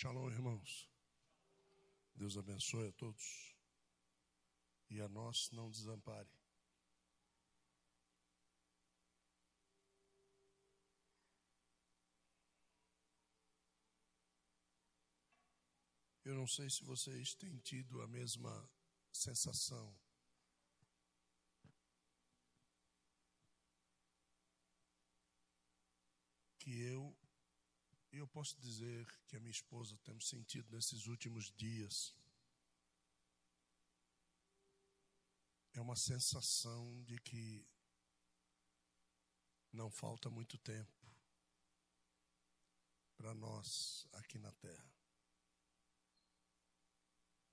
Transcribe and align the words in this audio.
Shalom, 0.00 0.30
irmãos. 0.30 0.88
Deus 2.14 2.36
abençoe 2.36 2.86
a 2.86 2.92
todos 2.92 3.52
e 4.88 5.00
a 5.00 5.08
nós 5.08 5.50
não 5.50 5.68
desampare. 5.68 6.30
Eu 16.24 16.36
não 16.36 16.46
sei 16.46 16.70
se 16.70 16.84
vocês 16.84 17.34
têm 17.34 17.58
tido 17.58 18.00
a 18.00 18.06
mesma 18.06 18.70
sensação. 19.12 19.98
Que 26.56 26.82
eu, 26.82 27.18
e 28.18 28.20
eu 28.20 28.26
posso 28.26 28.58
dizer 28.58 29.06
que 29.28 29.36
a 29.36 29.40
minha 29.40 29.52
esposa 29.52 29.96
temos 29.98 30.28
sentido 30.28 30.68
nesses 30.74 31.06
últimos 31.06 31.52
dias. 31.52 32.12
É 35.72 35.80
uma 35.80 35.94
sensação 35.94 37.00
de 37.04 37.16
que 37.20 37.64
não 39.72 39.88
falta 39.88 40.28
muito 40.28 40.58
tempo 40.58 41.16
para 43.16 43.32
nós 43.34 44.04
aqui 44.14 44.36
na 44.36 44.50
terra. 44.54 44.92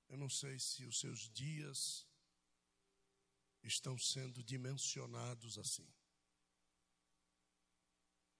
Eu 0.07 0.17
não 0.17 0.29
sei 0.29 0.57
se 0.57 0.83
os 0.83 0.99
seus 0.99 1.29
dias 1.29 2.07
estão 3.61 3.99
sendo 3.99 4.43
dimensionados 4.43 5.59
assim. 5.59 5.87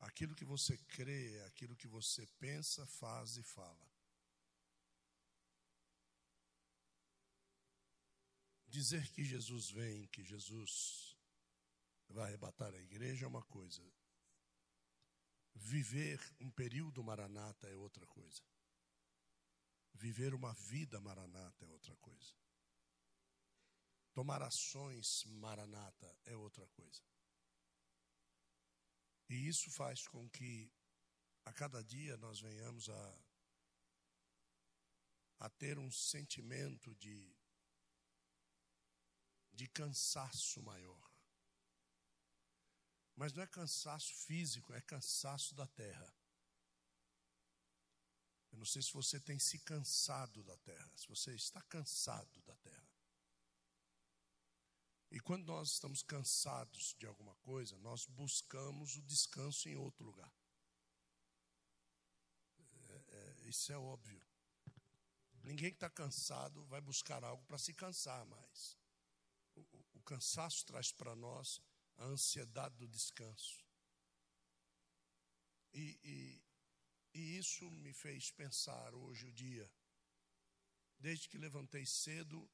Aquilo 0.06 0.36
que 0.36 0.46
você 0.46 0.78
crê, 0.78 1.42
aquilo 1.48 1.76
que 1.76 1.88
você 1.88 2.26
pensa, 2.40 2.86
faz 2.86 3.38
e 3.38 3.44
fala. 3.44 3.92
Dizer 8.68 9.12
que 9.14 9.24
Jesus 9.24 9.72
vem, 9.72 10.08
que 10.08 10.24
Jesus 10.24 11.18
vai 12.10 12.26
arrebatar 12.28 12.74
a 12.74 12.80
igreja 12.80 13.26
é 13.26 13.28
uma 13.28 13.44
coisa. 13.44 13.82
Viver 15.56 16.20
um 16.40 16.52
período 16.52 17.04
maranata 17.04 17.68
é 17.68 17.76
outra 17.76 18.06
coisa. 18.06 18.44
Viver 19.94 20.36
uma 20.36 20.54
vida 20.54 21.02
maranata 21.02 21.66
é 21.66 21.70
outra 21.70 21.96
coisa. 21.96 22.34
Tomar 24.14 24.44
ações 24.44 25.26
maranata 25.26 26.16
é 26.26 26.36
outra 26.36 26.68
coisa. 26.68 27.15
E 29.30 29.48
isso 29.48 29.72
faz 29.72 30.08
com 30.08 30.30
que 30.30 30.72
a 31.46 31.54
cada 31.54 31.84
dia 31.84 32.18
nós 32.18 32.40
venhamos 32.40 32.90
a, 32.90 33.20
a 35.40 35.50
ter 35.50 35.78
um 35.80 35.92
sentimento 35.92 36.94
de, 36.96 37.36
de 39.54 39.68
cansaço 39.68 40.62
maior. 40.62 41.12
Mas 43.16 43.34
não 43.34 43.42
é 43.42 43.48
cansaço 43.48 44.14
físico, 44.14 44.74
é 44.74 44.82
cansaço 44.82 45.56
da 45.56 45.66
terra. 45.68 46.14
Eu 48.52 48.60
não 48.60 48.66
sei 48.66 48.82
se 48.82 48.94
você 48.94 49.20
tem 49.20 49.40
se 49.40 49.60
cansado 49.60 50.44
da 50.44 50.58
terra, 50.58 50.92
se 50.96 51.08
você 51.08 51.34
está 51.36 51.62
cansado 51.64 52.42
da 52.44 52.56
terra. 52.58 52.95
Quando 55.26 55.48
nós 55.48 55.72
estamos 55.72 56.04
cansados 56.04 56.96
de 57.00 57.08
alguma 57.08 57.34
coisa, 57.38 57.76
nós 57.80 58.06
buscamos 58.06 58.96
o 58.96 59.02
descanso 59.02 59.68
em 59.68 59.76
outro 59.76 60.06
lugar. 60.06 60.32
É, 62.90 63.04
é, 63.08 63.50
isso 63.50 63.74
é 63.74 63.78
óbvio. 63.78 64.22
Ninguém 65.42 65.72
que 65.72 65.78
está 65.78 65.90
cansado 65.90 66.64
vai 66.66 66.80
buscar 66.80 67.24
algo 67.24 67.44
para 67.46 67.58
se 67.58 67.74
cansar 67.74 68.24
mais. 68.28 68.78
O, 69.56 69.62
o, 69.62 69.86
o 69.96 70.02
cansaço 70.02 70.64
traz 70.64 70.92
para 70.92 71.16
nós 71.16 71.60
a 71.98 72.06
ansiedade 72.06 72.76
do 72.78 72.88
descanso. 72.88 73.66
E, 75.74 76.00
e, 76.04 76.44
e 77.16 77.38
isso 77.40 77.68
me 77.72 77.94
fez 77.94 78.30
pensar 78.30 78.94
hoje 78.94 79.26
o 79.26 79.34
dia. 79.34 79.68
Desde 81.00 81.28
que 81.28 81.40
levantei 81.40 81.84
cedo, 81.84 82.48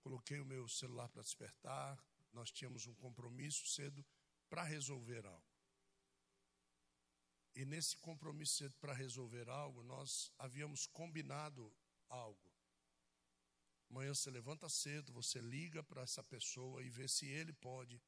coloquei 0.00 0.40
o 0.40 0.46
meu 0.46 0.68
celular 0.68 1.08
para 1.08 1.22
despertar, 1.22 1.98
nós 2.32 2.50
tínhamos 2.50 2.86
um 2.86 2.94
compromisso 2.94 3.66
cedo 3.68 4.04
para 4.48 4.62
resolver 4.64 5.24
algo. 5.26 5.50
E 7.54 7.64
nesse 7.64 7.96
compromisso 7.96 8.54
cedo 8.54 8.76
para 8.78 8.92
resolver 8.92 9.48
algo, 9.48 9.82
nós 9.82 10.32
havíamos 10.38 10.86
combinado 10.86 11.72
algo. 12.08 12.50
Amanhã 13.90 14.14
você 14.14 14.30
levanta 14.30 14.68
cedo, 14.68 15.12
você 15.12 15.40
liga 15.40 15.82
para 15.82 16.02
essa 16.02 16.22
pessoa 16.22 16.82
e 16.82 16.88
vê 16.88 17.08
se 17.08 17.26
ele 17.26 17.52
pode 17.52 18.00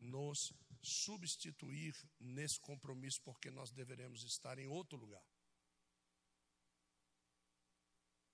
nos 0.00 0.52
substituir 0.82 1.94
nesse 2.18 2.58
compromisso, 2.60 3.20
porque 3.22 3.50
nós 3.50 3.70
deveremos 3.70 4.22
estar 4.22 4.58
em 4.58 4.66
outro 4.66 4.96
lugar. 4.96 5.22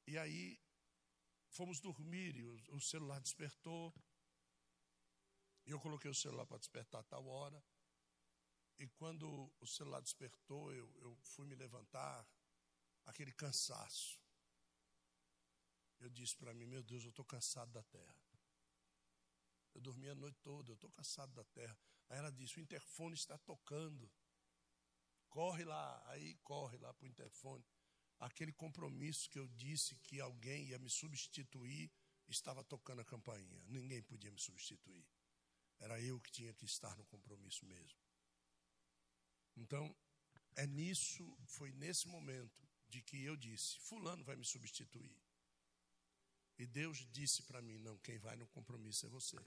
E 0.06 0.18
aí, 0.18 0.60
fomos 1.54 1.80
dormir 1.80 2.36
e 2.36 2.44
o, 2.44 2.80
celular 2.80 3.20
despertou. 3.20 3.94
E 5.66 5.70
eu 5.70 5.80
coloquei 5.80 6.10
o 6.10 6.14
celular 6.14 6.46
para 6.46 6.58
despertar 6.58 7.00
a 7.00 7.04
tal 7.04 7.26
hora. 7.26 7.64
E 8.78 8.86
quando 8.88 9.52
o 9.60 9.66
celular 9.66 10.00
despertou, 10.00 10.72
eu, 10.74 10.92
eu 11.00 11.16
fui 11.22 11.46
me 11.46 11.54
levantar, 11.54 12.28
aquele 13.06 13.32
cansaço. 13.32 14.20
Eu 16.00 16.10
disse 16.10 16.36
para 16.36 16.52
mim: 16.52 16.66
Meu 16.66 16.82
Deus, 16.82 17.04
eu 17.04 17.10
estou 17.10 17.24
cansado 17.24 17.70
da 17.72 17.82
terra. 17.84 18.16
Eu 19.74 19.80
dormi 19.80 20.08
a 20.08 20.14
noite 20.14 20.38
toda, 20.40 20.70
eu 20.70 20.74
estou 20.74 20.90
cansado 20.90 21.32
da 21.32 21.44
terra. 21.44 21.78
Aí 22.08 22.18
ela 22.18 22.32
disse: 22.32 22.58
o 22.58 22.60
interfone 22.60 23.14
está 23.14 23.38
tocando. 23.38 24.10
Corre 25.28 25.64
lá, 25.64 26.02
aí 26.10 26.34
corre 26.36 26.78
lá 26.78 26.92
para 26.92 27.06
o 27.06 27.08
interfone. 27.08 27.64
Aquele 28.20 28.52
compromisso 28.52 29.28
que 29.28 29.38
eu 29.38 29.46
disse 29.48 29.96
que 29.96 30.20
alguém 30.20 30.66
ia 30.68 30.78
me 30.78 30.88
substituir, 30.88 31.90
estava 32.28 32.64
tocando 32.64 33.00
a 33.00 33.04
campainha. 33.04 33.62
Ninguém 33.66 34.02
podia 34.02 34.30
me 34.30 34.40
substituir. 34.40 35.06
Era 35.78 36.00
eu 36.00 36.20
que 36.20 36.30
tinha 36.30 36.54
que 36.54 36.64
estar 36.64 36.96
no 36.96 37.04
compromisso 37.04 37.66
mesmo. 37.66 37.98
Então, 39.56 39.94
é 40.56 40.66
nisso, 40.66 41.36
foi 41.46 41.70
nesse 41.72 42.08
momento 42.08 42.62
de 42.88 43.02
que 43.02 43.22
eu 43.22 43.36
disse: 43.36 43.78
Fulano 43.80 44.24
vai 44.24 44.36
me 44.36 44.44
substituir. 44.44 45.16
E 46.56 46.66
Deus 46.66 47.06
disse 47.10 47.42
para 47.42 47.60
mim: 47.60 47.78
Não, 47.78 47.98
quem 47.98 48.18
vai 48.18 48.36
no 48.36 48.46
compromisso 48.46 49.06
é 49.06 49.08
você. 49.08 49.38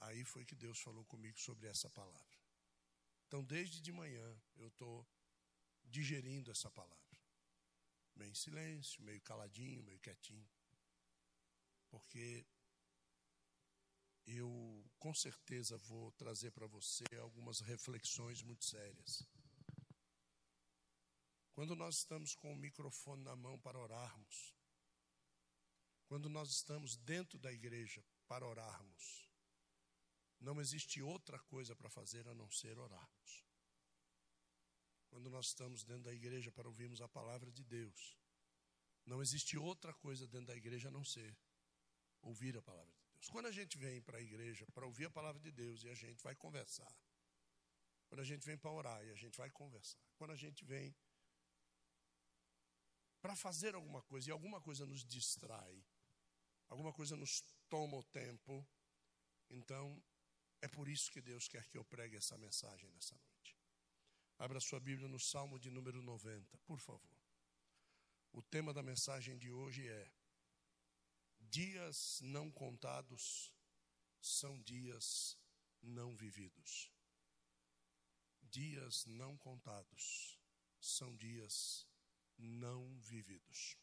Aí 0.00 0.24
foi 0.24 0.44
que 0.44 0.54
Deus 0.54 0.80
falou 0.80 1.04
comigo 1.04 1.38
sobre 1.38 1.68
essa 1.68 1.90
palavra. 1.90 2.38
Então, 3.26 3.44
desde 3.44 3.80
de 3.80 3.92
manhã, 3.92 4.40
eu 4.56 4.68
estou 4.68 5.06
digerindo 5.90 6.50
essa 6.50 6.70
palavra. 6.70 6.96
Meio 8.14 8.30
em 8.30 8.34
silêncio, 8.34 9.02
meio 9.02 9.20
caladinho, 9.22 9.82
meio 9.82 9.98
quietinho. 10.00 10.48
Porque 11.88 12.46
eu, 14.26 14.84
com 14.98 15.12
certeza, 15.12 15.76
vou 15.78 16.12
trazer 16.12 16.50
para 16.52 16.66
você 16.66 17.04
algumas 17.20 17.60
reflexões 17.60 18.42
muito 18.42 18.64
sérias. 18.64 19.26
Quando 21.52 21.74
nós 21.74 21.96
estamos 21.96 22.34
com 22.34 22.52
o 22.52 22.56
microfone 22.56 23.22
na 23.24 23.34
mão 23.34 23.58
para 23.58 23.78
orarmos, 23.78 24.54
quando 26.06 26.28
nós 26.28 26.50
estamos 26.50 26.96
dentro 26.96 27.38
da 27.38 27.52
igreja 27.52 28.04
para 28.26 28.46
orarmos, 28.46 29.28
não 30.40 30.60
existe 30.60 31.02
outra 31.02 31.38
coisa 31.38 31.76
para 31.76 31.90
fazer 31.90 32.26
a 32.28 32.34
não 32.34 32.50
ser 32.50 32.78
orarmos. 32.78 33.49
Quando 35.10 35.28
nós 35.28 35.46
estamos 35.46 35.84
dentro 35.84 36.04
da 36.04 36.14
igreja 36.14 36.50
para 36.52 36.68
ouvirmos 36.68 37.00
a 37.00 37.08
palavra 37.08 37.50
de 37.50 37.64
Deus, 37.64 38.16
não 39.04 39.20
existe 39.20 39.58
outra 39.58 39.92
coisa 39.92 40.26
dentro 40.26 40.46
da 40.46 40.56
igreja 40.56 40.88
a 40.88 40.90
não 40.90 41.04
ser 41.04 41.36
ouvir 42.22 42.56
a 42.56 42.62
palavra 42.62 42.92
de 42.92 43.02
Deus. 43.10 43.28
Quando 43.28 43.46
a 43.46 43.52
gente 43.52 43.76
vem 43.76 44.00
para 44.00 44.18
a 44.18 44.20
igreja 44.20 44.66
para 44.72 44.86
ouvir 44.86 45.06
a 45.06 45.10
palavra 45.10 45.40
de 45.40 45.50
Deus 45.50 45.82
e 45.82 45.88
a 45.88 45.94
gente 45.94 46.22
vai 46.22 46.34
conversar, 46.34 46.94
quando 48.08 48.20
a 48.20 48.24
gente 48.24 48.44
vem 48.46 48.56
para 48.56 48.70
orar 48.70 49.04
e 49.04 49.10
a 49.10 49.14
gente 49.14 49.36
vai 49.36 49.50
conversar, 49.50 50.00
quando 50.16 50.30
a 50.30 50.36
gente 50.36 50.64
vem 50.64 50.94
para 53.20 53.36
fazer 53.36 53.74
alguma 53.74 54.02
coisa 54.02 54.28
e 54.28 54.32
alguma 54.32 54.60
coisa 54.60 54.86
nos 54.86 55.04
distrai, 55.04 55.84
alguma 56.68 56.92
coisa 56.92 57.16
nos 57.16 57.42
toma 57.68 57.96
o 57.96 58.04
tempo, 58.04 58.66
então 59.48 60.02
é 60.60 60.68
por 60.68 60.88
isso 60.88 61.10
que 61.10 61.20
Deus 61.20 61.48
quer 61.48 61.66
que 61.66 61.76
eu 61.76 61.84
pregue 61.84 62.16
essa 62.16 62.38
mensagem 62.38 62.88
nessa 62.90 63.14
noite. 63.16 63.59
Abra 64.40 64.58
sua 64.58 64.80
Bíblia 64.80 65.06
no 65.06 65.20
Salmo 65.20 65.58
de 65.58 65.70
número 65.70 66.00
90, 66.00 66.56
por 66.64 66.80
favor. 66.80 67.14
O 68.32 68.40
tema 68.40 68.72
da 68.72 68.82
mensagem 68.82 69.36
de 69.36 69.50
hoje 69.50 69.86
é: 69.86 70.10
Dias 71.38 72.20
não 72.22 72.50
contados 72.50 73.52
são 74.18 74.58
dias 74.62 75.38
não 75.82 76.16
vividos. 76.16 76.90
Dias 78.40 79.04
não 79.04 79.36
contados 79.36 80.40
são 80.80 81.14
dias 81.14 81.86
não 82.38 82.98
vividos. 82.98 83.76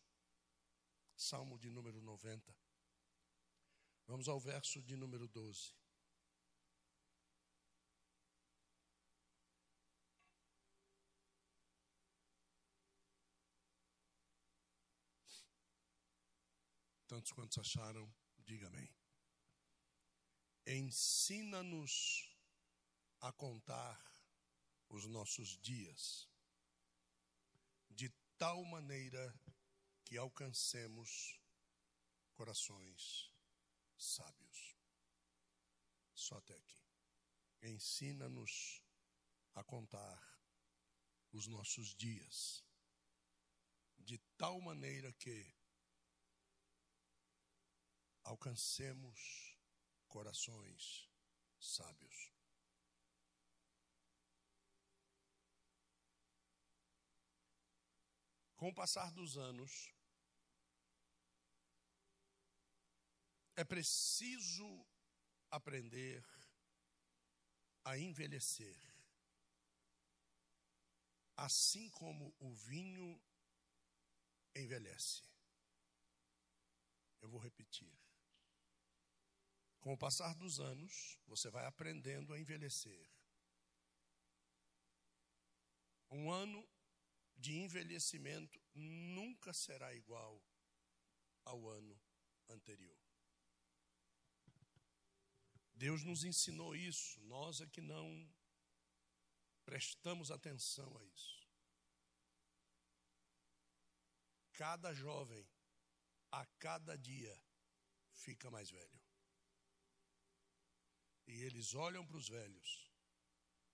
Salmo 1.16 1.60
de 1.60 1.70
número 1.70 2.02
90. 2.02 2.58
Vamos 4.08 4.28
ao 4.28 4.40
verso 4.40 4.82
de 4.82 4.96
número 4.96 5.28
12. 5.28 5.76
Tantos 17.08 17.32
quantos 17.32 17.58
acharam, 17.58 18.14
diga 18.40 18.68
amém. 18.68 18.94
Ensina-nos 20.66 22.36
a 23.22 23.32
contar 23.32 23.98
os 24.90 25.06
nossos 25.06 25.58
dias, 25.62 26.28
de 27.90 28.10
tal 28.38 28.64
maneira 28.66 29.34
que 30.04 30.18
alcancemos 30.18 31.40
corações 32.34 33.32
sábios. 33.98 34.76
Só 36.14 36.38
até 36.38 36.56
aqui. 36.56 36.84
Ensina-nos 37.62 38.84
a 39.56 39.64
contar 39.64 40.22
os 41.32 41.48
nossos 41.48 41.96
dias, 41.96 42.64
de 43.98 44.18
tal 44.38 44.60
maneira 44.60 45.12
que 45.14 45.57
alcancemos 48.28 49.58
corações 50.10 51.10
sábios. 51.58 52.34
Com 58.58 58.70
o 58.70 58.74
passar 58.74 59.12
dos 59.14 59.38
anos, 59.38 59.94
é 63.56 63.64
preciso 63.64 64.86
aprender 65.50 66.26
a 67.86 67.98
envelhecer. 67.98 68.78
Assim 71.38 71.90
como 71.92 72.36
o 72.40 72.54
vinho 72.54 73.22
envelhece. 74.56 75.24
Eu 77.22 77.30
vou 77.30 77.40
repetir. 77.40 78.07
Com 79.88 79.94
o 79.94 79.98
passar 79.98 80.36
dos 80.36 80.60
anos, 80.60 81.18
você 81.28 81.50
vai 81.50 81.66
aprendendo 81.66 82.34
a 82.34 82.38
envelhecer. 82.38 83.10
Um 86.12 86.30
ano 86.30 86.68
de 87.38 87.56
envelhecimento 87.56 88.62
nunca 88.74 89.54
será 89.54 89.94
igual 89.94 90.44
ao 91.46 91.70
ano 91.70 91.98
anterior. 92.50 93.00
Deus 95.74 96.04
nos 96.04 96.26
ensinou 96.26 96.76
isso, 96.76 97.22
nós 97.22 97.62
é 97.62 97.66
que 97.66 97.80
não 97.80 98.30
prestamos 99.64 100.32
atenção 100.32 100.98
a 100.98 101.06
isso. 101.06 101.48
Cada 104.52 104.94
jovem, 104.94 105.50
a 106.30 106.46
cada 106.60 106.98
dia, 106.98 107.42
fica 108.12 108.52
mais 108.52 108.70
velho. 108.70 109.07
E 111.28 111.44
eles 111.44 111.76
olham 111.76 112.06
para 112.06 112.18
os 112.18 112.30
velhos 112.30 112.90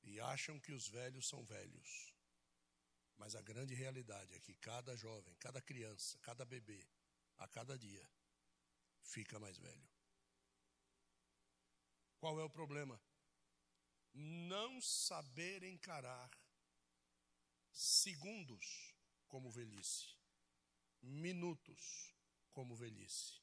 e 0.01 0.19
acham 0.19 0.59
que 0.59 0.71
os 0.71 0.87
velhos 0.87 1.27
são 1.27 1.45
velhos. 1.45 2.13
Mas 3.15 3.35
a 3.35 3.41
grande 3.41 3.73
realidade 3.73 4.33
é 4.33 4.39
que 4.39 4.55
cada 4.55 4.95
jovem, 4.95 5.35
cada 5.35 5.61
criança, 5.61 6.17
cada 6.19 6.43
bebê, 6.43 6.85
a 7.37 7.47
cada 7.47 7.77
dia, 7.77 8.09
fica 9.01 9.39
mais 9.39 9.57
velho. 9.57 9.89
Qual 12.17 12.39
é 12.39 12.43
o 12.43 12.49
problema? 12.49 12.99
Não 14.13 14.81
saber 14.81 15.63
encarar 15.63 16.29
segundos 17.71 18.95
como 19.27 19.51
velhice, 19.51 20.15
minutos 21.01 22.13
como 22.51 22.75
velhice, 22.75 23.41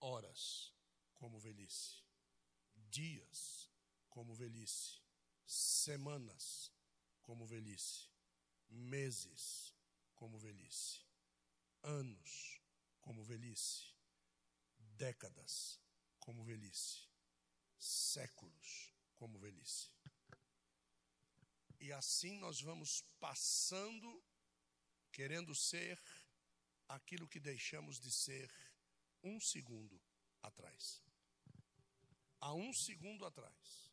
horas 0.00 0.72
como 1.14 1.38
velhice, 1.40 2.05
dias 2.98 3.70
como 4.08 4.34
velhice, 4.34 5.00
semanas 5.46 6.72
como 7.22 7.46
velhice, 7.46 8.08
meses 8.68 9.74
como 10.14 10.38
velhice, 10.38 11.00
anos 11.82 12.60
como 13.00 13.22
velhice, 13.24 13.84
décadas 14.96 15.80
como 16.18 16.44
velhice 16.44 17.06
séculos 17.86 18.92
como 19.14 19.38
velhice. 19.38 19.90
E 21.78 21.92
assim 21.92 22.38
nós 22.38 22.60
vamos 22.60 23.02
passando, 23.20 24.22
querendo 25.12 25.54
ser 25.54 26.00
aquilo 26.88 27.28
que 27.28 27.38
deixamos 27.38 28.00
de 28.00 28.10
ser 28.10 28.50
um 29.22 29.40
segundo 29.40 30.00
atrás. 30.42 31.02
Há 32.40 32.52
um 32.54 32.72
segundo 32.72 33.24
atrás, 33.24 33.92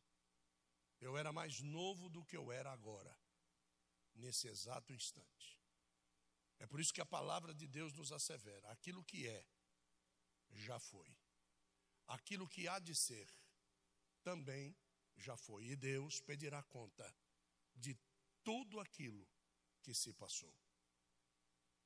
eu 1.00 1.18
era 1.18 1.32
mais 1.32 1.60
novo 1.62 2.10
do 2.10 2.24
que 2.24 2.38
eu 2.38 2.52
era 2.52 2.72
agora, 2.72 3.18
nesse 4.16 4.48
exato 4.48 4.94
instante. 4.94 5.60
É 6.60 6.68
por 6.68 6.80
isso 6.80 6.94
que 6.94 7.02
a 7.02 7.06
palavra 7.06 7.54
de 7.54 7.68
Deus 7.68 7.94
nos 7.94 8.12
assevera: 8.12 8.72
aquilo 8.72 9.04
que 9.04 9.28
é, 9.28 9.46
já 10.52 10.80
foi. 10.80 11.18
Aquilo 12.08 12.48
que 12.48 12.68
há 12.68 12.80
de 12.80 12.94
ser, 12.96 13.28
também 14.24 14.76
já 15.18 15.36
foi. 15.38 15.66
E 15.66 15.76
Deus 15.76 16.20
pedirá 16.22 16.62
conta 16.64 17.16
de 17.76 17.98
tudo 18.44 18.80
aquilo 18.80 19.28
que 19.82 19.94
se 19.94 20.14
passou. 20.14 20.54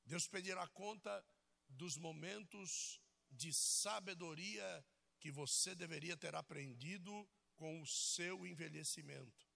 Deus 0.05 0.27
pedirá 0.27 0.67
conta 0.67 1.25
dos 1.69 1.97
momentos 1.97 3.01
de 3.29 3.53
sabedoria 3.53 4.85
que 5.19 5.31
você 5.31 5.75
deveria 5.75 6.15
ter 6.15 6.35
aprendido 6.35 7.27
com 7.55 7.81
o 7.81 7.87
seu 7.87 8.45
envelhecimento 8.45 9.47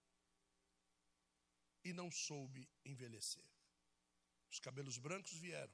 e 1.83 1.93
não 1.93 2.11
soube 2.11 2.69
envelhecer. 2.83 3.45
Os 4.49 4.59
cabelos 4.59 4.97
brancos 4.97 5.33
vieram, 5.33 5.73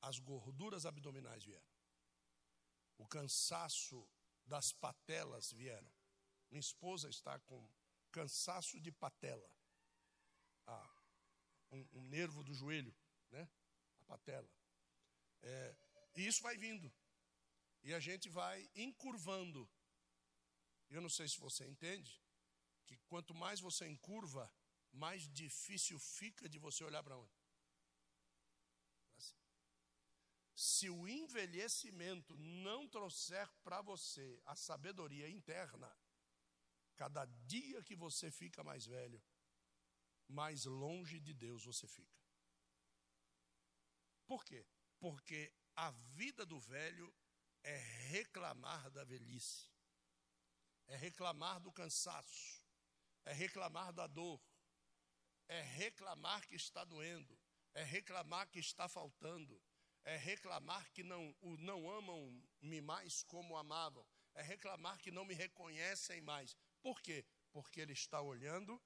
as 0.00 0.18
gorduras 0.18 0.84
abdominais 0.84 1.44
vieram, 1.44 1.70
o 2.98 3.06
cansaço 3.06 4.08
das 4.44 4.72
patelas 4.72 5.52
vieram. 5.52 5.92
Minha 6.50 6.60
esposa 6.60 7.08
está 7.08 7.38
com 7.40 7.68
cansaço 8.10 8.80
de 8.80 8.90
patela. 8.90 9.50
Ah, 10.66 11.02
um, 11.70 11.86
um 11.92 12.02
nervo 12.04 12.42
do 12.42 12.54
joelho, 12.54 12.94
né? 13.30 13.48
A 14.00 14.04
patela. 14.04 14.48
É, 15.42 15.76
e 16.16 16.26
isso 16.26 16.42
vai 16.42 16.56
vindo. 16.56 16.92
E 17.86 17.94
a 17.94 18.00
gente 18.00 18.28
vai 18.28 18.58
encurvando. 18.74 19.62
Eu 20.90 21.00
não 21.00 21.12
sei 21.16 21.26
se 21.28 21.38
você 21.46 21.64
entende 21.72 22.14
que 22.86 22.96
quanto 23.10 23.32
mais 23.34 23.60
você 23.60 23.84
encurva, 23.86 24.44
mais 24.92 25.22
difícil 25.42 25.98
fica 25.98 26.48
de 26.48 26.58
você 26.58 26.82
olhar 26.84 27.02
para 27.02 27.16
onde? 27.16 27.36
se 30.56 30.88
o 30.88 31.06
envelhecimento 31.06 32.34
não 32.38 32.88
trouxer 32.88 33.46
para 33.62 33.82
você 33.82 34.40
a 34.46 34.56
sabedoria 34.56 35.28
interna, 35.28 35.94
cada 36.96 37.26
dia 37.46 37.82
que 37.82 37.94
você 37.94 38.30
fica 38.30 38.64
mais 38.64 38.86
velho, 38.86 39.22
mais 40.26 40.64
longe 40.64 41.20
de 41.20 41.34
Deus 41.34 41.62
você 41.62 41.86
fica. 41.86 42.18
Por 44.26 44.42
quê? 44.44 44.66
Porque 44.98 45.52
a 45.74 45.90
vida 45.90 46.46
do 46.46 46.58
velho 46.58 47.14
é 47.66 47.76
reclamar 48.10 48.88
da 48.92 49.02
velhice, 49.02 49.68
é 50.86 50.96
reclamar 50.96 51.58
do 51.58 51.72
cansaço, 51.72 52.62
é 53.24 53.32
reclamar 53.32 53.92
da 53.92 54.06
dor, 54.06 54.40
é 55.48 55.62
reclamar 55.62 56.46
que 56.46 56.54
está 56.54 56.84
doendo, 56.84 57.36
é 57.74 57.82
reclamar 57.82 58.48
que 58.48 58.60
está 58.60 58.88
faltando, 58.88 59.60
é 60.04 60.16
reclamar 60.16 60.88
que 60.92 61.02
não, 61.02 61.36
o 61.40 61.56
não 61.56 61.90
amam-me 61.90 62.80
mais 62.80 63.24
como 63.24 63.56
amavam, 63.56 64.06
é 64.34 64.42
reclamar 64.42 65.00
que 65.00 65.10
não 65.10 65.24
me 65.24 65.34
reconhecem 65.34 66.20
mais. 66.20 66.56
Por 66.80 67.02
quê? 67.02 67.26
Porque 67.50 67.80
ele 67.80 67.94
está 67.94 68.20
olhando 68.20 68.80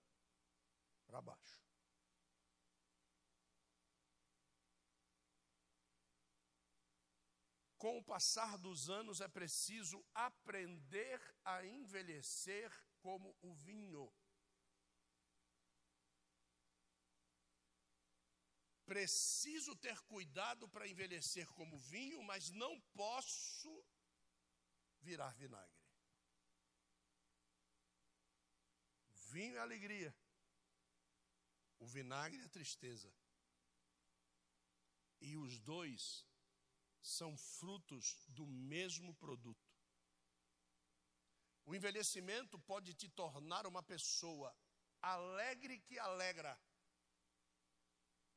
para 1.06 1.20
baixo. 1.20 1.69
Com 7.82 7.96
o 7.96 8.04
passar 8.04 8.58
dos 8.58 8.90
anos 8.90 9.22
é 9.22 9.28
preciso 9.28 9.98
aprender 10.14 11.18
a 11.42 11.64
envelhecer 11.64 12.70
como 13.00 13.34
o 13.40 13.54
vinho. 13.54 14.06
preciso 18.90 19.76
ter 19.76 19.96
cuidado 20.00 20.68
para 20.68 20.88
envelhecer 20.92 21.46
como 21.52 21.78
vinho, 21.78 22.20
mas 22.24 22.50
não 22.50 22.80
posso 22.92 23.72
virar 25.00 25.32
vinagre. 25.34 25.80
Vinho 29.30 29.56
é 29.56 29.60
alegria, 29.60 30.12
o 31.78 31.86
vinagre 31.86 32.42
é 32.42 32.48
tristeza. 32.48 33.14
E 35.20 35.36
os 35.36 35.60
dois 35.60 36.26
são 37.00 37.36
frutos 37.36 38.26
do 38.28 38.46
mesmo 38.46 39.14
produto. 39.14 39.70
O 41.64 41.74
envelhecimento 41.74 42.58
pode 42.58 42.94
te 42.94 43.08
tornar 43.08 43.66
uma 43.66 43.82
pessoa 43.82 44.54
alegre 45.00 45.78
que 45.78 45.98
alegra, 45.98 46.60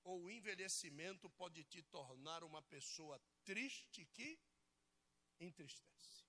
ou 0.03 0.23
o 0.23 0.29
envelhecimento 0.29 1.29
pode 1.29 1.63
te 1.63 1.81
tornar 1.83 2.43
uma 2.43 2.61
pessoa 2.61 3.19
triste 3.43 4.05
que 4.05 4.39
entristece. 5.39 6.25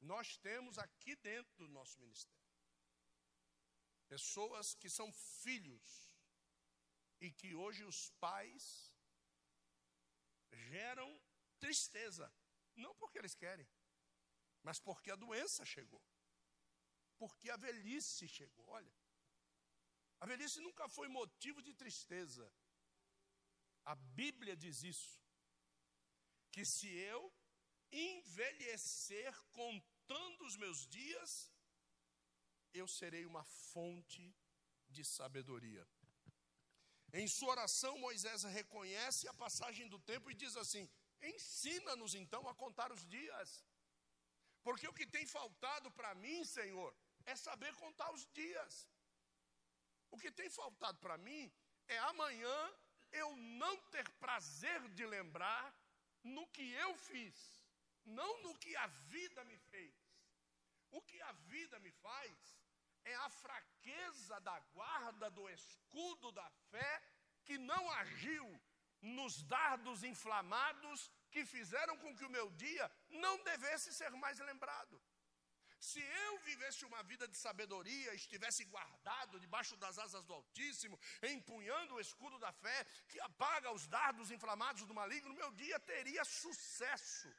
Nós 0.00 0.36
temos 0.38 0.78
aqui 0.78 1.16
dentro 1.16 1.56
do 1.56 1.68
nosso 1.68 2.00
ministério 2.00 2.38
pessoas 4.08 4.74
que 4.74 4.88
são 4.88 5.12
filhos 5.12 6.16
e 7.20 7.30
que 7.30 7.54
hoje 7.54 7.84
os 7.84 8.10
pais 8.12 8.87
geram 10.52 11.20
tristeza, 11.58 12.32
não 12.76 12.94
porque 12.96 13.18
eles 13.18 13.34
querem, 13.34 13.68
mas 14.62 14.78
porque 14.80 15.10
a 15.10 15.16
doença 15.16 15.64
chegou, 15.64 16.02
porque 17.18 17.50
a 17.50 17.56
velhice 17.56 18.28
chegou. 18.28 18.66
Olha, 18.68 18.94
a 20.20 20.26
velhice 20.26 20.60
nunca 20.60 20.88
foi 20.88 21.08
motivo 21.08 21.62
de 21.62 21.72
tristeza. 21.74 22.52
A 23.84 23.94
Bíblia 23.94 24.56
diz 24.56 24.82
isso. 24.82 25.20
Que 26.50 26.64
se 26.64 26.88
eu 26.88 27.32
envelhecer 27.92 29.32
contando 29.52 30.44
os 30.44 30.56
meus 30.56 30.86
dias, 30.88 31.52
eu 32.72 32.86
serei 32.88 33.24
uma 33.24 33.44
fonte 33.44 34.34
de 34.88 35.04
sabedoria. 35.04 35.86
Em 37.12 37.26
sua 37.26 37.50
oração, 37.50 37.98
Moisés 37.98 38.42
reconhece 38.44 39.26
a 39.28 39.34
passagem 39.34 39.88
do 39.88 39.98
tempo 39.98 40.30
e 40.30 40.34
diz 40.34 40.56
assim: 40.56 40.88
Ensina-nos 41.22 42.14
então 42.14 42.46
a 42.48 42.54
contar 42.54 42.92
os 42.92 43.06
dias. 43.06 43.64
Porque 44.62 44.86
o 44.86 44.92
que 44.92 45.06
tem 45.06 45.24
faltado 45.26 45.90
para 45.92 46.14
mim, 46.14 46.44
Senhor, 46.44 46.94
é 47.24 47.34
saber 47.34 47.74
contar 47.74 48.10
os 48.12 48.26
dias. 48.32 48.88
O 50.10 50.18
que 50.18 50.30
tem 50.30 50.50
faltado 50.50 50.98
para 50.98 51.16
mim 51.16 51.50
é 51.86 51.98
amanhã 51.98 52.74
eu 53.12 53.34
não 53.36 53.76
ter 53.94 54.08
prazer 54.24 54.80
de 54.90 55.06
lembrar 55.06 55.74
no 56.22 56.46
que 56.48 56.72
eu 56.72 56.94
fiz, 56.96 57.62
não 58.04 58.42
no 58.42 58.54
que 58.58 58.76
a 58.76 58.86
vida 58.86 59.44
me 59.44 59.56
fez. 59.56 59.94
O 60.90 61.00
que 61.02 61.20
a 61.22 61.32
vida 61.32 61.78
me 61.78 61.90
faz 61.90 62.57
é 63.12 63.16
a 63.16 63.30
fraqueza 63.42 64.40
da 64.48 64.58
guarda 64.76 65.30
do 65.30 65.48
escudo 65.50 66.30
da 66.32 66.48
fé 66.70 66.92
que 67.44 67.56
não 67.70 67.82
agiu 68.02 68.46
nos 69.00 69.42
dardos 69.42 70.02
inflamados 70.12 71.10
que 71.30 71.44
fizeram 71.44 71.96
com 71.98 72.14
que 72.16 72.24
o 72.24 72.34
meu 72.36 72.50
dia 72.50 72.90
não 73.08 73.34
devesse 73.50 73.92
ser 73.92 74.10
mais 74.24 74.38
lembrado. 74.50 75.00
Se 75.80 76.00
eu 76.00 76.38
vivesse 76.40 76.84
uma 76.84 77.02
vida 77.04 77.26
de 77.28 77.36
sabedoria, 77.36 78.14
estivesse 78.14 78.64
guardado 78.64 79.38
debaixo 79.38 79.76
das 79.76 79.96
asas 79.96 80.24
do 80.24 80.34
Altíssimo, 80.34 80.98
empunhando 81.22 81.94
o 81.94 82.00
escudo 82.00 82.36
da 82.38 82.52
fé, 82.52 82.84
que 83.08 83.20
apaga 83.20 83.70
os 83.70 83.86
dardos 83.86 84.32
inflamados 84.32 84.84
do 84.84 84.94
maligno, 84.94 85.32
meu 85.32 85.52
dia 85.52 85.78
teria 85.78 86.24
sucesso. 86.24 87.32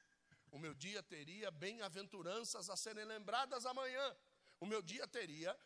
O 0.52 0.58
meu 0.58 0.74
dia 0.74 1.04
teria 1.04 1.52
bem-aventuranças 1.52 2.70
a 2.70 2.78
serem 2.78 3.06
lembradas 3.06 3.66
amanhã. 3.66 4.16
O 4.60 4.66
meu 4.66 4.82
dia 4.82 5.08
teria 5.08 5.58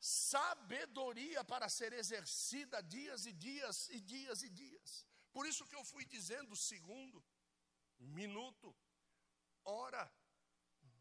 sabedoria 0.00 1.44
para 1.44 1.68
ser 1.68 1.92
exercida 1.92 2.82
dias 2.82 3.26
e 3.26 3.32
dias 3.32 3.88
e 3.90 4.00
dias 4.00 4.42
e 4.42 4.48
dias. 4.48 5.06
Por 5.32 5.46
isso 5.46 5.66
que 5.66 5.76
eu 5.76 5.84
fui 5.84 6.04
dizendo 6.04 6.56
segundo, 6.56 7.22
minuto, 7.98 8.74
hora, 9.64 10.10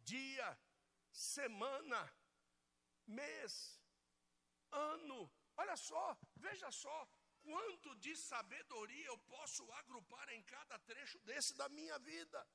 dia, 0.03 0.48
semana, 1.12 2.00
mês, 3.08 3.81
ano. 4.72 5.31
Olha 5.55 5.77
só, 5.77 6.17
veja 6.36 6.69
só, 6.72 6.98
quanto 7.41 7.96
de 7.96 8.15
sabedoria 8.15 9.08
eu 9.08 9.17
posso 9.34 9.69
agrupar 9.74 10.27
em 10.29 10.43
cada 10.43 10.77
trecho 10.79 11.19
desse 11.19 11.53
da 11.55 11.69
minha 11.69 11.98
vida. 12.00 12.48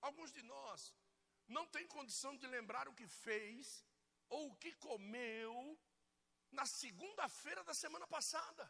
Alguns 0.00 0.32
de 0.32 0.42
nós 0.42 0.94
não 1.56 1.66
têm 1.66 1.86
condição 1.96 2.36
de 2.36 2.46
lembrar 2.46 2.88
o 2.88 2.94
que 2.94 3.06
fez 3.06 3.84
ou 4.28 4.50
o 4.50 4.56
que 4.56 4.72
comeu 4.88 5.78
na 6.58 6.64
segunda-feira 6.64 7.62
da 7.64 7.74
semana 7.74 8.06
passada. 8.06 8.64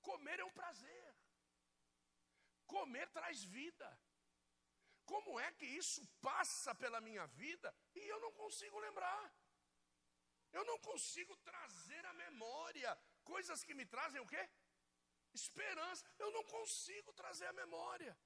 Comer 0.00 0.40
é 0.40 0.44
um 0.44 0.56
prazer. 0.60 1.14
Comer 2.66 3.08
traz 3.10 3.44
vida. 3.44 3.88
Como 5.04 5.38
é 5.38 5.52
que 5.52 5.66
isso 5.66 6.02
passa 6.20 6.74
pela 6.74 7.00
minha 7.00 7.26
vida 7.26 7.74
e 7.94 8.00
eu 8.12 8.18
não 8.20 8.32
consigo 8.32 8.78
lembrar? 8.78 9.24
Eu 10.52 10.64
não 10.64 10.78
consigo 10.78 11.36
trazer 11.38 12.04
à 12.06 12.12
memória 12.14 12.90
coisas 13.22 13.62
que 13.64 13.74
me 13.74 13.84
trazem 13.84 14.20
o 14.20 14.26
quê? 14.26 14.48
Esperança. 15.32 16.04
Eu 16.18 16.30
não 16.30 16.44
consigo 16.44 17.12
trazer 17.12 17.46
à 17.46 17.52
memória. 17.52 18.16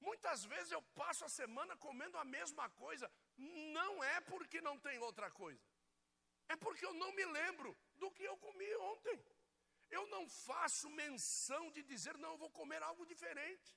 Muitas 0.00 0.44
vezes 0.44 0.72
eu 0.72 0.82
passo 1.00 1.24
a 1.24 1.28
semana 1.28 1.76
comendo 1.76 2.18
a 2.18 2.24
mesma 2.24 2.68
coisa. 2.70 3.10
Não 3.36 4.04
é 4.04 4.20
porque 4.20 4.60
não 4.60 4.78
tem 4.78 4.98
outra 4.98 5.30
coisa. 5.30 5.62
É 6.48 6.56
porque 6.56 6.84
eu 6.86 6.94
não 6.94 7.12
me 7.12 7.24
lembro 7.24 7.76
do 7.96 8.10
que 8.10 8.24
eu 8.24 8.36
comi 8.36 8.74
ontem. 8.76 9.18
Eu 9.90 10.06
não 10.08 10.28
faço 10.28 10.90
menção 10.90 11.70
de 11.70 11.82
dizer, 11.82 12.16
não, 12.18 12.32
eu 12.32 12.38
vou 12.38 12.50
comer 12.50 12.82
algo 12.82 13.04
diferente. 13.06 13.76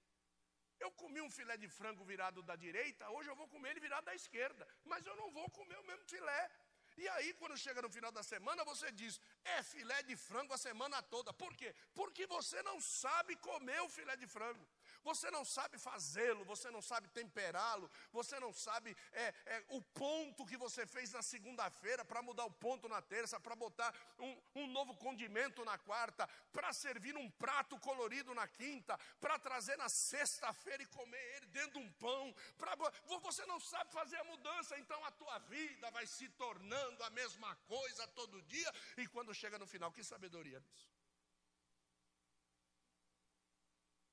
Eu 0.79 0.91
comi 0.91 1.21
um 1.21 1.29
filé 1.29 1.57
de 1.57 1.67
frango 1.67 2.03
virado 2.05 2.41
da 2.41 2.55
direita, 2.55 3.09
hoje 3.09 3.29
eu 3.29 3.35
vou 3.35 3.47
comer 3.47 3.71
ele 3.71 3.81
virado 3.81 4.05
da 4.05 4.15
esquerda, 4.15 4.65
mas 4.85 5.05
eu 5.05 5.15
não 5.15 5.29
vou 5.29 5.49
comer 5.49 5.77
o 5.77 5.83
mesmo 5.83 6.05
filé. 6.07 6.49
E 6.97 7.07
aí, 7.15 7.33
quando 7.33 7.57
chega 7.57 7.81
no 7.81 7.89
final 7.89 8.11
da 8.11 8.23
semana, 8.23 8.63
você 8.63 8.91
diz: 8.91 9.19
é 9.43 9.61
filé 9.63 10.03
de 10.03 10.15
frango 10.15 10.53
a 10.53 10.57
semana 10.57 11.01
toda. 11.01 11.33
Por 11.33 11.55
quê? 11.55 11.73
Porque 11.93 12.25
você 12.27 12.61
não 12.63 12.79
sabe 12.81 13.35
comer 13.37 13.81
o 13.81 13.89
filé 13.89 14.15
de 14.17 14.27
frango. 14.27 14.65
Você 15.03 15.31
não 15.31 15.43
sabe 15.45 15.77
fazê-lo, 15.77 16.43
você 16.45 16.69
não 16.69 16.81
sabe 16.81 17.07
temperá-lo, 17.09 17.89
você 18.11 18.39
não 18.39 18.53
sabe 18.53 18.95
é, 19.11 19.33
é, 19.45 19.65
o 19.69 19.81
ponto 19.81 20.45
que 20.45 20.57
você 20.57 20.85
fez 20.85 21.11
na 21.11 21.21
segunda-feira 21.21 22.03
para 22.03 22.21
mudar 22.21 22.45
o 22.45 22.51
ponto 22.51 22.87
na 22.87 23.01
terça, 23.01 23.39
para 23.39 23.55
botar 23.55 23.93
um, 24.19 24.41
um 24.55 24.67
novo 24.67 24.95
condimento 24.95 25.63
na 25.63 25.77
quarta, 25.77 26.27
para 26.51 26.71
servir 26.73 27.15
um 27.15 27.29
prato 27.31 27.79
colorido 27.79 28.33
na 28.33 28.47
quinta, 28.47 28.97
para 29.19 29.39
trazer 29.39 29.77
na 29.77 29.89
sexta-feira 29.89 30.83
e 30.83 30.87
comer 30.87 31.35
ele 31.35 31.47
dentro 31.47 31.79
de 31.79 31.85
um 31.85 31.91
pão. 31.93 32.33
Pra, 32.57 32.75
você 33.21 33.45
não 33.45 33.59
sabe 33.59 33.91
fazer 33.91 34.17
a 34.17 34.23
mudança, 34.25 34.77
então 34.77 35.03
a 35.05 35.11
tua 35.11 35.37
vida 35.39 35.89
vai 35.91 36.05
se 36.05 36.27
tornando 36.29 37.03
a 37.03 37.09
mesma 37.09 37.55
coisa 37.67 38.07
todo 38.09 38.41
dia, 38.43 38.73
e 38.97 39.07
quando 39.07 39.33
chega 39.33 39.57
no 39.57 39.67
final, 39.67 39.91
que 39.91 40.03
sabedoria 40.03 40.59
nisso? 40.59 40.98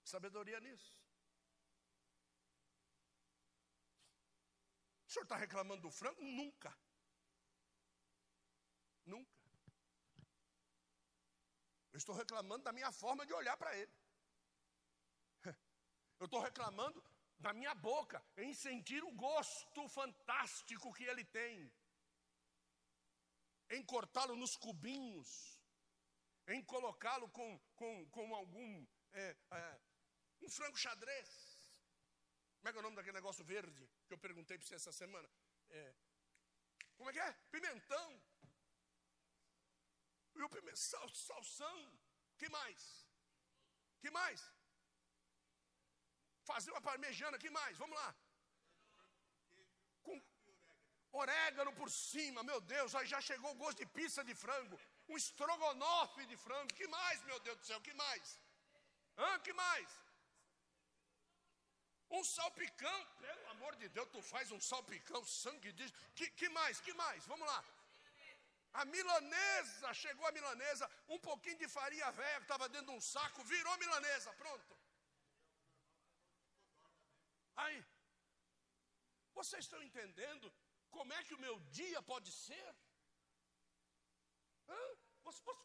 Sabedoria 0.06 0.60
nisso. 0.60 0.92
O 5.06 5.10
senhor 5.10 5.24
está 5.24 5.36
reclamando 5.36 5.82
do 5.82 5.90
frango? 5.90 6.22
Nunca. 6.22 6.76
Nunca. 9.04 9.36
Eu 11.92 11.98
estou 11.98 12.14
reclamando 12.14 12.64
da 12.64 12.72
minha 12.72 12.92
forma 12.92 13.24
de 13.26 13.32
olhar 13.32 13.56
para 13.56 13.76
ele. 13.76 13.92
Eu 16.20 16.26
estou 16.26 16.40
reclamando 16.40 17.02
da 17.38 17.52
minha 17.52 17.74
boca, 17.74 18.24
em 18.36 18.52
sentir 18.54 19.02
o 19.04 19.12
gosto 19.12 19.88
fantástico 19.88 20.92
que 20.92 21.04
ele 21.04 21.24
tem, 21.24 21.72
em 23.70 23.84
cortá-lo 23.84 24.36
nos 24.36 24.56
cubinhos, 24.56 25.60
em 26.48 26.62
colocá-lo 26.64 27.28
com, 27.30 27.58
com, 27.74 28.08
com 28.10 28.34
algum 28.34 28.86
é, 29.12 29.36
é, 29.50 29.80
um 30.42 30.50
frango 30.50 30.76
xadrez. 30.76 31.30
Como 32.58 32.68
é 32.68 32.72
que 32.72 32.78
é 32.78 32.80
o 32.80 32.82
nome 32.82 32.96
daquele 32.96 33.18
negócio 33.20 33.44
verde 33.44 33.88
que 34.06 34.14
eu 34.14 34.18
perguntei 34.18 34.58
para 34.58 34.66
você 34.66 34.74
essa 34.74 34.92
semana? 34.92 35.28
É, 35.70 35.94
como 36.96 37.10
é 37.10 37.12
que 37.12 37.20
é? 37.20 37.32
Pimentão. 37.50 38.22
E 40.34 40.42
o 40.42 40.48
pimentão, 40.48 40.76
sal, 40.76 41.08
salsão. 41.14 41.98
que 42.38 42.48
mais? 42.48 43.06
que 44.00 44.10
mais? 44.10 44.40
Fazer 46.50 46.70
uma 46.70 46.80
parmejana, 46.80 47.38
que 47.44 47.50
mais? 47.50 47.76
Vamos 47.82 47.96
lá. 48.00 48.14
Com 50.02 50.16
orégano 51.12 51.72
por 51.80 51.90
cima, 51.90 52.42
meu 52.50 52.60
Deus, 52.60 52.94
aí 52.94 53.06
já 53.06 53.20
chegou 53.20 53.50
o 53.52 53.60
gosto 53.62 53.78
de 53.78 53.86
pizza 53.86 54.22
de 54.22 54.34
frango. 54.34 54.78
um 55.08 55.16
estrogonofe 55.16 56.26
de 56.26 56.36
frango. 56.36 56.74
Que 56.74 56.86
mais, 56.88 57.22
meu 57.30 57.38
Deus 57.40 57.58
do 57.58 57.66
céu? 57.66 57.80
Que 57.80 57.94
mais? 57.94 58.40
Hã? 59.16 59.38
Que 59.40 59.52
mais? 59.52 59.88
Um 62.10 62.22
salpicão, 62.24 63.06
pelo 63.20 63.48
amor 63.50 63.74
de 63.76 63.88
Deus, 63.88 64.08
tu 64.10 64.22
faz 64.22 64.50
um 64.50 64.60
salpicão, 64.60 65.24
sangue 65.24 65.72
de. 65.72 65.90
Que, 66.14 66.30
que 66.30 66.48
mais? 66.48 66.80
Que 66.80 66.92
mais? 66.94 67.24
Vamos 67.26 67.46
lá. 67.46 67.64
A 68.80 68.84
milanesa, 68.84 69.92
chegou 69.94 70.26
a 70.26 70.32
milanesa, 70.32 70.90
um 71.08 71.18
pouquinho 71.18 71.58
de 71.58 71.68
farinha 71.68 72.10
velha 72.12 72.36
que 72.36 72.42
estava 72.42 72.68
dentro 72.68 72.88
de 72.92 72.96
um 72.98 73.00
saco, 73.00 73.42
virou 73.44 73.76
milanesa, 73.78 74.32
pronto. 74.34 74.76
Aí, 77.56 77.84
vocês 79.34 79.64
estão 79.64 79.82
entendendo 79.82 80.52
como 80.90 81.12
é 81.12 81.22
que 81.24 81.34
o 81.34 81.42
meu 81.46 81.58
dia 81.78 82.00
pode 82.02 82.30
ser? 82.30 82.68
Hã? 84.68 84.84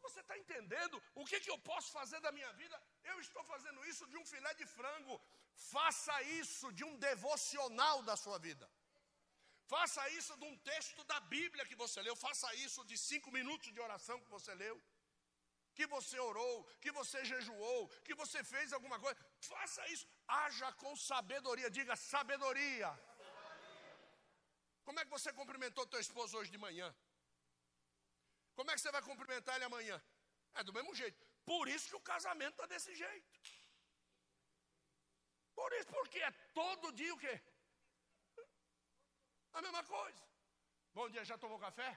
Você 0.05 0.19
está 0.21 0.37
entendendo 0.37 1.01
o 1.13 1.25
que, 1.25 1.39
que 1.39 1.51
eu 1.51 1.57
posso 1.59 1.91
fazer 1.91 2.19
da 2.21 2.31
minha 2.31 2.51
vida? 2.53 2.81
Eu 3.03 3.19
estou 3.19 3.43
fazendo 3.43 3.85
isso 3.85 4.07
de 4.07 4.17
um 4.17 4.25
filé 4.25 4.53
de 4.53 4.65
frango. 4.65 5.15
Faça 5.55 6.21
isso 6.23 6.71
de 6.73 6.83
um 6.83 6.97
devocional 6.97 8.01
da 8.03 8.15
sua 8.15 8.37
vida. 8.39 8.69
Faça 9.73 10.01
isso 10.09 10.35
de 10.37 10.45
um 10.45 10.55
texto 10.57 11.03
da 11.11 11.19
Bíblia 11.19 11.65
que 11.65 11.75
você 11.75 12.01
leu. 12.01 12.15
Faça 12.15 12.53
isso 12.55 12.83
de 12.85 12.97
cinco 12.97 13.31
minutos 13.31 13.71
de 13.73 13.79
oração 13.79 14.19
que 14.19 14.29
você 14.29 14.53
leu. 14.55 14.81
Que 15.73 15.85
você 15.87 16.19
orou, 16.19 16.65
que 16.81 16.91
você 16.91 17.23
jejuou, 17.23 17.87
que 18.05 18.13
você 18.13 18.43
fez 18.43 18.73
alguma 18.73 18.99
coisa. 18.99 19.17
Faça 19.39 19.87
isso. 19.87 20.05
Haja 20.27 20.71
com 20.73 20.93
sabedoria. 20.95 21.69
Diga 21.69 21.95
sabedoria. 21.95 22.89
Como 24.83 24.99
é 24.99 25.05
que 25.05 25.11
você 25.17 25.31
cumprimentou 25.31 25.85
teu 25.87 26.01
esposo 26.01 26.37
hoje 26.37 26.51
de 26.51 26.57
manhã? 26.57 26.93
Como 28.55 28.69
é 28.69 28.75
que 28.75 28.81
você 28.81 28.91
vai 28.91 29.01
cumprimentar 29.01 29.55
ele 29.55 29.65
amanhã? 29.65 30.03
É 30.53 30.63
do 30.63 30.73
mesmo 30.73 30.93
jeito. 30.93 31.25
Por 31.45 31.67
isso 31.67 31.87
que 31.89 31.95
o 31.95 32.01
casamento 32.01 32.55
está 32.55 32.65
desse 32.65 32.93
jeito. 32.93 33.39
Por 35.61 35.71
isso, 35.77 35.89
porque 35.97 36.19
é 36.27 36.31
todo 36.59 36.91
dia 36.99 37.13
o 37.15 37.21
quê? 37.23 37.35
A 39.57 39.61
mesma 39.65 39.83
coisa. 39.83 40.23
Bom 40.97 41.07
dia, 41.13 41.23
já 41.31 41.37
tomou 41.43 41.59
café? 41.65 41.89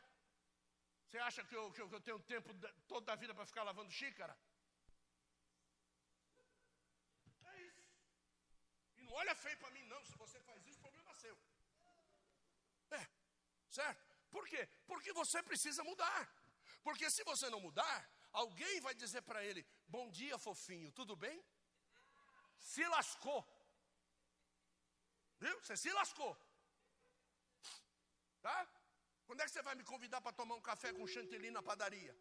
Você 1.05 1.19
acha 1.27 1.43
que 1.49 1.57
eu, 1.59 1.65
que 1.73 1.81
eu, 1.83 1.89
que 1.89 1.95
eu 1.97 2.01
tenho 2.07 2.19
tempo 2.33 2.51
toda 2.93 3.13
a 3.13 3.17
vida 3.23 3.35
para 3.35 3.47
ficar 3.51 3.63
lavando 3.69 3.97
xícara? 4.01 4.37
É 7.53 7.55
isso. 7.69 7.83
E 8.99 9.03
não 9.07 9.15
olha 9.23 9.35
feio 9.45 9.57
para 9.63 9.71
mim, 9.77 9.85
não. 9.93 10.05
Se 10.11 10.17
você 10.25 10.41
faz 10.49 10.67
isso, 10.67 10.81
problema 10.81 11.15
seu. 11.15 11.37
É, 13.01 13.03
certo? 13.71 14.05
Por 14.31 14.47
quê? 14.53 14.69
Porque 14.87 15.13
você 15.13 15.43
precisa 15.43 15.83
mudar. 15.91 16.23
Porque 16.83 17.09
se 17.17 17.25
você 17.25 17.49
não 17.49 17.61
mudar, 17.61 17.99
alguém 18.45 18.81
vai 18.81 18.95
dizer 18.95 19.23
para 19.23 19.43
ele: 19.43 19.67
Bom 19.97 20.11
dia, 20.11 20.37
fofinho, 20.49 20.93
tudo 20.93 21.17
bem? 21.17 21.43
Se 22.59 22.87
lascou. 22.89 23.54
Viu? 25.41 25.61
Você 25.61 25.77
se 25.77 25.93
lascou. 25.93 26.37
Tá? 28.43 28.69
Quando 29.27 29.41
é 29.41 29.45
que 29.45 29.51
você 29.51 29.63
vai 29.63 29.75
me 29.75 29.85
convidar 29.85 30.21
para 30.21 30.33
tomar 30.33 30.55
um 30.55 30.61
café 30.61 30.93
com 30.93 31.07
chantilly 31.07 31.51
na 31.51 31.63
padaria? 31.63 32.15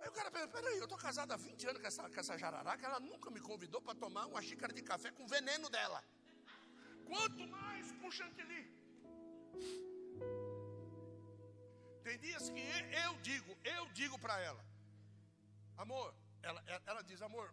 Aí 0.00 0.08
o 0.08 0.12
cara 0.12 0.30
pensa, 0.30 0.48
peraí, 0.48 0.78
eu 0.78 0.84
estou 0.84 0.98
casado 0.98 1.32
há 1.32 1.36
20 1.36 1.66
anos 1.68 1.80
com 1.82 1.88
essa, 1.88 2.08
com 2.08 2.20
essa 2.20 2.38
jararaca, 2.38 2.86
ela 2.86 3.00
nunca 3.00 3.30
me 3.30 3.40
convidou 3.40 3.80
para 3.82 3.94
tomar 3.94 4.26
uma 4.26 4.40
xícara 4.40 4.72
de 4.72 4.82
café 4.82 5.10
com 5.10 5.26
veneno 5.26 5.68
dela. 5.68 6.02
Quanto 7.04 7.46
mais 7.48 7.92
com 8.00 8.10
chantilly. 8.10 8.64
Tem 12.02 12.18
dias 12.18 12.48
que 12.48 12.64
eu 13.04 13.14
digo, 13.16 13.58
eu 13.64 13.86
digo 13.92 14.18
para 14.18 14.40
ela, 14.40 14.64
amor, 15.76 16.14
ela, 16.42 16.64
ela 16.86 17.02
diz, 17.02 17.20
amor, 17.20 17.52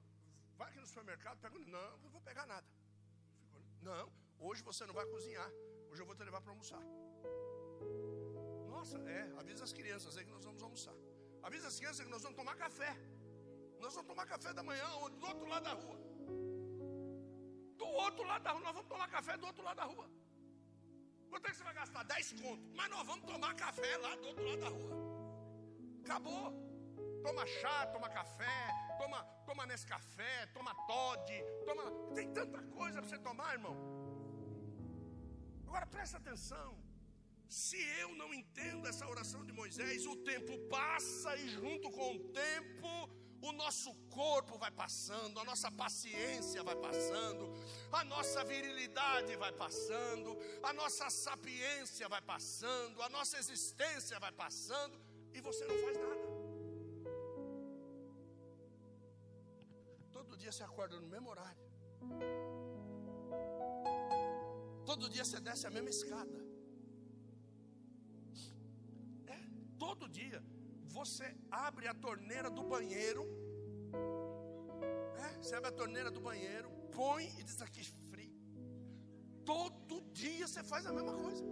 vai 0.58 0.68
aqui 0.70 0.80
no 0.80 0.88
supermercado, 0.88 1.40
pega. 1.40 1.58
Não, 1.60 1.98
não 2.04 2.10
vou 2.10 2.22
pegar 2.22 2.46
nada. 2.46 2.68
Não, 3.82 4.12
hoje 4.40 4.62
você 4.64 4.86
não 4.86 4.94
vai 4.94 5.06
cozinhar. 5.06 5.50
Hoje 5.90 6.02
eu 6.02 6.06
vou 6.06 6.16
te 6.16 6.24
levar 6.24 6.42
para 6.42 6.52
almoçar. 6.52 6.82
Nossa, 8.70 8.98
é, 9.10 9.22
avisa 9.40 9.64
as 9.64 9.74
crianças 9.74 10.18
aí 10.18 10.26
que 10.26 10.32
nós 10.32 10.44
vamos 10.44 10.62
almoçar. 10.62 10.96
Avisa 11.44 11.68
as 11.68 11.78
crianças 11.80 12.06
que 12.06 12.12
nós 12.12 12.24
vamos 12.24 12.38
tomar 12.38 12.56
café. 12.56 12.92
Nós 13.80 13.94
vamos 13.94 14.08
tomar 14.08 14.26
café 14.26 14.54
da 14.54 14.64
manhã 14.64 14.86
do 15.20 15.26
outro 15.32 15.46
lado 15.46 15.64
da 15.64 15.74
rua. 15.74 15.98
Do 17.78 17.86
outro 17.86 18.24
lado 18.24 18.44
da 18.44 18.52
rua, 18.52 18.62
nós 18.62 18.74
vamos 18.74 18.90
tomar 18.90 19.10
café 19.10 19.38
do 19.38 19.46
outro 19.46 19.64
lado 19.64 19.78
da 19.78 19.86
rua. 19.86 20.10
Quanto 21.30 21.48
é 21.48 21.50
que 21.52 21.58
você 21.58 21.64
vai 21.64 21.74
gastar? 21.74 22.04
10 22.04 22.32
contos. 22.42 22.72
Mas 22.74 22.90
nós 22.90 23.06
vamos 23.06 23.26
tomar 23.32 23.54
café 23.56 23.98
lá 23.98 24.16
do 24.16 24.28
outro 24.28 24.46
lado 24.46 24.60
da 24.60 24.70
rua. 24.70 24.96
Acabou. 26.04 26.66
Toma 27.24 27.46
chá, 27.48 27.88
toma 27.88 28.10
café, 28.10 28.85
toma, 28.98 29.24
toma 29.46 29.66
nesse 29.66 29.86
café, 29.86 30.46
toma 30.48 30.74
Todd, 30.88 31.32
toma. 31.66 31.86
Tem 32.14 32.32
tanta 32.34 32.62
coisa 32.80 33.00
para 33.00 33.10
você 33.10 33.20
tomar, 33.20 33.54
irmão. 33.54 33.76
Agora 35.68 35.86
presta 35.86 36.18
atenção. 36.18 36.78
Se 37.48 37.82
eu 38.00 38.16
não 38.16 38.34
entendo 38.34 38.88
essa 38.88 39.08
oração 39.08 39.46
de 39.46 39.54
Moisés, 39.54 40.06
o 40.06 40.16
tempo 40.18 40.58
passa 40.68 41.36
e 41.38 41.48
junto 41.50 41.92
com 41.92 42.16
o 42.16 42.20
tempo 42.32 42.90
o 43.42 43.52
nosso 43.52 43.94
corpo 44.10 44.58
vai 44.58 44.72
passando, 44.72 45.40
a 45.40 45.44
nossa 45.44 45.70
paciência 45.72 46.64
vai 46.64 46.76
passando, 46.76 47.54
a 47.92 48.04
nossa 48.04 48.44
virilidade 48.44 49.36
vai 49.36 49.52
passando, 49.52 50.36
a 50.64 50.74
nossa 50.74 51.10
sapiência 51.10 52.10
vai 52.10 52.22
passando, 52.22 53.02
a 53.04 53.10
nossa 53.10 53.38
existência 53.38 54.20
vai 54.20 54.32
passando 54.32 55.00
e 55.34 55.42
você 55.42 55.64
não 55.66 55.78
faz 55.84 55.98
nada. 55.98 56.25
Dia 60.46 60.52
você 60.52 60.64
acorda 60.64 61.00
no 61.00 61.08
mesmo 61.08 61.28
horário. 61.32 61.64
Todo 64.86 65.10
dia 65.10 65.26
você 65.26 65.40
desce 65.40 65.66
a 65.66 65.72
mesma 65.72 65.90
escada. 65.90 66.38
É, 69.36 69.40
todo 69.80 70.08
dia 70.08 70.40
você 70.98 71.36
abre 71.50 71.88
a 71.88 71.96
torneira 71.96 72.50
do 72.58 72.64
banheiro. 72.64 73.24
É, 75.26 75.30
você 75.42 75.56
abre 75.56 75.70
a 75.70 75.72
torneira 75.72 76.12
do 76.12 76.22
banheiro, 76.22 76.70
põe 76.92 77.26
e 77.40 77.44
diz 77.44 77.60
aqui 77.64 77.84
frio. 78.12 78.36
Todo 79.44 80.00
dia 80.12 80.48
você 80.48 80.64
faz 80.64 80.86
a 80.86 80.94
mesma 80.94 81.14
coisa. 81.24 81.44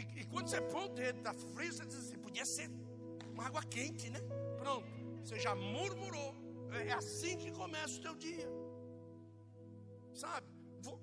E, 0.00 0.20
e 0.20 0.26
quando 0.26 0.48
você 0.48 0.60
põe 0.60 0.84
o 0.84 0.88
dedo, 1.00 1.18
está 1.20 1.32
frio, 1.32 1.72
você 1.72 1.86
diz 1.86 1.96
assim: 1.96 2.18
podia 2.18 2.44
ser 2.44 2.68
uma 3.32 3.46
água 3.46 3.62
quente, 3.62 4.10
né? 4.10 4.20
Pronto, 4.58 4.93
você 5.24 5.38
já 5.40 5.54
murmurou. 5.54 6.34
É, 6.72 6.88
é 6.88 6.92
assim 6.92 7.36
que 7.38 7.50
começa 7.50 7.98
o 7.98 8.02
teu 8.02 8.14
dia. 8.14 8.48
Sabe? 10.14 10.46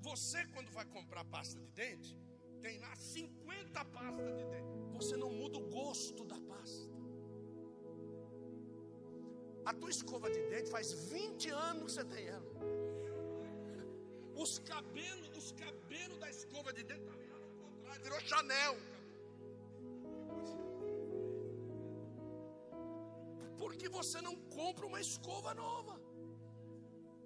Você, 0.01 0.45
quando 0.53 0.71
vai 0.71 0.85
comprar 0.85 1.25
pasta 1.25 1.59
de 1.59 1.67
dente, 1.71 2.15
tem 2.61 2.77
lá 2.79 2.95
50 2.95 3.85
pastas 3.85 4.37
de 4.37 4.45
dente. 4.45 4.71
Você 4.93 5.17
não 5.17 5.31
muda 5.31 5.57
o 5.57 5.69
gosto 5.69 6.23
da 6.23 6.39
pasta. 6.41 6.91
A 9.65 9.73
tua 9.73 9.89
escova 9.89 10.29
de 10.29 10.41
dente 10.49 10.69
faz 10.69 10.91
20 11.09 11.49
anos 11.49 11.83
que 11.83 11.91
você 11.91 12.05
tem 12.05 12.27
ela. 12.27 12.51
Os 14.35 14.59
cabelos, 14.59 15.29
os 15.37 15.51
cabelos 15.51 16.17
da 16.19 16.29
escova 16.29 16.71
de 16.73 16.83
dente 16.83 17.05
tá 17.05 17.21
virou 18.03 18.19
Chanel. 18.21 18.77
Porque 23.61 23.87
você 23.87 24.19
não 24.27 24.35
compra 24.57 24.87
uma 24.87 24.99
escova 24.99 25.53
nova. 25.53 25.95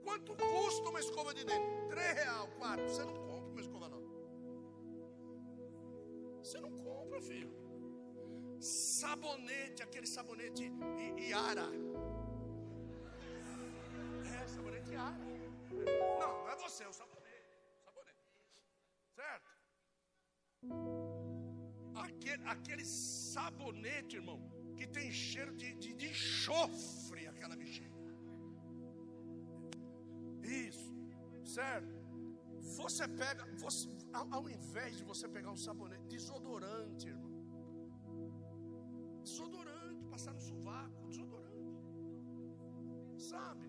Quanto 0.04 0.36
custa 0.36 0.90
uma 0.90 1.00
escova 1.00 1.34
de 1.34 1.46
dente? 1.50 1.70
Três 1.90 2.14
real, 2.22 2.48
quatro. 2.58 2.84
Você 2.90 3.04
não 3.10 3.16
compra 3.30 3.52
uma 3.54 3.62
escova 3.62 3.88
nova. 3.94 4.10
Você 6.44 6.60
não 6.66 6.72
compra, 6.88 7.22
filho. 7.22 7.54
Sabonete, 8.60 9.82
aquele 9.82 10.06
sabonete 10.06 10.64
Iara. 11.18 11.70
É, 14.34 14.48
sabonete 14.56 14.92
Iara. 14.92 15.18
Não, 16.20 16.32
não 16.44 16.50
é 16.50 16.56
você, 16.58 16.84
é 16.84 16.90
o 16.90 16.94
sabonete. 16.94 17.56
Sabonete. 17.86 18.24
Certo? 19.16 19.50
Aquele, 21.96 22.44
aquele 22.56 22.86
sabonete, 22.86 24.18
irmão, 24.18 24.40
que 24.78 24.88
tem 24.88 25.12
cheiro 25.12 25.54
de, 25.56 25.70
de, 25.76 25.94
de 25.94 26.08
enxofre, 26.08 27.28
aquela 27.28 27.56
bichinha. 27.56 27.94
Isso, 30.44 30.94
certo? 31.44 31.94
Você 32.78 33.08
pega, 33.08 33.46
você, 33.58 33.88
ao 34.14 34.50
invés 34.50 34.98
de 34.98 35.04
você 35.04 35.28
pegar 35.28 35.52
um 35.52 35.58
sabonete, 35.58 36.06
desodorante, 36.08 37.08
irmão. 37.08 37.34
Desodorante, 39.24 40.04
passar 40.14 40.34
no 40.34 40.42
sovaco, 40.42 41.08
desodorante. 41.08 41.46
Sabe? 43.18 43.66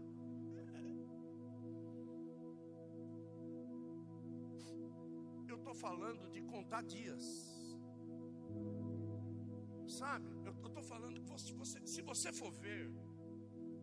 Eu 5.49 5.57
estou 5.57 5.75
falando 5.75 6.31
de 6.31 6.43
contar 6.43 6.83
dias. 6.83 7.25
Sabe, 9.87 10.29
falando, 10.87 11.21
você, 11.33 11.53
você, 11.53 11.79
se 11.87 12.01
você 12.11 12.33
for 12.33 12.51
ver, 12.53 12.85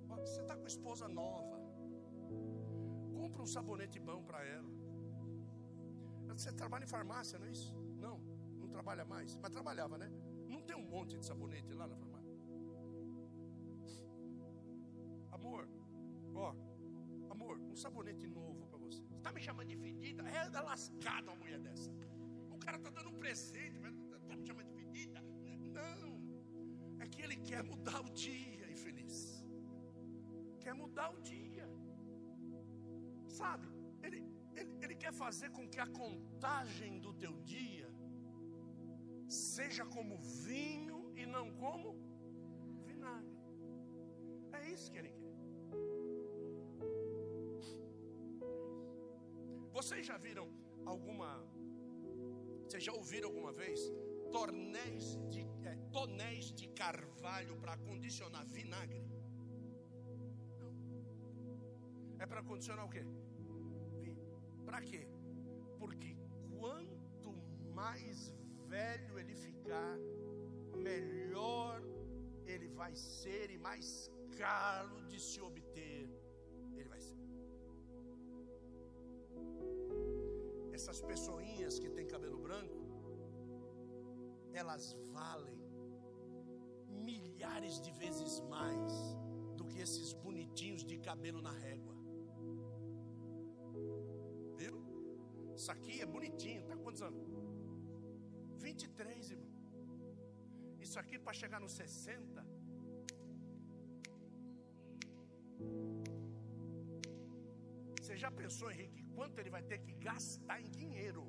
você 0.08 0.42
está 0.42 0.56
com 0.56 0.68
esposa 0.74 1.08
nova, 1.08 1.58
compra 3.20 3.42
um 3.44 3.46
sabonete 3.46 4.00
bom 4.00 4.24
para 4.24 4.44
ela. 4.56 4.72
Você 6.38 6.52
trabalha 6.52 6.84
em 6.86 6.88
farmácia, 6.88 7.38
não 7.38 7.46
é 7.46 7.52
isso? 7.52 7.76
Não, 8.06 8.18
não 8.60 8.68
trabalha 8.68 9.06
mais, 9.06 9.36
mas 9.36 9.52
trabalhava, 9.52 9.98
né? 9.98 10.10
Não 10.48 10.62
tem 10.62 10.76
um 10.76 10.88
monte 10.96 11.18
de 11.18 11.26
sabonete 11.26 11.74
lá 11.74 11.86
na 11.88 11.96
farmácia? 11.96 12.34
Amor, 15.32 15.68
ó, 16.34 16.56
amor, 17.30 17.60
um 17.60 17.76
sabonete 17.76 18.26
novo 18.28 18.66
para 18.68 18.80
você. 18.80 19.04
Está 19.18 19.32
me 19.32 19.42
chamando 19.42 19.68
de 19.68 19.78
fedida? 19.78 20.24
É 20.24 20.50
da 20.50 20.62
lascada 20.62 21.30
uma 21.30 21.36
mulher 21.36 21.60
dessa. 21.60 21.92
O 22.50 22.58
cara 22.58 22.78
está 22.78 22.90
dando 22.90 23.10
um 23.10 23.20
presente, 23.20 23.80
mas 23.80 23.94
está 24.22 24.36
me 24.36 24.46
chamando 24.46 24.68
de 24.68 24.74
fedida? 24.74 25.22
Não, 25.22 26.13
que 27.16 27.24
ele 27.26 27.38
quer 27.50 27.64
mudar 27.72 28.00
o 28.08 28.10
dia, 28.26 28.66
infeliz. 28.76 29.18
Quer 30.64 30.74
mudar 30.74 31.10
o 31.16 31.20
dia. 31.22 31.68
Sabe, 33.40 33.68
ele, 34.06 34.20
ele, 34.56 34.72
ele 34.84 34.96
quer 35.04 35.14
fazer 35.24 35.50
com 35.58 35.68
que 35.74 35.80
a 35.80 35.88
contagem 35.88 37.00
do 37.06 37.14
teu 37.24 37.34
dia 37.42 37.90
seja 39.28 39.86
como 39.96 40.18
vinho 40.48 41.00
e 41.22 41.26
não 41.26 41.46
como 41.64 41.90
vinagre. 42.90 43.38
É 44.60 44.62
isso 44.74 44.92
que 44.92 45.00
ele 45.02 45.14
quer. 45.20 45.24
Vocês 49.78 50.06
já 50.06 50.18
viram 50.18 50.48
alguma. 50.86 51.30
Vocês 52.66 52.84
já 52.84 52.94
ouviram 52.94 53.30
alguma 53.30 53.52
vez? 53.52 53.80
Tornéis 54.36 55.06
de, 55.34 55.42
é, 55.72 55.76
tonéis 55.98 56.46
de 56.60 56.68
carvalho 56.82 57.56
para 57.64 57.76
condicionar 57.78 58.46
vinagre? 58.58 59.04
Não. 60.60 60.74
É 62.20 62.26
para 62.26 62.42
condicionar 62.44 62.86
o 62.86 62.90
quê? 62.90 63.06
Para 64.66 64.82
quê? 64.82 65.08
Porque 65.78 66.12
quanto 66.60 67.32
mais 67.82 68.34
velho 68.68 69.20
ele 69.20 69.36
ficar, 69.36 69.98
melhor 70.90 71.82
ele 72.46 72.68
vai 72.70 72.96
ser 72.96 73.52
e 73.52 73.58
mais 73.58 74.10
caro 74.38 74.98
de 75.12 75.20
se 75.20 75.40
obter 75.42 76.10
ele 76.78 76.90
vai 76.90 77.00
ser. 77.00 77.20
Essas 80.74 81.02
pessoinhas 81.02 81.78
que 81.78 81.90
têm 81.90 82.08
cabelo 82.08 82.38
branco, 82.38 82.83
elas 84.54 84.94
valem 85.12 85.60
milhares 86.90 87.82
de 87.82 87.92
vezes 87.92 88.40
mais 88.42 88.92
do 89.58 89.66
que 89.66 89.80
esses 89.80 90.14
bonitinhos 90.14 90.84
de 90.84 90.98
cabelo 90.98 91.42
na 91.42 91.52
régua. 91.52 91.96
Viu? 94.58 94.78
Isso 95.56 95.72
aqui 95.72 96.02
é 96.02 96.06
bonitinho, 96.06 96.64
tá 96.66 96.76
quantos 96.78 97.02
anos? 97.02 97.28
23, 98.60 99.32
irmão. 99.32 99.54
Isso 100.80 100.98
aqui 101.00 101.18
para 101.18 101.34
chegar 101.34 101.60
nos 101.60 101.74
60. 101.74 102.46
Você 108.00 108.18
já 108.18 108.30
pensou, 108.32 108.70
Henrique, 108.72 109.02
quanto 109.16 109.40
ele 109.40 109.50
vai 109.50 109.64
ter 109.64 109.80
que 109.80 109.94
gastar 109.94 110.62
em 110.62 110.70
dinheiro 110.70 111.24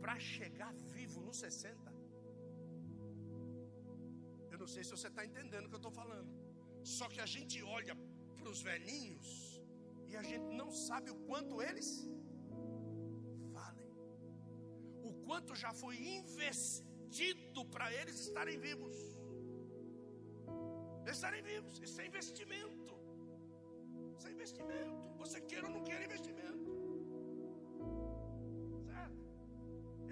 para 0.00 0.18
chegar 0.18 0.72
vivo 0.74 1.20
nos 1.20 1.38
60? 1.38 1.89
Sei 4.72 4.82
se 4.84 4.92
você 4.96 5.08
está 5.12 5.24
entendendo 5.30 5.66
o 5.66 5.70
que 5.70 5.78
eu 5.78 5.84
estou 5.84 5.96
falando. 6.02 6.30
Só 6.96 7.06
que 7.12 7.20
a 7.26 7.30
gente 7.34 7.58
olha 7.78 7.94
para 8.38 8.48
os 8.54 8.60
velhinhos 8.70 9.28
e 10.10 10.16
a 10.20 10.24
gente 10.30 10.48
não 10.62 10.70
sabe 10.86 11.08
o 11.14 11.18
quanto 11.28 11.62
eles 11.68 11.90
quanto 15.30 15.54
já 15.64 15.72
foi 15.80 15.96
investido 16.18 17.60
para 17.74 17.86
eles 17.98 18.16
estarem 18.26 18.56
vivos. 18.66 18.96
Estarem 21.12 21.42
vivos, 21.50 21.74
isso 21.86 21.98
é 22.02 22.06
investimento. 22.10 22.94
Isso 24.16 24.26
é 24.28 24.32
investimento. 24.36 25.02
Você 25.22 25.38
queira 25.50 25.66
ou 25.68 25.72
não 25.76 25.82
queira 25.88 26.02
investimento. 26.08 26.70
Certo? 28.88 29.22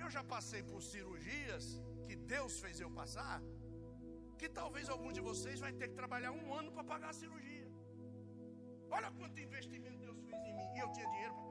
Eu 0.02 0.08
já 0.16 0.22
passei 0.34 0.62
por 0.70 0.80
cirurgias 0.92 1.66
que 2.06 2.16
Deus 2.34 2.54
fez 2.64 2.78
eu 2.84 2.90
passar, 3.00 3.36
que 4.40 4.48
talvez 4.60 4.88
algum 4.94 5.12
de 5.18 5.22
vocês 5.28 5.58
vai 5.66 5.72
ter 5.80 5.88
que 5.90 5.96
trabalhar 6.02 6.32
um 6.40 6.48
ano 6.60 6.70
para 6.76 6.84
pagar 6.92 7.10
a 7.10 7.18
cirurgia. 7.22 7.68
Olha 8.96 9.10
quanto 9.18 9.46
investimento 9.48 9.98
Deus 10.06 10.18
fez 10.26 10.40
em 10.48 10.54
mim. 10.58 10.68
E 10.76 10.78
eu 10.84 10.90
tinha 10.96 11.08
dinheiro 11.14 11.34
para 11.34 11.48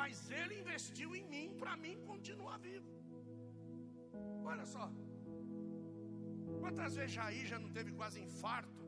mas 0.00 0.30
Ele 0.38 0.54
investiu 0.60 1.08
em 1.14 1.24
mim 1.32 1.46
para 1.60 1.72
mim 1.82 1.96
continuar 2.10 2.56
vivo. 2.58 2.90
Olha 4.50 4.64
só. 4.74 4.84
Quantas 6.60 6.94
vezes 6.98 7.12
Jair 7.16 7.46
já 7.52 7.58
não 7.64 7.70
teve 7.76 7.92
quase 7.92 8.18
infarto? 8.26 8.82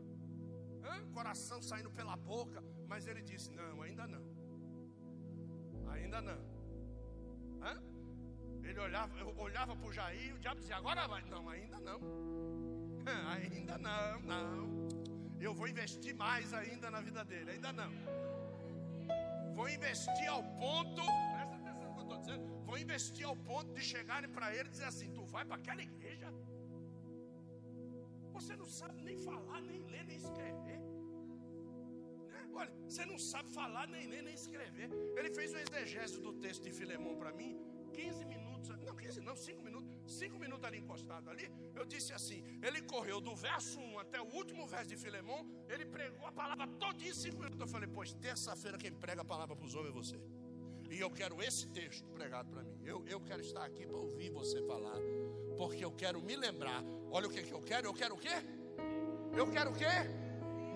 Hã? 0.85 0.94
Coração 1.18 1.59
saindo 1.70 1.90
pela 1.98 2.16
boca. 2.16 2.61
Mas 2.88 3.07
ele 3.07 3.22
disse: 3.31 3.51
Não, 3.61 3.83
ainda 3.83 4.07
não. 4.14 4.25
Ainda 5.94 6.20
não. 6.31 6.40
Hã? 7.66 7.75
Ele 8.64 8.81
olhava, 8.81 9.18
eu 9.18 9.35
olhava 9.38 9.77
para 9.77 9.87
o 9.87 9.92
Jair, 9.92 10.35
o 10.35 10.38
diabo 10.38 10.61
dizia: 10.61 10.77
Agora 10.77 11.07
vai. 11.07 11.22
Não, 11.25 11.48
ainda 11.48 11.81
não. 11.81 12.01
Ainda 13.35 13.79
não, 13.79 14.20
não. 14.20 14.88
Eu 15.40 15.53
vou 15.53 15.66
investir 15.66 16.14
mais 16.14 16.55
ainda 16.55 16.88
na 16.88 17.01
vida 17.01 17.25
dele. 17.25 17.51
Ainda 17.51 17.72
não. 17.72 17.90
Vou 19.55 19.68
investir 19.68 20.29
ao 20.29 20.42
ponto, 20.61 21.03
presta 21.35 21.57
atenção 21.57 21.88
no 21.88 21.94
que 21.94 21.98
eu 21.98 22.03
estou 22.03 22.18
dizendo, 22.18 22.64
vou 22.64 22.79
investir 22.79 23.27
ao 23.27 23.37
ponto 23.37 23.72
de 23.75 23.81
chegarem 23.81 24.31
para 24.31 24.55
ele 24.55 24.68
e 24.68 24.72
dizer 24.72 24.85
assim: 24.85 25.11
tu 25.12 25.25
vai 25.27 25.44
para 25.44 25.57
aquela 25.57 25.83
igreja? 25.83 26.33
Você 28.33 28.57
não 28.57 28.66
sabe 28.66 29.03
nem 29.03 29.18
falar, 29.18 29.61
nem 29.61 29.83
ler, 29.92 30.05
nem 30.05 30.16
escrever. 30.16 30.79
Né? 32.31 32.51
Olha, 32.55 32.72
você 32.88 33.05
não 33.05 33.18
sabe 33.18 33.51
falar, 33.51 33.87
nem 33.88 34.07
ler, 34.07 34.22
nem 34.22 34.35
escrever. 34.35 34.88
Ele 35.16 35.31
fez 35.31 35.53
o 35.53 35.59
exegese 35.59 36.20
do 36.20 36.33
texto 36.35 36.62
de 36.62 36.72
Filemão 36.72 37.14
para 37.16 37.33
mim, 37.33 37.53
15 37.92 38.25
minutos, 38.25 38.41
não 38.68 38.96
15 38.96 39.20
não, 39.20 39.37
5 39.37 39.62
minutos, 39.62 39.90
5 40.07 40.38
minutos 40.38 40.64
ali 40.64 40.79
encostado 40.79 41.31
ali, 41.31 41.51
eu 41.75 41.85
disse 41.85 42.12
assim, 42.12 42.42
ele 42.62 42.83
correu 42.83 43.20
do 43.20 43.35
verso 43.35 43.81
1 43.81 43.98
até 43.98 44.20
o 44.20 44.27
último 44.35 44.66
verso 44.66 44.88
de 44.88 44.96
Filemão, 44.96 45.46
ele 45.68 45.85
pregou 45.85 46.27
a 46.27 46.33
palavra 46.33 46.66
todinha 46.66 47.11
em 47.11 47.14
5 47.14 47.37
minutos, 47.37 47.61
eu 47.61 47.66
falei, 47.66 47.88
pois 47.92 48.12
terça-feira 48.14 48.79
quem 48.79 48.92
prega 48.92 49.22
a 49.22 49.25
palavra 49.25 49.57
para 49.57 49.66
os 49.66 49.75
homens 49.75 49.90
é 49.90 49.92
você, 49.92 50.20
e 50.90 51.01
eu 51.01 51.11
quero 51.11 51.42
esse 51.42 51.66
texto 51.68 52.09
pregado 52.11 52.51
para 52.51 52.62
mim, 52.62 52.79
eu, 52.85 53.05
eu 53.07 53.20
quero 53.20 53.40
estar 53.40 53.64
aqui 53.64 53.87
para 53.87 53.96
ouvir 53.96 54.31
você 54.31 54.62
falar, 54.62 54.98
porque 55.57 55.85
eu 55.85 55.92
quero 55.92 56.20
me 56.20 56.37
lembrar, 56.37 56.83
olha 57.11 57.27
o 57.27 57.31
que, 57.31 57.42
que 57.42 57.53
eu 57.53 57.62
quero, 57.62 57.87
eu 57.87 57.94
quero 57.94 58.14
o 58.14 58.18
quê? 58.18 58.35
Eu 59.35 59.51
quero 59.51 59.70
o 59.70 59.75
quê? 59.75 59.87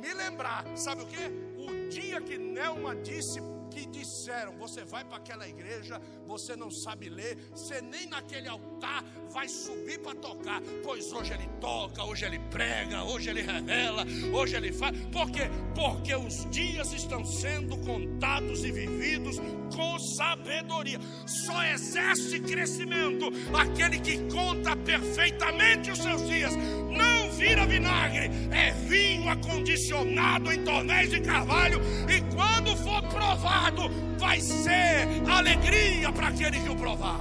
Me 0.01 0.13
lembrar, 0.15 0.65
sabe 0.77 1.03
o 1.03 1.07
quê? 1.07 1.31
O 1.59 1.89
dia 1.91 2.21
que 2.21 2.39
Nelma 2.39 2.95
disse 2.97 3.41
que 3.71 3.87
disseram: 3.87 4.57
você 4.57 4.85
vai 4.85 5.05
para 5.05 5.19
aquela 5.19 5.49
igreja, 5.49 6.01
você 6.27 6.57
não 6.57 6.71
sabe 6.71 7.09
ler, 7.09 7.37
você 7.51 7.81
nem 7.81 8.07
naquele 8.07 8.49
altar 8.49 9.05
vai 9.31 9.49
subir 9.49 10.01
para 10.01 10.15
tocar, 10.15 10.61
pois 10.83 11.13
hoje 11.13 11.33
ele 11.33 11.49
toca, 11.61 12.05
hoje 12.05 12.25
ele 12.25 12.39
prega, 12.51 13.05
hoje 13.05 13.31
ele 13.31 13.43
revela, 13.43 14.05
hoje 14.33 14.57
ele 14.57 14.73
faz. 14.73 14.97
Por 15.07 15.31
quê? 15.31 15.51
Porque 15.75 16.15
os 16.15 16.49
dias 16.51 16.93
estão 16.93 17.25
sendo 17.25 17.77
contados 17.79 18.65
e 18.65 18.73
vividos 18.73 19.37
com 19.75 19.99
sabedoria. 19.99 20.99
Só 21.27 21.63
exerce 21.65 22.41
crescimento 22.41 23.27
aquele 23.55 24.01
que 24.01 24.19
conta 24.31 24.77
perfeitamente 24.77 25.91
os 25.91 25.99
seus 25.99 26.27
dias. 26.29 26.55
Não 26.57 27.26
vira 27.37 27.67
vinagre, 27.67 28.31
é 28.51 28.73
vinho 28.73 29.29
acondicionado 29.29 30.53
em 30.53 30.65
tornéis 30.65 31.11
de 31.11 31.21
carvalho, 31.21 31.81
e 32.09 32.21
quando 32.35 32.77
for 32.77 33.03
provado, 33.09 33.83
vai 34.19 34.41
ser 34.41 35.07
alegria 35.31 36.13
para 36.13 36.29
aquele 36.29 36.61
que 36.61 36.69
o 36.69 36.77
provar. 36.77 37.21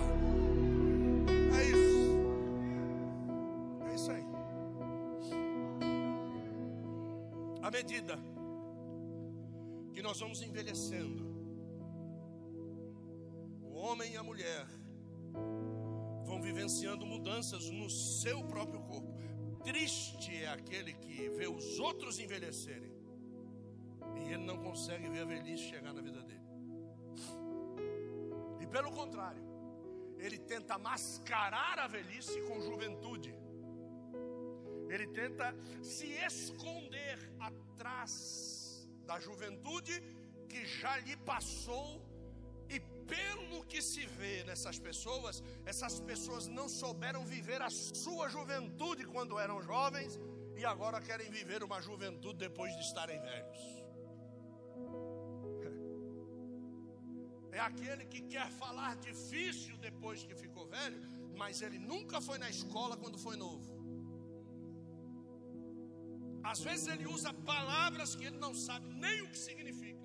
É 1.57 1.63
isso. 1.63 2.17
É 3.91 3.95
isso 3.95 4.11
aí. 4.11 4.23
À 7.61 7.71
medida 7.71 8.17
que 9.93 10.01
nós 10.01 10.19
vamos 10.19 10.41
envelhecendo, 10.41 11.23
o 13.61 13.73
homem 13.77 14.13
e 14.13 14.17
a 14.17 14.23
mulher 14.23 14.65
vão 16.25 16.41
vivenciando 16.41 17.05
mudanças 17.05 17.69
no 17.69 17.89
seu 17.89 18.43
próprio 18.43 18.81
corpo. 18.81 19.14
Triste 19.65 20.43
é 20.43 20.47
aquele 20.47 20.93
que 20.93 21.27
vê 21.29 21.47
os 21.47 21.79
outros 21.79 22.19
envelhecerem 22.19 22.93
e 24.15 24.33
ele 24.33 24.43
não 24.43 24.57
consegue 24.61 25.09
ver 25.09 25.21
a 25.21 25.25
velhice 25.25 25.63
chegar 25.63 25.91
na 25.91 26.01
vida 26.01 26.21
dele. 26.21 26.45
E 28.61 28.67
pelo 28.67 28.91
contrário, 28.91 29.43
ele 30.19 30.37
tenta 30.37 30.77
mascarar 30.77 31.79
a 31.79 31.87
velhice 31.87 32.39
com 32.43 32.61
juventude. 32.61 33.33
Ele 34.87 35.07
tenta 35.07 35.55
se 35.81 36.11
esconder 36.29 37.17
atrás 37.39 38.87
da 39.07 39.19
juventude 39.19 39.99
que 40.47 40.63
já 40.65 40.97
lhe 40.99 41.17
passou 41.17 42.04
pelo 43.07 43.63
que 43.65 43.81
se 43.81 44.05
vê 44.05 44.43
nessas 44.43 44.77
pessoas, 44.87 45.43
essas 45.65 45.99
pessoas 45.99 46.47
não 46.47 46.67
souberam 46.67 47.23
viver 47.25 47.61
a 47.61 47.69
sua 47.69 48.27
juventude 48.29 49.05
quando 49.05 49.39
eram 49.39 49.61
jovens 49.61 50.19
e 50.57 50.65
agora 50.65 51.01
querem 51.01 51.29
viver 51.29 51.63
uma 51.63 51.81
juventude 51.81 52.37
depois 52.47 52.73
de 52.75 52.81
estarem 52.81 53.19
velhos. 53.21 53.63
É 57.51 57.59
aquele 57.61 58.05
que 58.13 58.21
quer 58.21 58.49
falar 58.51 58.97
difícil 58.97 59.77
depois 59.77 60.25
que 60.25 60.35
ficou 60.35 60.67
velho, 60.67 60.99
mas 61.37 61.61
ele 61.61 61.79
nunca 61.79 62.19
foi 62.19 62.37
na 62.37 62.49
escola 62.49 62.97
quando 62.97 63.17
foi 63.17 63.37
novo. 63.37 63.75
Às 66.51 66.59
vezes 66.59 66.87
ele 66.93 67.07
usa 67.07 67.31
palavras 67.33 68.13
que 68.13 68.25
ele 68.25 68.37
não 68.37 68.53
sabe 68.53 68.89
nem 69.05 69.21
o 69.21 69.29
que 69.31 69.37
significa, 69.37 70.03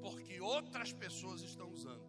porque 0.00 0.40
outras 0.40 0.90
pessoas 1.04 1.42
estão 1.42 1.68
usando. 1.70 2.05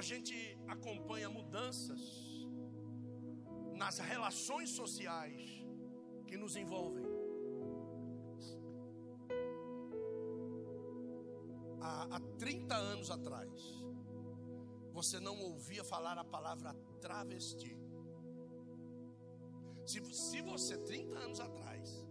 A 0.00 0.02
gente 0.02 0.34
acompanha 0.66 1.28
mudanças 1.28 2.00
nas 3.76 3.98
relações 3.98 4.70
sociais 4.70 5.42
que 6.26 6.38
nos 6.38 6.56
envolvem. 6.56 7.04
Há, 11.82 12.16
há 12.16 12.20
30 12.38 12.74
anos 12.74 13.10
atrás, 13.10 13.50
você 14.90 15.20
não 15.20 15.38
ouvia 15.38 15.84
falar 15.84 16.16
a 16.16 16.24
palavra 16.24 16.72
travesti. 17.02 17.76
Se, 19.84 20.02
se 20.14 20.40
você, 20.40 20.78
30 20.78 21.18
anos 21.18 21.40
atrás, 21.40 22.06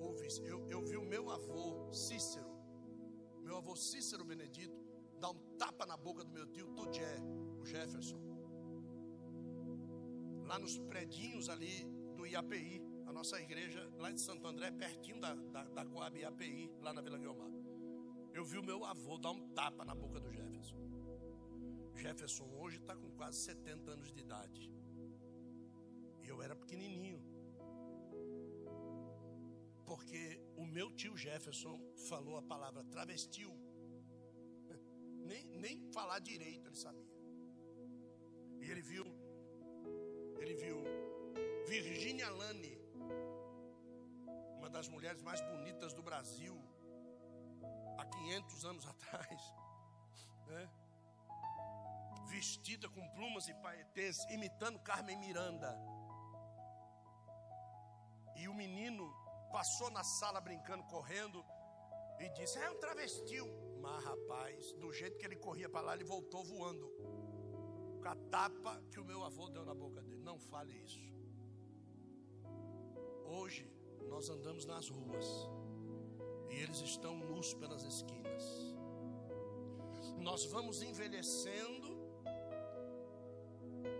ouvisse, 0.00 0.42
eu, 0.42 0.68
eu 0.68 0.84
vi 0.84 0.96
o 0.96 1.04
meu 1.04 1.30
avô 1.30 1.92
Cícero, 1.92 2.50
meu 3.44 3.58
avô 3.58 3.76
Cícero 3.76 4.24
Benedito, 4.24 4.77
dar 5.18 5.30
um 5.30 5.56
tapa 5.58 5.84
na 5.84 5.96
boca 5.96 6.24
do 6.24 6.32
meu 6.32 6.46
tio 6.46 6.68
Tudé, 6.68 7.18
o 7.60 7.64
Jefferson. 7.64 8.18
Lá 10.46 10.58
nos 10.58 10.78
predinhos 10.78 11.48
ali 11.48 11.84
do 12.16 12.26
IAPI, 12.26 12.82
a 13.06 13.12
nossa 13.12 13.40
igreja 13.40 13.86
lá 13.98 14.10
de 14.10 14.20
Santo 14.20 14.46
André, 14.46 14.70
pertinho 14.70 15.20
da, 15.20 15.34
da, 15.34 15.64
da 15.64 15.84
Coab 15.84 16.18
IAPI, 16.18 16.70
lá 16.80 16.92
na 16.92 17.00
Vila 17.00 17.18
Guilmar. 17.18 17.50
Eu 18.32 18.44
vi 18.44 18.58
o 18.58 18.62
meu 18.62 18.84
avô 18.84 19.18
dar 19.18 19.32
um 19.32 19.48
tapa 19.48 19.84
na 19.84 19.94
boca 19.94 20.20
do 20.20 20.32
Jefferson. 20.32 20.76
Jefferson 21.96 22.48
hoje 22.60 22.76
está 22.76 22.94
com 22.94 23.10
quase 23.12 23.38
70 23.38 23.90
anos 23.90 24.12
de 24.12 24.20
idade. 24.20 24.72
E 26.22 26.28
eu 26.28 26.40
era 26.40 26.54
pequenininho. 26.54 27.20
Porque 29.84 30.40
o 30.56 30.64
meu 30.64 30.92
tio 30.94 31.16
Jefferson 31.16 31.80
falou 32.08 32.36
a 32.36 32.42
palavra 32.42 32.84
travestiu. 32.84 33.50
Nem, 35.30 35.44
nem 35.64 35.92
falar 35.92 36.18
direito 36.20 36.68
ele 36.68 36.76
sabia. 36.76 37.18
E 38.60 38.70
ele 38.70 38.82
viu, 38.82 39.04
ele 40.38 40.54
viu 40.54 40.78
Virginia 41.66 42.30
Lane, 42.30 42.74
uma 44.56 44.70
das 44.70 44.88
mulheres 44.88 45.22
mais 45.22 45.40
bonitas 45.42 45.92
do 45.92 46.02
Brasil, 46.02 46.56
há 47.98 48.04
500 48.04 48.64
anos 48.64 48.86
atrás, 48.86 49.40
né? 50.48 50.70
vestida 52.28 52.88
com 52.88 53.08
plumas 53.10 53.48
e 53.48 53.54
paetês, 53.54 54.16
imitando 54.30 54.78
Carmen 54.80 55.18
Miranda. 55.18 55.78
E 58.36 58.48
o 58.48 58.54
menino 58.54 59.12
passou 59.50 59.90
na 59.90 60.04
sala 60.04 60.40
brincando, 60.40 60.84
correndo, 60.84 61.44
e 62.18 62.28
disse: 62.30 62.58
É 62.58 62.70
um 62.70 62.78
travestiu. 62.78 63.67
Mas, 63.88 64.04
rapaz, 64.04 64.72
do 64.74 64.92
jeito 64.92 65.18
que 65.18 65.24
ele 65.24 65.36
corria 65.36 65.68
para 65.68 65.80
lá, 65.86 65.94
ele 65.94 66.04
voltou 66.04 66.42
voando. 66.44 66.86
Com 68.02 68.08
a 68.08 68.16
tapa 68.30 68.82
que 68.90 69.00
o 69.00 69.04
meu 69.04 69.24
avô 69.24 69.48
deu 69.48 69.64
na 69.64 69.74
boca 69.74 70.00
dele. 70.02 70.22
Não 70.22 70.38
fale 70.38 70.74
isso. 70.86 71.00
Hoje, 73.24 73.64
nós 74.12 74.28
andamos 74.28 74.64
nas 74.64 74.88
ruas, 74.88 75.26
e 76.50 76.54
eles 76.64 76.80
estão 76.80 77.16
nus 77.30 77.54
pelas 77.54 77.82
esquinas. 77.82 78.44
Nós 80.18 80.44
vamos 80.44 80.82
envelhecendo 80.82 81.88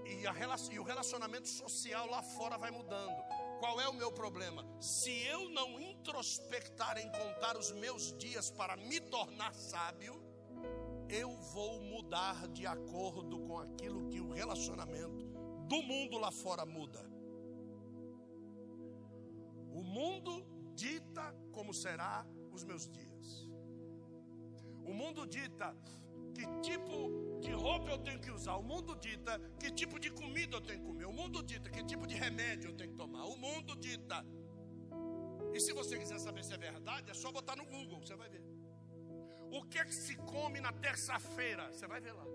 e, 0.05 0.27
a, 0.27 0.35
e 0.73 0.79
o 0.79 0.83
relacionamento 0.83 1.49
social 1.49 2.07
lá 2.09 2.23
fora 2.23 2.57
vai 2.59 2.71
mudando. 2.71 3.23
Qual 3.59 3.81
é 3.81 3.89
o 3.89 3.95
meu 3.95 4.13
problema? 4.13 4.65
Se 4.81 5.11
eu 5.27 5.49
não 5.51 5.81
introspectar 5.81 6.97
em 6.99 7.11
contar 7.11 7.57
os 7.57 7.73
meus 7.73 8.13
dias 8.17 8.51
para 8.51 8.77
me 8.77 9.01
tornar 9.01 9.55
sábio, 9.55 10.23
eu 11.09 11.37
vou 11.53 11.81
mudar 11.81 12.47
de 12.49 12.67
acordo 12.67 13.41
com 13.41 13.59
aquilo 13.59 14.09
que 14.09 14.21
o 14.21 14.31
relacionamento 14.31 15.27
do 15.67 15.83
mundo 15.83 16.19
lá 16.19 16.31
fora 16.31 16.65
muda. 16.65 17.01
O 19.73 19.83
mundo 19.83 20.47
dita 20.75 21.35
como 21.53 21.75
será 21.75 22.25
os 22.53 22.65
meus 22.65 22.89
dias. 22.89 23.49
O 24.85 24.93
mundo 24.93 25.27
dita 25.27 25.77
que 26.35 26.47
tipo 26.61 27.28
de 27.41 27.53
roupa 27.53 27.91
eu 27.91 27.99
tenho 27.99 28.21
que 28.21 28.31
usar. 28.31 28.57
O 28.57 28.63
mundo 28.63 28.95
dita 28.97 29.39
que 29.61 29.71
tipo 29.71 29.99
de 29.99 30.11
comida 30.11 30.57
eu 30.57 30.61
tenho 30.61 30.81
que 30.81 30.87
comer. 30.87 31.07
O 31.07 31.13
mundo 31.13 31.43
dita 31.43 31.71
que 31.71 31.83
tipo 31.85 32.07
de 32.07 32.15
remédio 32.15 32.71
eu 32.71 32.75
tenho 32.75 32.91
que 32.91 32.97
tomar. 32.97 33.25
O 33.25 33.37
mundo 33.37 33.77
dita. 33.77 34.25
E 35.55 35.61
se 35.61 35.73
você 35.73 35.99
quiser 35.99 36.19
saber 36.19 36.45
se 36.45 36.53
é 36.53 36.59
verdade, 36.59 37.11
é 37.11 37.15
só 37.15 37.31
botar 37.33 37.57
no 37.57 37.65
Google, 37.65 38.01
você 38.01 38.15
vai 38.15 38.29
ver. 38.29 38.43
O 39.51 39.63
que 39.65 39.79
é 39.79 39.85
que 39.85 39.95
se 39.95 40.15
come 40.17 40.61
na 40.61 40.73
terça-feira? 40.73 41.73
Você 41.73 41.87
vai 41.87 42.01
ver 42.01 42.13
lá. 42.13 42.27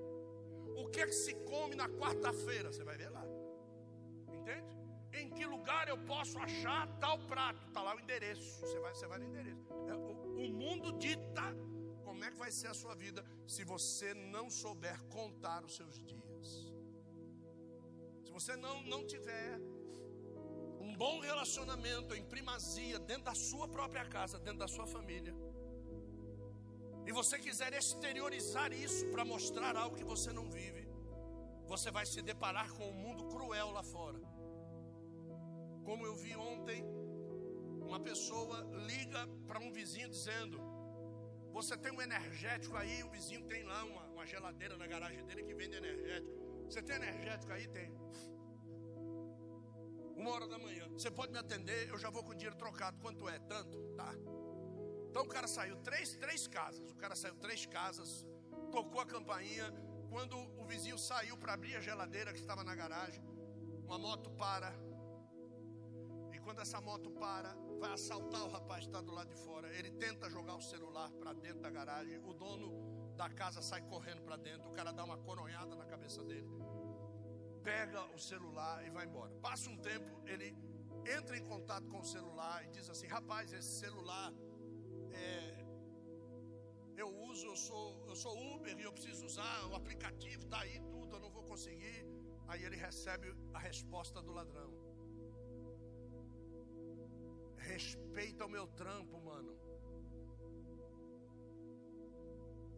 O 0.76 0.90
que 0.90 1.00
é 1.02 1.06
que 1.06 1.14
se 1.14 1.34
come 1.52 1.76
na 1.76 1.88
quarta-feira? 1.88 2.72
Você 2.72 2.84
vai 2.84 2.98
ver 2.98 3.10
lá. 3.10 3.24
Entende? 4.34 4.84
Em 5.14 5.30
que 5.30 5.46
lugar 5.46 5.88
eu 5.88 5.98
posso 6.06 6.40
achar 6.40 6.88
tal 7.00 7.20
prato? 7.20 7.68
Está 7.68 7.84
lá 7.84 7.96
o 7.96 8.00
endereço. 8.00 8.62
Você 8.62 8.80
vai, 8.80 8.96
você 8.96 9.08
vai 9.08 9.20
no 9.20 9.26
endereço. 9.26 9.64
É, 9.88 9.94
o, 9.94 10.46
o 10.46 10.50
mundo 10.50 10.94
dita 10.94 11.56
como 12.24 12.32
é 12.32 12.32
que 12.32 12.40
vai 12.40 12.52
ser 12.52 12.68
a 12.68 12.74
sua 12.74 12.96
vida 12.96 13.22
se 13.46 13.66
você 13.66 14.14
não 14.14 14.50
souber 14.50 14.98
contar 15.16 15.62
os 15.66 15.76
seus 15.76 15.96
dias? 16.12 16.48
Se 18.24 18.32
você 18.32 18.56
não, 18.56 18.82
não 18.84 19.06
tiver 19.06 19.60
um 20.80 20.96
bom 20.96 21.20
relacionamento 21.20 22.16
em 22.16 22.24
primazia 22.24 22.98
dentro 22.98 23.26
da 23.26 23.36
sua 23.36 23.68
própria 23.68 24.06
casa, 24.06 24.40
dentro 24.40 24.60
da 24.60 24.70
sua 24.70 24.88
família, 24.88 25.36
e 27.06 27.12
você 27.12 27.38
quiser 27.38 27.74
exteriorizar 27.74 28.72
isso 28.72 29.06
para 29.08 29.26
mostrar 29.26 29.76
algo 29.76 29.98
que 29.98 30.06
você 30.06 30.32
não 30.32 30.50
vive, 30.50 30.88
você 31.68 31.92
vai 31.92 32.06
se 32.06 32.22
deparar 32.22 32.72
com 32.72 32.90
um 32.90 32.94
mundo 32.94 33.26
cruel 33.26 33.72
lá 33.72 33.84
fora. 33.84 34.22
Como 35.84 36.06
eu 36.06 36.16
vi 36.16 36.34
ontem, 36.38 36.86
uma 37.82 38.00
pessoa 38.00 38.62
liga 38.88 39.28
para 39.46 39.60
um 39.60 39.74
vizinho 39.74 40.08
dizendo: 40.08 40.73
você 41.54 41.78
tem 41.78 41.92
um 41.92 42.02
energético 42.02 42.76
aí, 42.76 43.04
o 43.04 43.10
vizinho 43.12 43.44
tem 43.44 43.64
lá 43.64 43.84
uma, 43.86 44.06
uma 44.08 44.26
geladeira 44.26 44.76
na 44.76 44.88
garagem 44.88 45.24
dele 45.24 45.44
que 45.44 45.54
vende 45.54 45.76
energético. 45.76 46.66
Você 46.68 46.82
tem 46.82 46.96
energético 46.96 47.54
aí? 47.54 47.68
Tem. 47.68 47.92
Uma 50.16 50.32
hora 50.32 50.48
da 50.48 50.58
manhã. 50.58 50.88
Você 50.90 51.12
pode 51.12 51.32
me 51.32 51.38
atender? 51.38 51.90
Eu 51.90 52.00
já 52.00 52.10
vou 52.10 52.24
com 52.24 52.34
dinheiro 52.34 52.56
trocado. 52.56 52.98
Quanto 53.00 53.30
é? 53.30 53.38
Tanto? 53.40 53.78
Tá. 53.96 54.12
Então 55.10 55.24
o 55.24 55.28
cara 55.28 55.48
saiu 55.48 55.78
três, 55.78 56.16
três 56.16 56.48
casas. 56.48 56.90
O 56.92 56.96
cara 56.96 57.16
saiu 57.16 57.36
três 57.36 57.68
casas, 57.68 58.26
tocou 58.72 59.00
a 59.00 59.06
campainha. 59.06 59.72
Quando 60.10 60.36
o 60.60 60.66
vizinho 60.66 60.98
saiu 60.98 61.38
para 61.38 61.54
abrir 61.54 61.76
a 61.76 61.82
geladeira 61.82 62.34
que 62.34 62.40
estava 62.40 62.64
na 62.64 62.74
garagem, 62.74 63.24
uma 63.86 64.00
moto 64.00 64.32
para. 64.32 64.74
E 66.34 66.40
quando 66.40 66.62
essa 66.62 66.82
moto 66.82 67.12
para, 67.12 67.56
vai 67.80 67.92
assaltar 67.92 68.44
o 68.46 68.50
rapaz 68.50 68.82
que 68.82 68.90
está 68.90 69.02
do 69.02 69.12
lado 69.12 69.30
de 69.30 69.36
fora. 69.36 69.68
Ele 69.78 69.92
tenta 69.92 70.30
jogar 70.30 70.56
o 70.56 70.62
celular 70.62 71.12
para 71.12 71.34
dentro 71.34 71.62
da 71.62 71.70
garagem. 71.70 72.18
O 72.20 72.34
dono 72.34 73.14
da 73.16 73.30
casa 73.30 73.62
sai 73.62 73.82
correndo 73.82 74.22
para 74.22 74.38
dentro. 74.38 74.70
O 74.70 74.74
cara 74.74 74.92
dá 74.92 75.04
uma 75.04 75.18
coronhada 75.18 75.76
na 75.76 75.86
cabeça 75.86 76.24
dele. 76.24 76.48
Pega 77.64 78.04
o 78.14 78.20
celular 78.20 78.86
e 78.86 78.90
vai 78.90 79.06
embora. 79.06 79.32
Passa 79.42 79.70
um 79.70 79.78
tempo, 79.78 80.22
ele 80.28 80.56
entra 81.06 81.38
em 81.38 81.44
contato 81.44 81.88
com 81.88 82.00
o 82.00 82.04
celular 82.04 82.64
e 82.66 82.70
diz 82.70 82.90
assim: 82.90 83.08
Rapaz, 83.08 83.54
esse 83.54 83.80
celular 83.80 84.34
é, 85.12 85.66
eu 86.98 87.10
uso, 87.30 87.46
eu 87.48 87.56
sou, 87.56 88.06
eu 88.08 88.16
sou 88.16 88.34
Uber 88.56 88.78
e 88.78 88.84
eu 88.84 88.92
preciso 88.92 89.26
usar 89.26 89.66
o 89.68 89.76
aplicativo, 89.76 90.44
está 90.44 90.60
aí 90.60 90.80
tudo, 90.90 91.16
eu 91.16 91.20
não 91.20 91.30
vou 91.30 91.44
conseguir. 91.44 92.06
Aí 92.48 92.64
ele 92.64 92.76
recebe 92.76 93.34
a 93.54 93.60
resposta 93.60 94.22
do 94.22 94.32
ladrão 94.32 94.83
respeita 97.72 98.46
o 98.46 98.50
meu 98.50 98.68
trampo, 98.68 99.20
mano. 99.22 99.54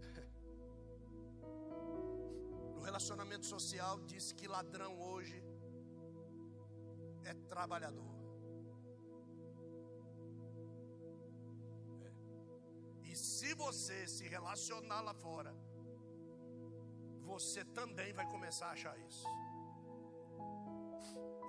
No 2.75 2.81
relacionamento 2.81 3.45
social 3.45 3.99
diz 4.01 4.31
que 4.31 4.47
ladrão 4.47 4.99
hoje 5.01 5.43
é 7.23 7.33
trabalhador. 7.53 8.13
É. 12.07 12.11
E 13.09 13.15
se 13.15 13.53
você 13.55 14.07
se 14.07 14.27
relacionar 14.27 15.01
lá 15.01 15.13
fora, 15.13 15.53
você 17.21 17.65
também 17.65 18.13
vai 18.13 18.27
começar 18.27 18.67
a 18.67 18.71
achar 18.71 18.97
isso. 18.99 19.25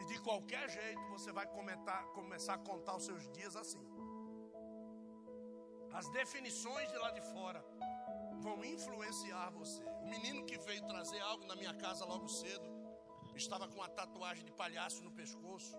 E 0.00 0.04
de 0.04 0.20
qualquer 0.20 0.68
jeito 0.68 1.00
você 1.10 1.32
vai 1.32 1.46
comentar, 1.46 2.04
começar 2.08 2.54
a 2.54 2.58
contar 2.58 2.96
os 2.96 3.04
seus 3.04 3.28
dias 3.32 3.56
assim. 3.56 3.84
As 5.92 6.08
definições 6.10 6.90
de 6.90 6.98
lá 6.98 7.10
de 7.10 7.22
fora 7.32 7.64
vão 8.40 8.64
influenciar 8.64 9.50
você. 9.50 9.82
O 10.02 10.06
menino 10.06 10.44
que 10.44 10.58
veio 10.58 10.86
trazer 10.86 11.20
algo 11.20 11.46
na 11.46 11.56
minha 11.56 11.74
casa 11.74 12.04
logo 12.04 12.28
cedo 12.28 12.76
estava 13.34 13.68
com 13.68 13.76
uma 13.76 13.88
tatuagem 13.88 14.44
de 14.44 14.52
palhaço 14.52 15.02
no 15.02 15.12
pescoço. 15.12 15.76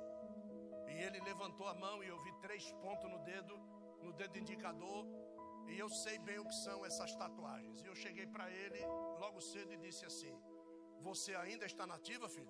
E 0.88 0.94
ele 1.06 1.20
levantou 1.22 1.68
a 1.68 1.74
mão 1.74 2.04
e 2.04 2.08
eu 2.08 2.20
vi 2.24 2.32
três 2.42 2.72
pontos 2.84 3.10
no 3.10 3.20
dedo, 3.20 3.60
no 4.02 4.14
dedo 4.14 4.38
indicador. 4.38 5.06
E 5.68 5.78
eu 5.78 5.90
sei 5.90 6.18
bem 6.20 6.40
o 6.40 6.46
que 6.46 6.56
são 6.56 6.86
essas 6.86 7.14
tatuagens. 7.16 7.82
E 7.82 7.88
eu 7.88 7.96
cheguei 7.96 8.26
para 8.26 8.50
ele 8.52 8.80
logo 9.20 9.42
cedo 9.42 9.74
e 9.74 9.78
disse 9.78 10.06
assim: 10.06 10.34
Você 11.02 11.36
ainda 11.36 11.66
está 11.66 11.86
nativa, 11.86 12.30
filho? 12.30 12.50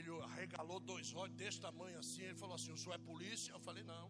Ele 0.00 0.12
arregalou 0.28 0.78
dois 0.92 1.08
olhos 1.22 1.36
desse 1.42 1.60
tamanho 1.66 1.98
assim. 2.02 2.22
Ele 2.28 2.40
falou 2.42 2.56
assim: 2.58 2.72
O 2.76 2.80
senhor 2.82 2.94
é 2.98 3.02
polícia? 3.12 3.52
Eu 3.56 3.62
falei: 3.68 3.84
Não. 3.94 4.06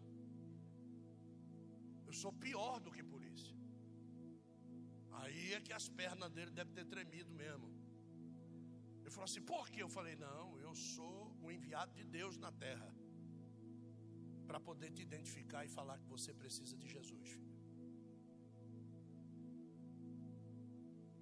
Eu 2.07 2.13
sou 2.21 2.31
pior 2.45 2.75
do 2.85 2.91
que 2.95 3.03
polícia. 3.15 3.55
Aí 5.21 5.43
é 5.57 5.61
que 5.65 5.73
as 5.79 5.87
pernas 6.01 6.31
dele 6.35 6.51
devem 6.59 6.73
ter 6.79 6.85
tremido 6.93 7.31
mesmo. 7.43 7.69
Ele 9.01 9.13
falou 9.15 9.27
assim: 9.29 9.43
Por 9.53 9.63
quê? 9.71 9.81
Eu 9.87 9.91
falei: 9.97 10.15
Não, 10.27 10.45
eu 10.65 10.73
sou 10.93 11.17
o 11.43 11.51
enviado 11.57 11.93
de 11.99 12.05
Deus 12.17 12.37
na 12.45 12.51
terra 12.65 12.89
para 14.49 14.59
poder 14.69 14.91
te 14.95 15.01
identificar 15.09 15.63
e 15.65 15.69
falar 15.77 15.97
que 16.01 16.07
você 16.15 16.31
precisa 16.41 16.75
de 16.83 16.87
Jesus, 16.95 17.27
filho. 17.35 17.51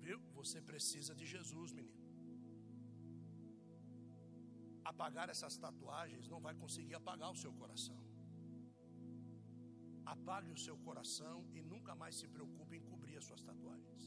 Viu? 0.06 0.20
Você 0.40 0.60
precisa 0.72 1.14
de 1.22 1.26
Jesus, 1.36 1.72
menino. 1.80 1.99
Apagar 5.00 5.30
essas 5.34 5.56
tatuagens 5.56 6.26
não 6.32 6.40
vai 6.46 6.54
conseguir 6.62 6.96
apagar 6.96 7.30
o 7.32 7.38
seu 7.42 7.52
coração. 7.60 7.98
Apague 10.14 10.52
o 10.52 10.58
seu 10.64 10.76
coração 10.88 11.38
e 11.58 11.62
nunca 11.62 11.94
mais 12.02 12.16
se 12.20 12.28
preocupe 12.28 12.76
em 12.76 12.84
cobrir 12.90 13.16
as 13.16 13.24
suas 13.24 13.42
tatuagens. 13.42 14.04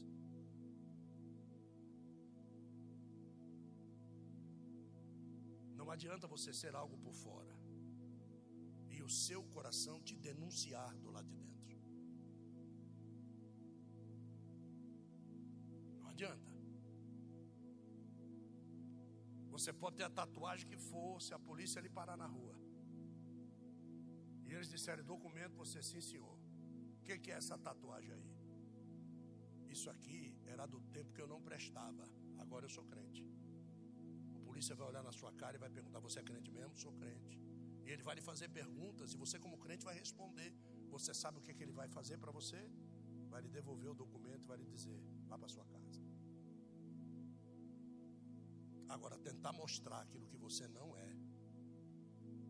Não 5.79 5.89
adianta 5.89 6.27
você 6.35 6.53
ser 6.61 6.75
algo 6.75 6.95
por 6.99 7.15
fora 7.25 7.55
e 8.91 9.01
o 9.01 9.09
seu 9.09 9.43
coração 9.57 9.99
te 9.99 10.15
denunciar 10.15 10.95
do 10.97 11.09
lado 11.09 11.27
de 11.27 11.41
dentro. 11.41 11.73
Não 16.01 16.07
adianta. 16.15 16.52
Você 19.63 19.73
pode 19.81 19.97
ter 19.97 20.03
a 20.03 20.09
tatuagem 20.21 20.67
que 20.71 20.77
for, 20.89 21.21
se 21.25 21.33
a 21.33 21.39
polícia 21.49 21.79
lhe 21.85 21.91
parar 21.99 22.17
na 22.23 22.29
rua. 22.37 22.55
E 24.45 24.53
eles 24.53 24.69
disseram: 24.75 25.03
documento, 25.15 25.55
você 25.63 25.81
sim, 25.91 26.01
senhor. 26.01 26.37
O 26.99 27.03
que, 27.05 27.17
que 27.19 27.31
é 27.31 27.35
essa 27.41 27.57
tatuagem 27.57 28.11
aí? 28.17 28.31
Isso 29.75 29.89
aqui 29.89 30.21
era 30.53 30.65
do 30.73 30.81
tempo 30.97 31.13
que 31.13 31.21
eu 31.21 31.29
não 31.33 31.41
prestava. 31.41 32.03
Agora 32.43 32.65
eu 32.65 32.69
sou 32.77 32.85
crente 32.85 33.23
polícia 34.63 34.75
vai 34.79 34.87
olhar 34.87 35.03
na 35.03 35.11
sua 35.19 35.31
cara 35.41 35.55
e 35.57 35.59
vai 35.59 35.69
perguntar: 35.77 35.99
Você 36.07 36.19
é 36.19 36.23
crente 36.23 36.49
mesmo? 36.57 36.75
Sou 36.83 36.93
crente. 36.93 37.37
E 37.85 37.89
ele 37.93 38.03
vai 38.07 38.15
lhe 38.15 38.21
fazer 38.21 38.47
perguntas 38.49 39.13
e 39.13 39.17
você, 39.23 39.37
como 39.45 39.57
crente, 39.57 39.83
vai 39.83 39.95
responder. 40.03 40.51
Você 40.95 41.13
sabe 41.13 41.39
o 41.39 41.41
que, 41.41 41.53
que 41.53 41.63
ele 41.65 41.75
vai 41.81 41.87
fazer 41.97 42.17
para 42.17 42.31
você? 42.31 42.59
Vai 43.29 43.41
lhe 43.41 43.49
devolver 43.49 43.89
o 43.91 43.95
documento 44.03 44.43
e 44.43 44.47
vai 44.51 44.57
lhe 44.57 44.67
dizer: 44.75 44.99
Vá 45.27 45.37
para 45.37 45.49
sua 45.49 45.65
casa. 45.65 45.72
Agora, 48.95 49.17
tentar 49.17 49.53
mostrar 49.53 49.99
aquilo 50.01 50.27
que 50.31 50.37
você 50.45 50.67
não 50.67 50.95
é, 50.95 51.09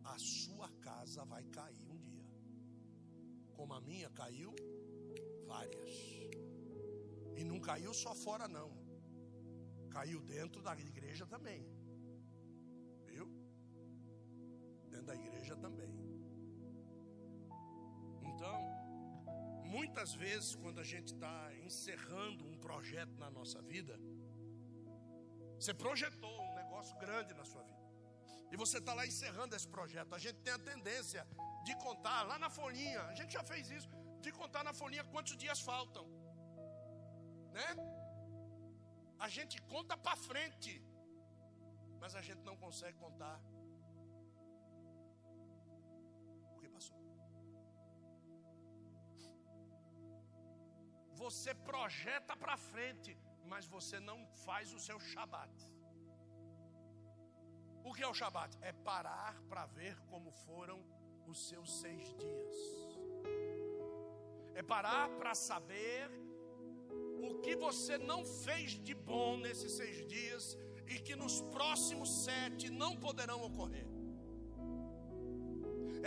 a 0.04 0.18
sua 0.18 0.68
casa 0.88 1.24
vai 1.24 1.44
cair 1.58 1.86
um 1.90 1.98
dia. 1.98 2.26
Como 3.56 3.72
a 3.72 3.80
minha 3.80 4.10
caiu, 4.10 4.54
várias. 5.46 5.94
E 7.36 7.44
não 7.44 7.60
caiu 7.60 7.92
só 7.94 8.14
fora, 8.14 8.46
não. 8.46 8.70
Caiu 9.90 10.20
dentro 10.20 10.60
da 10.62 10.74
igreja 10.78 11.26
também. 11.26 11.62
dentro 14.94 15.06
da 15.06 15.16
igreja 15.16 15.56
também. 15.56 15.92
Então, 18.22 18.58
muitas 19.64 20.14
vezes, 20.14 20.54
quando 20.54 20.78
a 20.80 20.84
gente 20.84 21.12
está 21.12 21.50
encerrando 21.56 22.46
um 22.46 22.56
projeto 22.56 23.16
na 23.18 23.30
nossa 23.30 23.60
vida, 23.60 23.98
você 25.58 25.72
projetou 25.72 26.34
um 26.42 26.54
negócio 26.54 26.96
grande 26.98 27.32
na 27.34 27.44
sua 27.44 27.62
vida, 27.62 27.84
e 28.52 28.56
você 28.56 28.78
está 28.78 28.94
lá 28.94 29.06
encerrando 29.06 29.56
esse 29.56 29.68
projeto. 29.76 30.14
A 30.14 30.18
gente 30.18 30.38
tem 30.46 30.52
a 30.52 30.58
tendência 30.58 31.26
de 31.64 31.74
contar 31.76 32.22
lá 32.22 32.38
na 32.38 32.50
folhinha, 32.50 33.02
a 33.02 33.14
gente 33.14 33.32
já 33.32 33.42
fez 33.42 33.70
isso, 33.70 33.88
de 34.20 34.32
contar 34.32 34.62
na 34.64 34.72
folhinha 34.72 35.04
quantos 35.04 35.36
dias 35.36 35.60
faltam, 35.60 36.06
né? 37.52 37.68
A 39.18 39.28
gente 39.28 39.60
conta 39.62 39.96
para 39.96 40.16
frente, 40.16 40.72
mas 42.00 42.14
a 42.14 42.22
gente 42.28 42.42
não 42.42 42.56
consegue 42.56 42.96
contar 42.98 43.40
Você 51.24 51.54
projeta 51.54 52.36
para 52.36 52.54
frente, 52.56 53.16
mas 53.52 53.66
você 53.66 53.98
não 54.00 54.26
faz 54.44 54.72
o 54.72 54.80
seu 54.80 54.98
Shabat. 54.98 55.54
O 57.84 57.92
que 57.92 58.02
é 58.02 58.08
o 58.08 58.14
Shabat? 58.14 58.56
É 58.62 58.72
parar 58.72 59.40
para 59.48 59.66
ver 59.66 59.96
como 60.10 60.30
foram 60.30 60.82
os 61.26 61.48
seus 61.48 61.70
seis 61.80 62.14
dias. 62.14 62.56
É 64.54 64.62
parar 64.62 65.08
para 65.18 65.34
saber 65.34 66.10
o 67.28 67.40
que 67.40 67.56
você 67.56 67.98
não 67.98 68.24
fez 68.24 68.72
de 68.72 68.94
bom 68.94 69.36
nesses 69.36 69.72
seis 69.72 70.06
dias 70.06 70.56
e 70.86 70.98
que 70.98 71.16
nos 71.16 71.40
próximos 71.56 72.24
sete 72.24 72.70
não 72.70 72.96
poderão 72.96 73.42
ocorrer. 73.42 73.93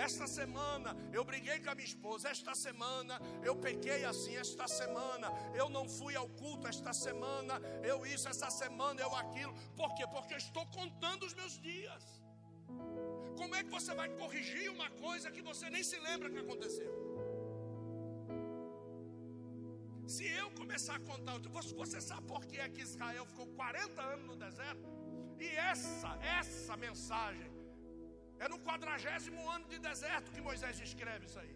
Esta 0.06 0.28
semana 0.28 0.96
eu 1.12 1.24
briguei 1.30 1.60
com 1.60 1.72
a 1.72 1.76
minha 1.76 1.88
esposa. 1.94 2.30
Esta 2.30 2.54
semana 2.54 3.16
eu 3.48 3.56
pequei 3.56 4.06
assim. 4.06 4.36
Esta 4.46 4.68
semana 4.68 5.28
eu 5.62 5.68
não 5.70 5.86
fui 5.98 6.16
ao 6.16 6.30
culto. 6.42 6.68
Esta 6.68 6.94
semana 6.94 7.56
eu 7.92 8.06
isso. 8.06 8.30
Esta 8.30 8.52
semana 8.62 9.02
eu 9.02 9.14
aquilo. 9.24 9.54
Por 9.76 9.90
quê? 9.96 10.06
Porque 10.16 10.36
eu 10.36 10.44
estou 10.46 10.66
contando 10.68 11.26
os 11.26 11.34
meus 11.34 11.60
dias. 11.70 12.04
Como 13.40 13.56
é 13.56 13.64
que 13.64 13.70
você 13.70 13.94
vai 13.96 14.10
corrigir 14.22 14.70
uma 14.70 14.90
coisa 15.06 15.32
que 15.32 15.42
você 15.42 15.68
nem 15.70 15.84
se 15.84 15.98
lembra 16.08 16.30
que 16.30 16.38
aconteceu? 16.46 16.94
Se 20.16 20.26
eu 20.26 20.50
começar 20.52 20.96
a 20.96 21.00
contar, 21.00 21.38
você 21.76 22.00
sabe 22.00 22.26
por 22.28 22.46
que 22.46 22.58
é 22.58 22.70
que 22.70 22.82
Israel 22.82 23.26
ficou 23.26 23.48
40 23.48 24.02
anos 24.02 24.26
no 24.26 24.36
deserto? 24.36 24.88
E 25.40 25.48
essa, 25.72 26.18
essa 26.40 26.78
mensagem 26.78 27.57
é 28.40 28.48
no 28.48 28.60
quadragésimo 28.60 29.50
ano 29.50 29.66
de 29.68 29.80
deserto 29.80 30.32
que 30.32 30.42
Moisés 30.42 30.80
escreve 30.80 31.26
isso 31.26 31.40
aí. 31.40 31.56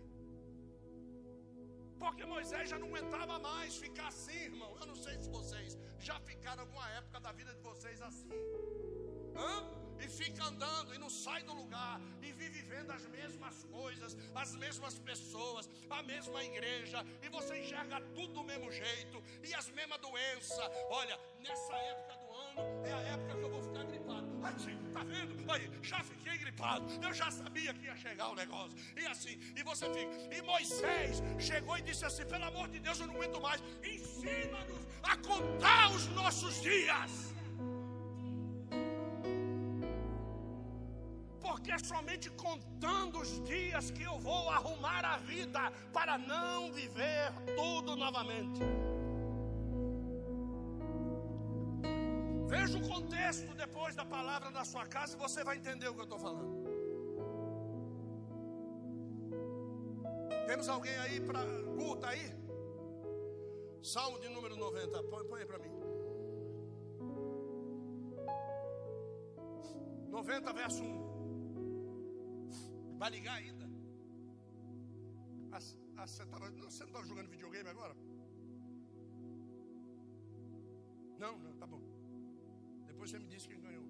Porque 2.04 2.26
Moisés 2.26 2.68
já 2.70 2.80
não 2.80 2.88
aguentava 2.88 3.38
mais 3.40 3.76
ficar 3.78 4.08
assim, 4.08 4.40
irmão. 4.52 4.76
Eu 4.82 4.88
não 4.88 4.96
sei 4.96 5.16
se 5.20 5.30
vocês 5.30 5.78
já 6.00 6.20
ficaram 6.22 6.62
alguma 6.64 6.90
época 7.00 7.20
da 7.20 7.32
vida 7.32 7.54
de 7.54 7.62
vocês 7.62 8.02
assim. 8.02 8.30
Hã? 9.36 9.54
E 10.04 10.08
fica 10.10 10.44
andando 10.46 10.96
e 10.96 10.98
não 10.98 11.12
sai 11.12 11.44
do 11.44 11.54
lugar 11.54 12.02
e 12.24 12.32
vive 12.32 12.62
vendo 12.64 12.92
as 12.92 13.06
mesmas 13.06 13.64
coisas, 13.66 14.18
as 14.34 14.56
mesmas 14.56 14.98
pessoas, 14.98 15.70
a 15.92 16.02
mesma 16.02 16.44
igreja, 16.44 17.06
e 17.22 17.30
você 17.30 17.60
enxerga 17.60 18.02
tudo 18.16 18.34
do 18.34 18.44
mesmo 18.44 18.72
jeito, 18.72 19.24
e 19.44 19.54
as 19.54 19.70
mesmas 19.70 20.00
doenças. 20.00 20.72
Olha, 20.90 21.20
nessa 21.40 21.76
época 21.76 22.16
do 22.16 22.32
ano 22.32 22.62
é 22.84 22.94
a 22.94 23.02
época 23.16 23.38
que 23.38 23.44
eu 23.44 23.52
vou 23.52 23.62
ficar 23.62 23.84
gripado. 23.84 24.01
Assim, 24.44 24.78
tá 24.94 25.04
vendo? 25.04 25.52
Aí, 25.52 25.70
já 25.82 26.00
fiquei 26.04 26.38
gripado. 26.38 26.86
Eu 27.02 27.14
já 27.14 27.30
sabia 27.30 27.74
que 27.74 27.86
ia 27.86 27.96
chegar 27.96 28.30
o 28.30 28.36
negócio. 28.36 28.78
E 28.96 29.06
assim, 29.06 29.40
e 29.56 29.64
você 29.64 29.86
fica. 29.94 30.36
E 30.36 30.42
Moisés 30.42 31.22
chegou 31.40 31.78
e 31.78 31.82
disse 31.82 32.06
assim: 32.06 32.26
pelo 32.26 32.46
amor 32.46 32.68
de 32.70 32.80
Deus, 32.80 33.00
eu 33.00 33.08
não 33.08 33.16
aguento 33.16 33.42
mais. 33.42 33.62
Ensina-nos 33.84 34.88
a 35.04 35.18
contar 35.18 35.92
os 35.92 36.08
nossos 36.08 36.62
dias. 36.62 37.34
Porque 41.40 41.72
é 41.72 41.80
somente 41.80 42.30
contando 42.32 43.20
os 43.20 43.44
dias 43.44 43.92
que 43.92 44.04
eu 44.04 44.20
vou 44.20 44.50
arrumar 44.50 45.04
a 45.06 45.18
vida 45.18 45.72
para 45.94 46.18
não 46.18 46.72
viver 46.72 47.32
tudo 47.56 47.96
novamente. 47.96 48.62
Veja 52.54 52.78
o 52.78 52.88
contexto 52.94 53.52
depois 53.56 53.96
da 53.96 54.04
palavra 54.04 54.52
da 54.52 54.66
sua 54.66 54.86
casa 54.86 55.16
e 55.16 55.20
você 55.20 55.42
vai 55.42 55.56
entender 55.58 55.88
o 55.88 55.94
que 55.94 56.02
eu 56.02 56.10
estou 56.10 56.20
falando. 56.20 56.52
Temos 60.48 60.68
alguém 60.68 60.98
aí 61.04 61.22
para. 61.22 61.46
Gu, 61.78 61.96
tá 61.96 62.10
aí? 62.10 62.26
Salmo 63.82 64.20
de 64.20 64.28
número 64.28 64.58
90. 64.58 65.04
Põe, 65.04 65.24
põe 65.30 65.40
aí 65.42 65.46
para 65.46 65.60
mim. 65.60 65.72
90, 70.10 70.54
verso 70.54 70.84
1. 70.84 72.98
Vai 72.98 73.12
ligar 73.12 73.36
ainda? 73.36 73.70
Ah, 75.54 75.60
ah, 75.98 76.08
você, 76.08 76.26
tava, 76.26 76.50
não, 76.50 76.70
você 76.70 76.84
não 76.84 76.90
estava 76.90 77.06
jogando 77.06 77.30
videogame 77.30 77.70
agora? 77.70 77.96
Não, 81.18 81.40
não, 81.40 81.54
tá 81.54 81.66
bom. 81.66 81.91
Depois 83.02 83.14
você 83.14 83.20
me 83.22 83.30
disse 83.34 83.48
quem 83.52 83.62
ganhou. 83.68 83.86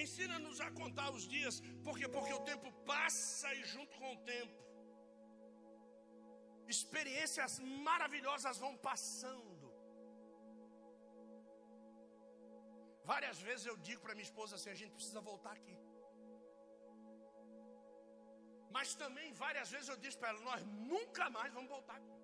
Ensina-nos 0.00 0.58
a 0.66 0.68
contar 0.80 1.08
os 1.16 1.24
dias, 1.32 1.56
porque 1.86 2.06
porque 2.14 2.34
o 2.36 2.44
tempo 2.50 2.68
passa 2.90 3.48
e 3.60 3.62
junto 3.72 3.94
com 4.00 4.10
o 4.16 4.20
tempo 4.32 4.60
experiências 6.74 7.54
maravilhosas 7.88 8.58
vão 8.64 8.72
passando. 8.88 9.66
Várias 13.12 13.40
vezes 13.48 13.66
eu 13.72 13.76
digo 13.88 14.00
para 14.04 14.16
minha 14.18 14.30
esposa 14.30 14.54
assim: 14.54 14.70
a 14.76 14.80
gente 14.82 14.96
precisa 15.00 15.26
voltar 15.32 15.54
aqui. 15.58 15.76
Mas 18.78 18.94
também 19.02 19.28
várias 19.44 19.68
vezes 19.76 19.90
eu 19.94 20.00
disse 20.06 20.20
para 20.22 20.30
ela: 20.32 20.42
nós 20.50 20.64
nunca 20.94 21.26
mais 21.38 21.52
vamos 21.58 21.72
voltar 21.76 21.96
aqui. 22.02 22.19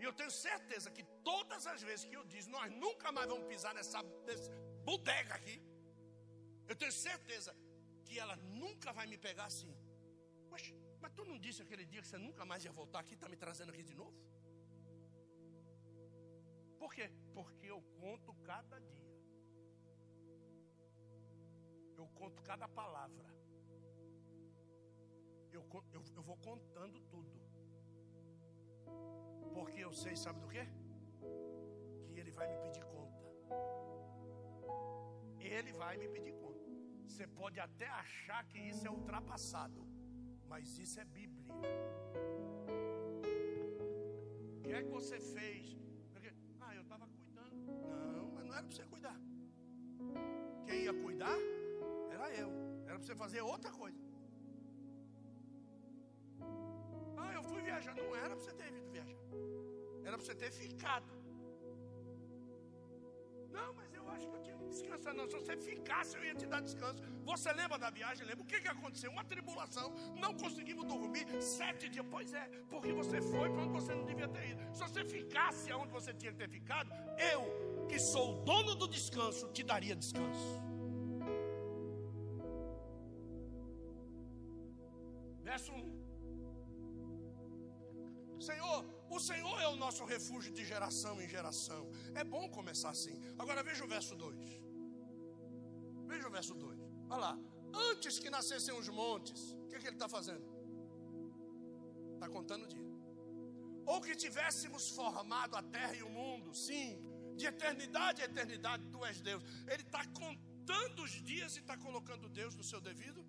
E 0.00 0.04
eu 0.04 0.12
tenho 0.12 0.30
certeza 0.30 0.90
que 0.96 1.04
todas 1.30 1.66
as 1.66 1.82
vezes 1.82 2.04
que 2.08 2.16
eu 2.16 2.24
disse, 2.32 2.48
nós 2.56 2.70
nunca 2.84 3.10
mais 3.16 3.28
vamos 3.28 3.46
pisar 3.52 3.74
nessa, 3.74 4.00
nessa 4.26 4.50
bodega 4.88 5.34
aqui. 5.34 5.56
Eu 6.70 6.76
tenho 6.76 6.92
certeza 6.92 7.52
que 8.04 8.18
ela 8.18 8.36
nunca 8.62 8.92
vai 8.92 9.06
me 9.12 9.18
pegar 9.18 9.46
assim. 9.52 9.74
Poxa, 10.50 10.72
mas 11.00 11.12
tu 11.16 11.24
não 11.24 11.38
disse 11.38 11.62
aquele 11.62 11.84
dia 11.84 12.00
que 12.02 12.08
você 12.08 12.18
nunca 12.18 12.44
mais 12.44 12.64
ia 12.64 12.72
voltar 12.80 13.00
aqui, 13.00 13.14
está 13.14 13.28
me 13.28 13.36
trazendo 13.36 13.70
aqui 13.72 13.82
de 13.82 13.94
novo? 13.94 14.16
Por 16.78 16.94
quê? 16.94 17.10
Porque 17.34 17.66
eu 17.66 17.80
conto 18.00 18.32
cada 18.50 18.78
dia. 18.80 19.08
Eu 21.96 22.06
conto 22.20 22.40
cada 22.42 22.68
palavra. 22.68 23.26
Eu, 25.50 25.62
eu, 25.92 26.02
eu 26.14 26.22
vou 26.22 26.36
contando 26.36 27.00
tudo. 27.14 27.38
Porque 29.58 29.80
eu 29.86 29.92
sei, 30.00 30.14
sabe 30.24 30.38
do 30.44 30.48
quê? 30.54 30.64
Que 32.06 32.20
Ele 32.20 32.32
vai 32.38 32.46
me 32.52 32.58
pedir 32.64 32.84
conta. 32.94 33.20
Ele 35.56 35.72
vai 35.72 35.94
me 36.02 36.08
pedir 36.14 36.34
conta. 36.42 36.66
Você 37.06 37.26
pode 37.26 37.58
até 37.58 37.88
achar 37.88 38.40
que 38.50 38.58
isso 38.70 38.86
é 38.86 38.90
ultrapassado, 38.98 39.80
mas 40.50 40.78
isso 40.84 41.00
é 41.00 41.04
Bíblia. 41.04 41.44
O 44.58 44.62
que 44.62 44.72
é 44.78 44.82
que 44.84 44.92
você 44.98 45.18
fez? 45.18 45.76
Porque, 46.12 46.30
ah, 46.60 46.74
eu 46.76 46.82
estava 46.82 47.08
cuidando. 47.08 47.56
Não, 48.16 48.26
mas 48.34 48.44
não 48.46 48.54
era 48.54 48.64
para 48.66 48.76
você 48.76 48.86
cuidar. 48.94 49.18
Quem 50.66 50.82
ia 50.84 50.94
cuidar? 50.94 51.38
Era 52.12 52.32
eu. 52.42 52.50
Era 52.86 52.96
para 52.96 53.06
você 53.06 53.16
fazer 53.16 53.40
outra 53.40 53.72
coisa. 53.72 53.98
Para 60.18 60.24
você 60.26 60.34
ter 60.34 60.50
ficado. 60.50 61.06
Não, 63.56 63.72
mas 63.74 63.94
eu 63.94 64.04
acho 64.10 64.26
que 64.28 64.34
eu 64.34 64.42
tinha 64.42 64.56
que 64.56 64.66
descansar. 64.66 65.14
Não, 65.14 65.28
se 65.28 65.34
você 65.40 65.56
ficasse, 65.56 66.16
eu 66.16 66.24
ia 66.24 66.34
te 66.34 66.44
dar 66.44 66.60
descanso. 66.60 67.00
Você 67.24 67.52
lembra 67.52 67.78
da 67.78 67.88
viagem? 67.88 68.26
Lembra? 68.26 68.42
O 68.42 68.46
que, 68.46 68.60
que 68.60 68.66
aconteceu? 68.66 69.12
Uma 69.12 69.24
tribulação. 69.24 69.94
Não 70.16 70.34
conseguimos 70.34 70.84
dormir 70.86 71.26
sete 71.40 71.88
dias. 71.88 72.04
Pois 72.10 72.34
é, 72.34 72.48
porque 72.68 72.92
você 72.92 73.22
foi 73.22 73.48
para 73.48 73.62
onde 73.62 73.72
você 73.80 73.94
não 73.94 74.04
devia 74.04 74.26
ter 74.26 74.50
ido. 74.50 74.74
Se 74.74 74.80
você 74.80 75.04
ficasse 75.04 75.70
aonde 75.70 75.92
você 75.92 76.12
tinha 76.12 76.32
que 76.32 76.38
ter 76.38 76.48
ficado, 76.48 76.90
eu, 77.32 77.86
que 77.88 78.00
sou 78.00 78.26
o 78.32 78.44
dono 78.44 78.74
do 78.74 78.88
descanso, 78.88 79.46
te 79.52 79.62
daria 79.62 79.94
descanso. 79.94 80.67
Geração 90.88 91.20
em 91.22 91.28
geração. 91.28 91.82
É 92.14 92.24
bom 92.34 92.44
começar 92.58 92.90
assim. 92.96 93.16
Agora 93.38 93.62
veja 93.62 93.84
o 93.84 93.88
verso 93.96 94.14
2. 94.16 94.36
Veja 96.10 96.26
o 96.28 96.30
verso 96.30 96.54
2. 96.54 96.80
Olha 97.10 97.20
lá. 97.26 97.38
Antes 97.90 98.18
que 98.18 98.30
nascessem 98.30 98.74
os 98.80 98.88
montes, 98.88 99.40
o 99.64 99.66
que, 99.68 99.78
que 99.78 99.86
ele 99.88 99.96
está 99.96 100.08
fazendo? 100.08 100.46
Está 102.14 102.28
contando 102.36 102.64
o 102.64 102.70
dia. 102.74 102.88
Ou 103.84 104.00
que 104.00 104.14
tivéssemos 104.16 104.84
formado 104.98 105.54
a 105.60 105.62
terra 105.62 105.94
e 105.94 106.02
o 106.02 106.08
mundo, 106.08 106.54
sim, 106.54 106.86
de 107.36 107.44
eternidade 107.52 108.22
a 108.22 108.24
eternidade, 108.24 108.88
tu 108.94 109.04
és 109.10 109.20
Deus. 109.20 109.42
Ele 109.72 109.84
está 109.88 110.02
contando 110.22 111.02
os 111.06 111.14
dias 111.30 111.56
e 111.56 111.60
está 111.64 111.76
colocando 111.86 112.34
Deus 112.40 112.54
no 112.60 112.64
seu 112.70 112.80
devido 112.80 113.22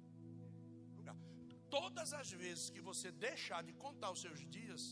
lugar. 0.95 1.17
Todas 1.77 2.13
as 2.21 2.31
vezes 2.31 2.69
que 2.69 2.81
você 2.89 3.11
deixar 3.11 3.61
de 3.69 3.73
contar 3.85 4.11
os 4.15 4.21
seus 4.21 4.39
dias, 4.57 4.83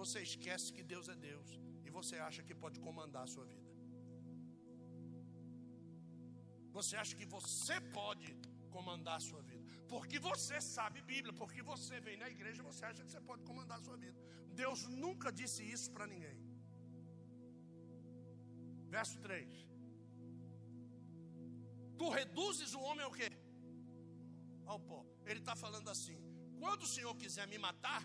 você 0.00 0.20
esquece 0.30 0.72
que 0.72 0.82
Deus 0.82 1.08
é 1.14 1.16
Deus 1.30 1.65
você 1.98 2.16
acha 2.28 2.42
que 2.48 2.54
pode 2.64 2.78
comandar 2.86 3.22
a 3.26 3.32
sua 3.34 3.46
vida. 3.52 3.70
Você 6.76 6.94
acha 7.02 7.14
que 7.20 7.26
você 7.36 7.76
pode 7.98 8.28
comandar 8.76 9.16
a 9.20 9.24
sua 9.28 9.42
vida. 9.50 9.64
Porque 9.92 10.18
você 10.30 10.56
sabe 10.76 11.06
Bíblia, 11.12 11.34
porque 11.42 11.60
você 11.72 11.96
vem 12.06 12.16
na 12.22 12.28
igreja, 12.34 12.68
você 12.70 12.82
acha 12.88 13.02
que 13.04 13.12
você 13.12 13.22
pode 13.30 13.42
comandar 13.50 13.78
a 13.78 13.84
sua 13.86 13.96
vida. 14.04 14.18
Deus 14.62 14.80
nunca 15.04 15.30
disse 15.40 15.62
isso 15.74 15.88
para 15.94 16.06
ninguém. 16.12 16.38
Verso 18.96 19.16
3. 19.20 19.48
Tu 22.00 22.08
reduzes 22.20 22.72
o 22.78 22.82
homem 22.88 23.04
ao 23.06 23.14
quê? 23.18 23.30
Ao 24.72 24.78
pó. 24.88 25.00
Ele 25.30 25.40
está 25.44 25.56
falando 25.64 25.88
assim: 25.94 26.18
quando 26.60 26.82
o 26.88 26.92
Senhor 26.96 27.14
quiser 27.22 27.46
me 27.52 27.58
matar, 27.66 28.02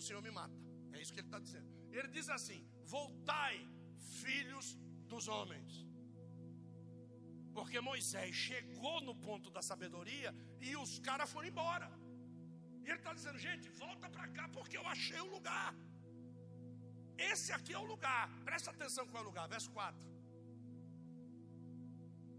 o 0.00 0.02
Senhor 0.06 0.22
me 0.26 0.32
mata. 0.40 0.58
É 0.94 1.00
isso 1.02 1.12
que 1.14 1.20
ele 1.22 1.30
está 1.32 1.40
dizendo. 1.46 1.68
Ele 1.96 2.08
diz 2.16 2.28
assim: 2.36 2.60
Voltai, 2.84 3.56
filhos 4.22 4.76
dos 5.12 5.26
homens. 5.28 5.86
Porque 7.56 7.80
Moisés 7.80 8.34
chegou 8.34 9.00
no 9.08 9.14
ponto 9.14 9.50
da 9.50 9.62
sabedoria 9.70 10.30
e 10.60 10.76
os 10.76 10.98
caras 10.98 11.30
foram 11.30 11.48
embora. 11.48 11.88
E 12.84 12.88
ele 12.90 13.00
está 13.02 13.12
dizendo: 13.18 13.38
gente, 13.38 13.68
volta 13.84 14.08
para 14.08 14.28
cá 14.36 14.48
porque 14.56 14.76
eu 14.76 14.86
achei 14.94 15.20
o 15.20 15.30
lugar. 15.36 15.74
Esse 17.30 17.50
aqui 17.56 17.72
é 17.74 17.78
o 17.78 17.90
lugar. 17.92 18.24
Presta 18.48 18.70
atenção 18.70 19.06
qual 19.06 19.22
é 19.22 19.26
o 19.26 19.28
lugar. 19.30 19.46
Verso 19.48 19.70
4. 19.70 20.12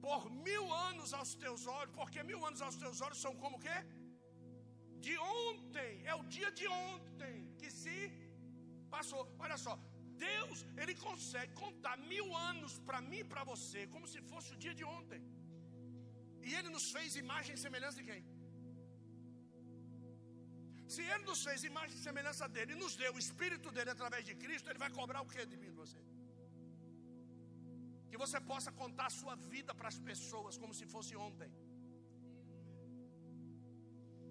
Por 0.05 0.23
mil 0.47 0.65
anos 0.89 1.13
aos 1.19 1.33
teus 1.43 1.65
olhos, 1.77 1.93
porque 1.99 2.21
mil 2.31 2.41
anos 2.45 2.61
aos 2.61 2.75
teus 2.75 2.99
olhos 3.05 3.19
são 3.25 3.33
como 3.43 3.57
o 3.57 3.59
quê? 3.59 3.77
De 5.05 5.17
ontem, 5.17 5.91
é 6.11 6.13
o 6.15 6.23
dia 6.35 6.49
de 6.59 6.67
ontem 6.67 7.35
que 7.59 7.69
se 7.71 7.97
passou. 8.95 9.21
Olha 9.45 9.57
só, 9.65 9.73
Deus, 10.29 10.59
Ele 10.81 10.95
consegue 11.07 11.53
contar 11.63 11.95
mil 12.13 12.27
anos 12.51 12.73
para 12.87 12.99
mim 13.09 13.21
e 13.23 13.29
para 13.31 13.43
você, 13.51 13.81
como 13.95 14.07
se 14.13 14.21
fosse 14.31 14.49
o 14.53 14.59
dia 14.63 14.75
de 14.79 14.85
ontem. 14.97 15.21
E 16.47 16.53
Ele 16.57 16.69
nos 16.75 16.87
fez 16.95 17.15
imagem 17.25 17.53
e 17.55 17.63
semelhança 17.65 17.97
de 18.01 18.07
quem? 18.11 18.21
Se 20.93 21.01
Ele 21.11 21.23
nos 21.29 21.41
fez 21.47 21.59
imagem 21.71 21.95
e 21.97 22.03
semelhança 22.07 22.47
dele 22.55 22.73
e 22.73 22.81
nos 22.83 22.95
deu 23.01 23.11
o 23.15 23.21
Espírito 23.25 23.69
dele 23.75 23.91
através 23.95 24.23
de 24.29 24.33
Cristo, 24.43 24.69
Ele 24.69 24.83
vai 24.85 24.91
cobrar 24.99 25.21
o 25.21 25.29
que 25.33 25.45
de 25.53 25.57
mim 25.61 25.71
de 25.73 25.79
você? 25.83 26.01
Que 28.09 28.17
você 28.23 28.39
possa 28.51 28.71
contar 28.81 29.07
a 29.11 29.15
sua 29.21 29.35
vida 29.53 29.71
para 29.79 29.89
as 29.93 29.99
pessoas 30.09 30.57
como 30.63 30.73
se 30.79 30.85
fosse 30.93 31.13
ontem. 31.27 31.51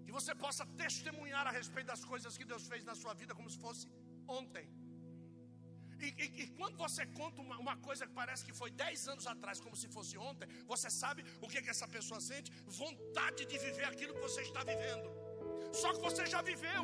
Que 0.07 0.13
você 0.19 0.35
possa 0.45 0.65
testemunhar 0.83 1.45
a 1.51 1.55
respeito 1.59 1.89
das 1.95 2.05
coisas 2.13 2.37
que 2.39 2.49
Deus 2.53 2.65
fez 2.73 2.85
na 2.91 2.95
sua 3.03 3.15
vida 3.21 3.35
como 3.39 3.51
se 3.55 3.59
fosse 3.67 3.85
ontem. 4.41 4.67
E, 6.03 6.09
e, 6.23 6.27
e, 6.43 6.47
quando 6.59 6.77
você 6.85 7.03
conta 7.21 7.41
uma, 7.47 7.57
uma, 7.65 7.77
coisa 7.89 8.07
que 8.09 8.15
parece 8.21 8.45
que 8.47 8.55
foi 8.61 8.71
10 8.71 9.09
anos 9.13 9.27
atrás, 9.33 9.61
como 9.65 9.77
se 9.83 9.89
fosse 9.97 10.15
ontem, 10.19 10.49
você 10.73 10.89
sabe 11.03 11.25
o 11.41 11.49
que, 11.51 11.63
que 11.63 11.71
essa 11.75 11.89
pessoa 11.97 12.21
sente? 12.21 12.51
Vontade 12.83 13.45
de 13.51 13.59
viver 13.67 13.87
aquilo 13.93 14.15
que 14.17 14.25
você 14.29 14.41
está 14.49 14.65
vivendo. 14.73 15.09
Só 15.81 15.93
que 15.95 16.01
você 16.09 16.25
já 16.27 16.41
viveu 16.43 16.83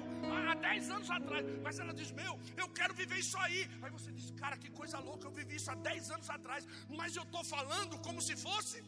há 0.51 0.55
10 0.55 0.91
anos 0.97 1.11
atrás. 1.19 1.45
Mas 1.65 1.79
ela 1.83 1.93
diz: 2.01 2.13
Meu, 2.21 2.35
eu 2.57 2.69
quero 2.79 2.95
viver 2.95 3.19
isso 3.25 3.37
aí. 3.47 3.61
Aí 3.83 3.91
você 3.91 4.11
diz: 4.19 4.31
Cara, 4.43 4.57
que 4.57 4.71
coisa 4.71 4.99
louca, 5.09 5.27
eu 5.27 5.35
vivi 5.41 5.57
isso 5.57 5.71
há 5.71 5.75
10 5.75 6.11
anos 6.17 6.31
atrás. 6.31 6.65
Mas 7.01 7.17
eu 7.17 7.25
estou 7.25 7.45
falando 7.57 7.99
como 8.07 8.23
se 8.29 8.37
fosse 8.47 8.81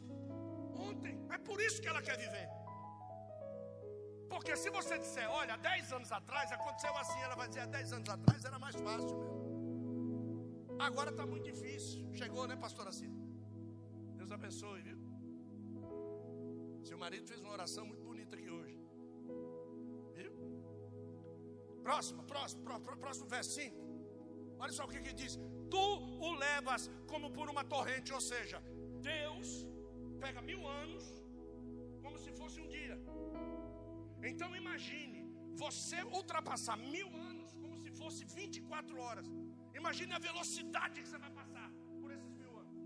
ontem. 0.89 1.14
É 1.37 1.39
por 1.39 1.61
isso 1.61 1.81
que 1.83 1.89
ela 1.89 2.03
quer 2.09 2.16
viver. 2.24 2.49
Porque 4.33 4.55
se 4.57 4.70
você 4.70 4.97
disser, 4.97 5.28
olha, 5.28 5.57
10 5.57 5.93
anos 5.93 6.12
atrás 6.12 6.53
aconteceu 6.53 6.97
assim, 6.97 7.20
ela 7.20 7.35
vai 7.35 7.49
dizer, 7.49 7.62
há 7.62 7.66
10 7.66 7.93
anos 7.95 8.09
atrás 8.09 8.45
era 8.45 8.59
mais 8.61 8.76
fácil 8.76 9.16
mesmo. 9.18 9.30
Agora 10.89 11.11
está 11.11 11.24
muito 11.33 11.45
difícil. 11.53 12.01
Chegou, 12.20 12.45
né, 12.51 12.57
pastora 12.64 12.93
Cida? 12.99 13.18
Deus 14.18 14.31
abençoe, 14.37 14.81
viu? 14.89 14.99
Seu 16.89 16.97
marido 17.03 17.26
fez 17.31 17.41
uma 17.45 17.53
oração 17.59 17.85
muito 17.91 18.05
bonita 18.11 18.35
aqui 18.39 18.51
hoje. 18.59 18.76
Viu? 20.18 20.33
Próximo, 21.89 22.22
próximo, 22.33 22.62
próximo, 22.68 22.97
próximo 23.05 23.26
verso 23.35 23.51
5. 23.61 23.76
Olha 24.62 24.72
só 24.78 24.85
o 24.87 24.91
que, 24.93 25.01
que 25.07 25.14
diz: 25.22 25.35
Tu 25.74 25.85
o 26.28 26.33
levas 26.45 26.91
como 27.12 27.28
por 27.37 27.49
uma 27.55 27.64
torrente, 27.74 28.12
ou 28.18 28.22
seja, 28.33 28.59
Deus 29.12 29.49
pega 30.24 30.41
mil 30.51 30.62
anos 30.83 31.05
como 32.03 32.18
se 32.24 32.33
fosse 32.41 32.59
um 32.64 32.68
dia. 32.78 32.97
Então 34.31 34.51
imagine 34.62 35.20
você 35.64 36.01
ultrapassar 36.18 36.76
mil 36.97 37.09
anos 37.31 37.51
como 37.62 37.76
se 37.85 37.91
fosse 38.01 38.24
24 38.41 38.99
horas. 39.07 39.28
Imagine 39.81 40.12
a 40.18 40.22
velocidade 40.31 40.97
que 41.01 41.09
você 41.09 41.18
vai 41.24 41.33
passar 41.41 41.68
por 42.01 42.11
esses 42.16 42.35
mil 42.43 42.53
anos. 42.62 42.78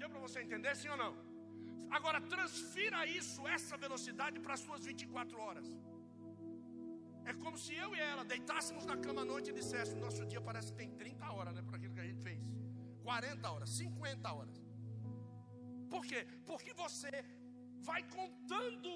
Deu 0.00 0.08
para 0.12 0.20
você 0.26 0.38
entender, 0.46 0.74
sim 0.80 0.90
ou 0.94 0.98
não? 1.04 1.12
Agora 1.96 2.20
transfira 2.34 3.00
isso, 3.20 3.40
essa 3.56 3.76
velocidade, 3.86 4.40
para 4.44 4.54
as 4.56 4.62
suas 4.66 4.84
24 4.90 5.38
horas. 5.44 5.68
É 7.30 7.32
como 7.42 7.56
se 7.64 7.72
eu 7.84 7.90
e 7.96 8.00
ela 8.10 8.24
deitássemos 8.32 8.84
na 8.90 8.96
cama 9.04 9.22
à 9.22 9.28
noite 9.32 9.50
e 9.50 9.54
disséssemos: 9.60 10.02
Nosso 10.06 10.24
dia 10.32 10.40
parece 10.48 10.68
que 10.72 10.78
tem 10.82 10.90
30 11.02 11.32
horas, 11.36 11.54
né? 11.56 11.62
Por 11.68 11.74
aquilo 11.78 11.94
que 11.96 12.04
a 12.04 12.08
gente 12.10 12.22
fez. 12.28 12.42
40 13.02 13.50
horas, 13.52 13.70
50 13.70 14.32
horas. 14.36 14.58
Por 15.94 16.04
quê? 16.10 16.20
Porque 16.50 16.72
você 16.84 17.12
vai 17.88 18.02
contando 18.18 18.92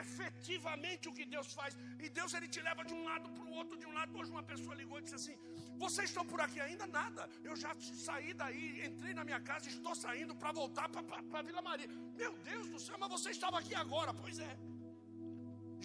efetivamente 0.00 1.08
o 1.08 1.12
que 1.12 1.24
Deus 1.34 1.52
faz. 1.52 1.76
E 2.04 2.08
Deus 2.08 2.34
ele 2.34 2.48
te 2.48 2.60
leva 2.68 2.84
de 2.84 2.94
um 2.94 3.04
lado 3.04 3.28
para 3.36 3.44
o 3.44 3.52
outro, 3.60 3.76
de 3.76 3.86
um 3.86 3.92
lado. 3.92 4.16
Hoje 4.18 4.30
uma 4.30 4.42
pessoa 4.42 4.74
ligou 4.74 4.98
e 4.98 5.02
disse 5.02 5.18
assim: 5.20 5.36
Vocês 5.84 6.08
estão 6.10 6.24
por 6.32 6.40
aqui 6.40 6.60
ainda? 6.60 6.86
Nada. 6.86 7.28
Eu 7.42 7.56
já 7.64 7.72
saí 8.06 8.32
daí, 8.42 8.84
entrei 8.86 9.14
na 9.14 9.24
minha 9.24 9.40
casa, 9.40 9.68
estou 9.68 9.94
saindo 9.94 10.34
para 10.34 10.52
voltar 10.52 10.88
para 10.88 11.42
Vila 11.42 11.62
Maria. 11.62 11.88
Meu 12.22 12.32
Deus 12.50 12.68
do 12.68 12.80
céu, 12.86 12.98
mas 12.98 13.10
você 13.16 13.30
estava 13.30 13.58
aqui 13.58 13.74
agora. 13.74 14.12
Pois 14.14 14.38
é. 14.38 14.54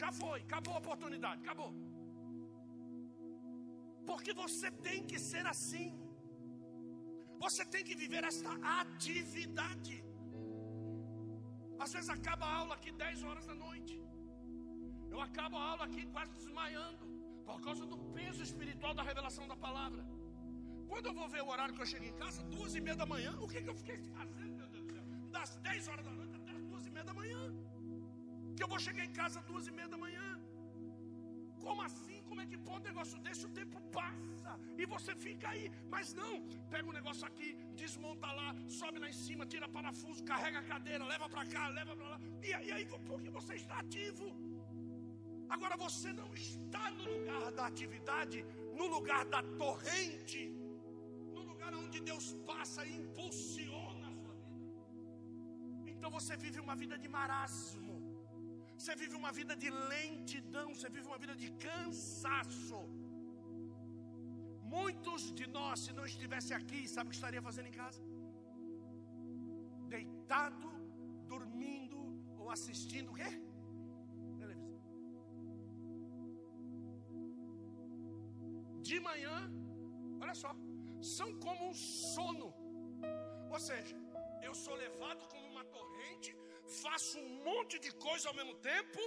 Já 0.01 0.11
foi, 0.11 0.41
acabou 0.41 0.75
a 0.75 0.79
oportunidade, 0.83 1.41
acabou. 1.43 1.71
Porque 4.09 4.33
você 4.33 4.69
tem 4.87 4.99
que 5.09 5.19
ser 5.19 5.45
assim. 5.45 5.89
Você 7.43 7.63
tem 7.73 7.83
que 7.87 7.95
viver 7.95 8.23
esta 8.23 8.51
atividade. 8.81 9.97
Às 11.83 11.91
vezes 11.95 12.09
acaba 12.17 12.45
a 12.45 12.55
aula 12.61 12.73
aqui 12.77 12.91
10 12.91 13.23
horas 13.27 13.45
da 13.49 13.55
noite. 13.65 13.95
Eu 15.13 15.19
acabo 15.27 15.55
a 15.57 15.63
aula 15.71 15.83
aqui 15.89 16.03
quase 16.15 16.31
desmaiando. 16.39 17.05
Por 17.49 17.59
causa 17.67 17.85
do 17.91 17.97
peso 18.17 18.41
espiritual 18.47 18.93
da 18.99 19.03
revelação 19.09 19.47
da 19.51 19.55
palavra. 19.55 20.03
Quando 20.89 21.07
eu 21.09 21.13
vou 21.19 21.27
ver 21.35 21.41
o 21.45 21.49
horário 21.53 21.73
que 21.75 21.81
eu 21.81 21.89
chego 21.93 22.05
em 22.11 22.15
casa, 22.23 22.43
duas 22.55 22.75
e 22.75 22.81
meia 22.81 22.97
da 23.01 23.05
manhã, 23.13 23.31
o 23.45 23.47
que, 23.47 23.61
que 23.63 23.69
eu 23.73 23.77
fiquei 23.81 23.97
fazendo, 24.17 24.53
meu 24.61 24.67
Deus 24.67 24.85
do 24.85 24.93
céu? 24.93 25.03
Das 25.37 25.55
10 25.69 25.87
horas 25.87 26.05
da 26.09 26.13
noite 26.19 26.35
até 26.35 26.51
as 26.51 26.63
duas 26.71 26.85
e 26.85 26.91
meia 26.91 27.05
da 27.05 27.13
manhã. 27.21 27.41
Que 28.55 28.63
eu 28.63 28.67
vou 28.67 28.79
chegar 28.87 29.05
em 29.05 29.13
casa 29.21 29.39
às 29.39 29.45
duas 29.45 29.67
e 29.67 29.71
meia 29.71 29.87
da 29.87 29.97
manhã. 30.05 30.27
Como 31.65 31.81
assim? 31.81 32.18
Como 32.29 32.41
é 32.43 32.45
que 32.51 32.57
pode 32.69 32.83
um 32.85 32.89
negócio 32.91 33.17
desse? 33.25 33.45
O 33.49 33.53
tempo 33.59 33.77
passa 33.97 34.51
e 34.81 34.85
você 34.93 35.13
fica 35.25 35.47
aí. 35.53 35.65
Mas 35.93 36.13
não, 36.19 36.33
pega 36.73 36.85
o 36.87 36.91
um 36.91 36.97
negócio 36.99 37.25
aqui, 37.29 37.49
desmonta 37.81 38.29
lá, 38.39 38.49
sobe 38.79 38.99
lá 39.03 39.09
em 39.13 39.17
cima, 39.25 39.45
tira 39.53 39.67
parafuso, 39.77 40.23
carrega 40.31 40.59
a 40.59 40.67
cadeira, 40.73 41.11
leva 41.13 41.27
para 41.33 41.45
cá, 41.53 41.63
leva 41.79 41.95
para 41.99 42.09
lá. 42.13 42.19
E, 42.43 42.51
e 42.67 42.71
aí, 42.75 42.85
porque 43.11 43.29
você 43.39 43.55
está 43.61 43.77
ativo. 43.85 44.27
Agora 45.55 45.75
você 45.85 46.09
não 46.21 46.29
está 46.33 46.83
no 46.97 47.05
lugar 47.13 47.45
da 47.57 47.65
atividade, 47.71 48.39
no 48.79 48.87
lugar 48.95 49.23
da 49.33 49.41
torrente, 49.61 50.41
no 51.35 51.41
lugar 51.51 51.73
onde 51.83 51.99
Deus 52.09 52.27
passa 52.51 52.85
e 52.85 52.95
impulsiona 53.01 54.07
a 54.07 54.13
sua 54.21 54.35
vida. 54.35 55.91
Então 55.93 56.11
você 56.17 56.35
vive 56.45 56.59
uma 56.65 56.75
vida 56.83 56.97
de 57.03 57.09
marasmo. 57.17 57.88
Você 58.79 58.93
vive 59.01 59.15
uma 59.21 59.31
vida 59.37 59.53
de 59.61 59.69
lentidão, 59.93 60.67
você 60.73 60.89
vive 60.95 61.05
uma 61.11 61.17
vida 61.23 61.33
de 61.41 61.47
cansaço. 61.65 62.79
Muitos 64.75 65.23
de 65.39 65.45
nós, 65.57 65.81
se 65.85 65.91
não 65.97 66.05
estivesse 66.11 66.51
aqui, 66.59 66.79
sabe 66.93 67.07
o 67.07 67.11
que 67.11 67.19
estaria 67.19 67.41
fazendo 67.47 67.69
em 67.71 67.77
casa? 67.81 68.01
Deitado, 69.95 70.69
dormindo 71.33 71.99
ou 72.39 72.47
assistindo 72.55 73.11
o 73.11 73.17
quê? 73.19 73.29
Televisão. 74.43 74.81
De 78.89 78.99
manhã, 79.09 79.37
olha 80.23 80.35
só, 80.43 80.53
são 81.17 81.31
como 81.45 81.63
um 81.69 81.73
sono. 81.73 82.49
Ou 83.55 83.61
seja, 83.69 83.97
eu 84.47 84.55
sou 84.63 84.75
levado 84.85 85.23
como 85.33 85.45
uma 85.53 85.65
torrente 85.77 86.31
faço 86.69 87.17
um 87.19 87.43
monte 87.43 87.79
de 87.79 87.91
coisa 88.05 88.29
ao 88.29 88.35
mesmo 88.39 88.55
tempo, 88.55 88.99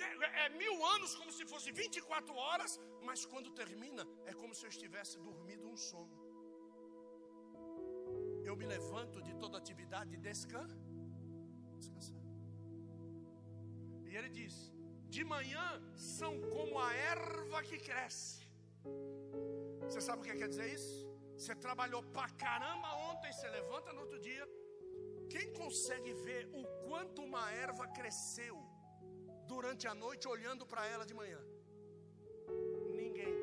é, 0.00 0.46
é 0.46 0.48
mil 0.48 0.84
anos 0.94 1.14
como 1.14 1.30
se 1.30 1.44
fosse 1.46 1.70
24 1.70 2.34
horas, 2.34 2.80
mas 3.02 3.24
quando 3.26 3.50
termina, 3.50 4.06
é 4.26 4.32
como 4.32 4.54
se 4.54 4.64
eu 4.64 4.70
estivesse 4.70 5.18
dormindo 5.18 5.68
um 5.68 5.76
sono. 5.76 6.16
Eu 8.44 8.56
me 8.56 8.66
levanto 8.66 9.22
de 9.22 9.34
toda 9.34 9.58
atividade 9.58 10.14
e 10.14 10.18
descan... 10.18 10.66
descansar. 11.78 12.22
E 14.10 14.16
ele 14.16 14.28
diz: 14.28 14.72
de 15.08 15.24
manhã 15.24 15.66
são 15.94 16.32
como 16.54 16.78
a 16.78 16.92
erva 16.94 17.62
que 17.62 17.78
cresce. 17.78 18.46
Você 19.84 20.00
sabe 20.00 20.20
o 20.20 20.24
que 20.24 20.34
quer 20.34 20.48
dizer 20.48 20.68
isso? 20.72 21.12
Você 21.36 21.54
trabalhou 21.54 22.02
pra 22.02 22.28
caramba 22.30 22.88
ontem, 23.10 23.32
você 23.32 23.48
levanta 23.48 23.92
no 23.92 24.00
outro 24.00 24.18
dia 24.20 24.46
quem 25.32 25.46
consegue 25.60 26.12
ver 26.26 26.42
o 26.60 26.62
quanto 26.86 27.22
uma 27.28 27.44
erva 27.66 27.86
cresceu 27.98 28.56
durante 29.52 29.84
a 29.92 29.94
noite 30.04 30.28
olhando 30.34 30.64
para 30.72 30.82
ela 30.92 31.04
de 31.10 31.14
manhã? 31.20 31.40
Ninguém. 33.00 33.36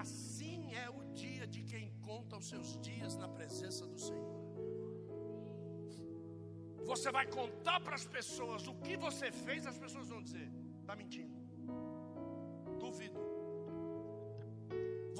Assim 0.00 0.74
é 0.84 0.88
o 0.98 1.02
dia 1.22 1.46
de 1.54 1.62
quem 1.72 1.86
conta 2.08 2.40
os 2.40 2.48
seus 2.52 2.70
dias 2.88 3.14
na 3.22 3.28
presença 3.38 3.86
do 3.92 3.98
Senhor. 4.06 4.38
Você 6.90 7.10
vai 7.18 7.26
contar 7.38 7.78
para 7.86 7.96
as 8.00 8.06
pessoas 8.16 8.66
o 8.66 8.74
que 8.84 8.96
você 9.06 9.30
fez, 9.46 9.66
as 9.72 9.78
pessoas 9.84 10.08
vão 10.14 10.22
dizer: 10.28 10.48
está 10.80 10.96
mentindo. 11.02 11.38
Duvido. 12.84 13.20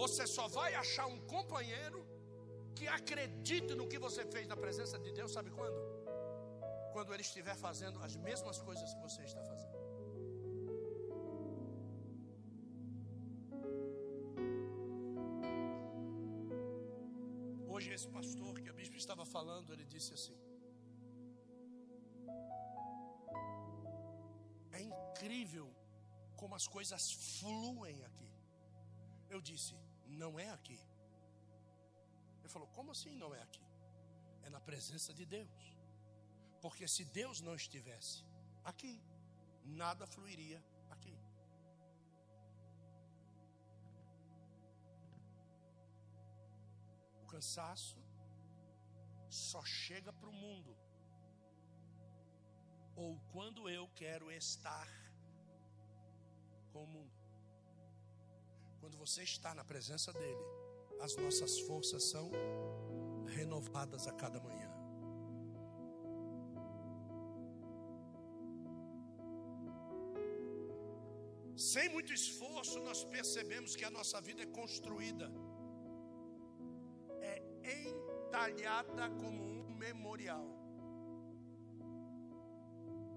Você 0.03 0.27
só 0.37 0.47
vai 0.59 0.71
achar 0.83 1.07
um 1.15 1.21
companheiro 1.35 2.08
que 2.79 2.87
acredite 2.87 3.73
no 3.79 3.89
que 3.93 3.99
você 4.07 4.23
fez 4.35 4.47
na 4.53 4.57
presença 4.65 4.97
de 5.05 5.11
Deus, 5.19 5.33
sabe 5.37 5.51
quando? 5.59 5.79
Quando 6.95 7.13
Ele 7.15 7.25
estiver 7.29 7.57
fazendo 7.67 7.99
as 8.07 8.15
mesmas 8.29 8.59
coisas 8.69 8.95
que 8.95 9.01
você 9.07 9.23
está 9.31 9.43
fazendo. 9.51 9.77
Hoje, 17.73 17.91
esse 17.97 18.09
pastor 18.19 18.55
que 18.61 18.69
a 18.73 18.77
bispo 18.81 18.97
estava 18.97 19.25
falando, 19.37 19.73
ele 19.73 19.85
disse 19.95 20.13
assim: 20.19 20.37
É 24.79 24.81
incrível 24.91 25.69
como 26.41 26.55
as 26.61 26.69
coisas 26.77 27.05
fluem 27.39 27.99
aqui. 28.11 28.31
Eu 29.35 29.41
disse: 29.51 29.75
Não 30.23 30.33
é 30.47 30.49
aqui. 30.59 30.81
Ele 32.49 32.55
falou: 32.55 32.69
Como 32.69 32.93
assim 32.93 33.15
não 33.23 33.35
é 33.35 33.43
aqui? 33.43 33.65
É 34.43 34.49
na 34.49 34.61
presença 34.69 35.13
de 35.13 35.25
Deus. 35.27 35.65
Porque 36.63 36.89
se 36.89 37.05
Deus 37.05 37.43
não 37.43 37.55
estivesse 37.55 38.25
aqui, 38.65 38.95
nada 39.83 40.07
fluiria 40.07 40.61
aqui. 40.89 41.15
O 47.23 47.27
cansaço 47.27 47.99
só 49.29 49.63
chega 49.63 50.11
para 50.11 50.31
o 50.31 50.33
mundo 50.33 50.75
ou 52.97 53.21
quando 53.35 53.69
eu 53.69 53.87
quero 53.95 54.33
estar 54.33 54.89
com 56.73 56.85
o 56.85 56.87
mundo. 56.87 57.19
Quando 58.81 58.97
você 58.97 59.23
está 59.23 59.55
na 59.55 59.65
presença 59.65 60.13
dele, 60.15 60.68
as 61.01 61.17
nossas 61.17 61.59
forças 61.61 62.03
são 62.05 62.31
renovadas 63.27 64.07
a 64.07 64.13
cada 64.13 64.41
manhã. 64.41 64.69
Sem 71.57 71.89
muito 71.89 72.13
esforço, 72.13 72.79
nós 72.81 73.05
percebemos 73.05 73.75
que 73.75 73.85
a 73.85 73.91
nossa 73.91 74.21
vida 74.21 74.43
é 74.43 74.47
construída, 74.47 75.29
é 77.21 77.35
entalhada 77.91 79.11
como 79.21 79.43
um 79.43 79.75
memorial. 79.77 80.47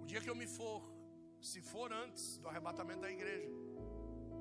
O 0.02 0.06
dia 0.06 0.20
que 0.20 0.30
eu 0.30 0.36
me 0.36 0.48
for, 0.48 0.82
se 1.40 1.62
for 1.62 1.94
antes 1.94 2.38
do 2.38 2.48
arrebatamento 2.48 3.02
da 3.02 3.12
igreja, 3.12 3.48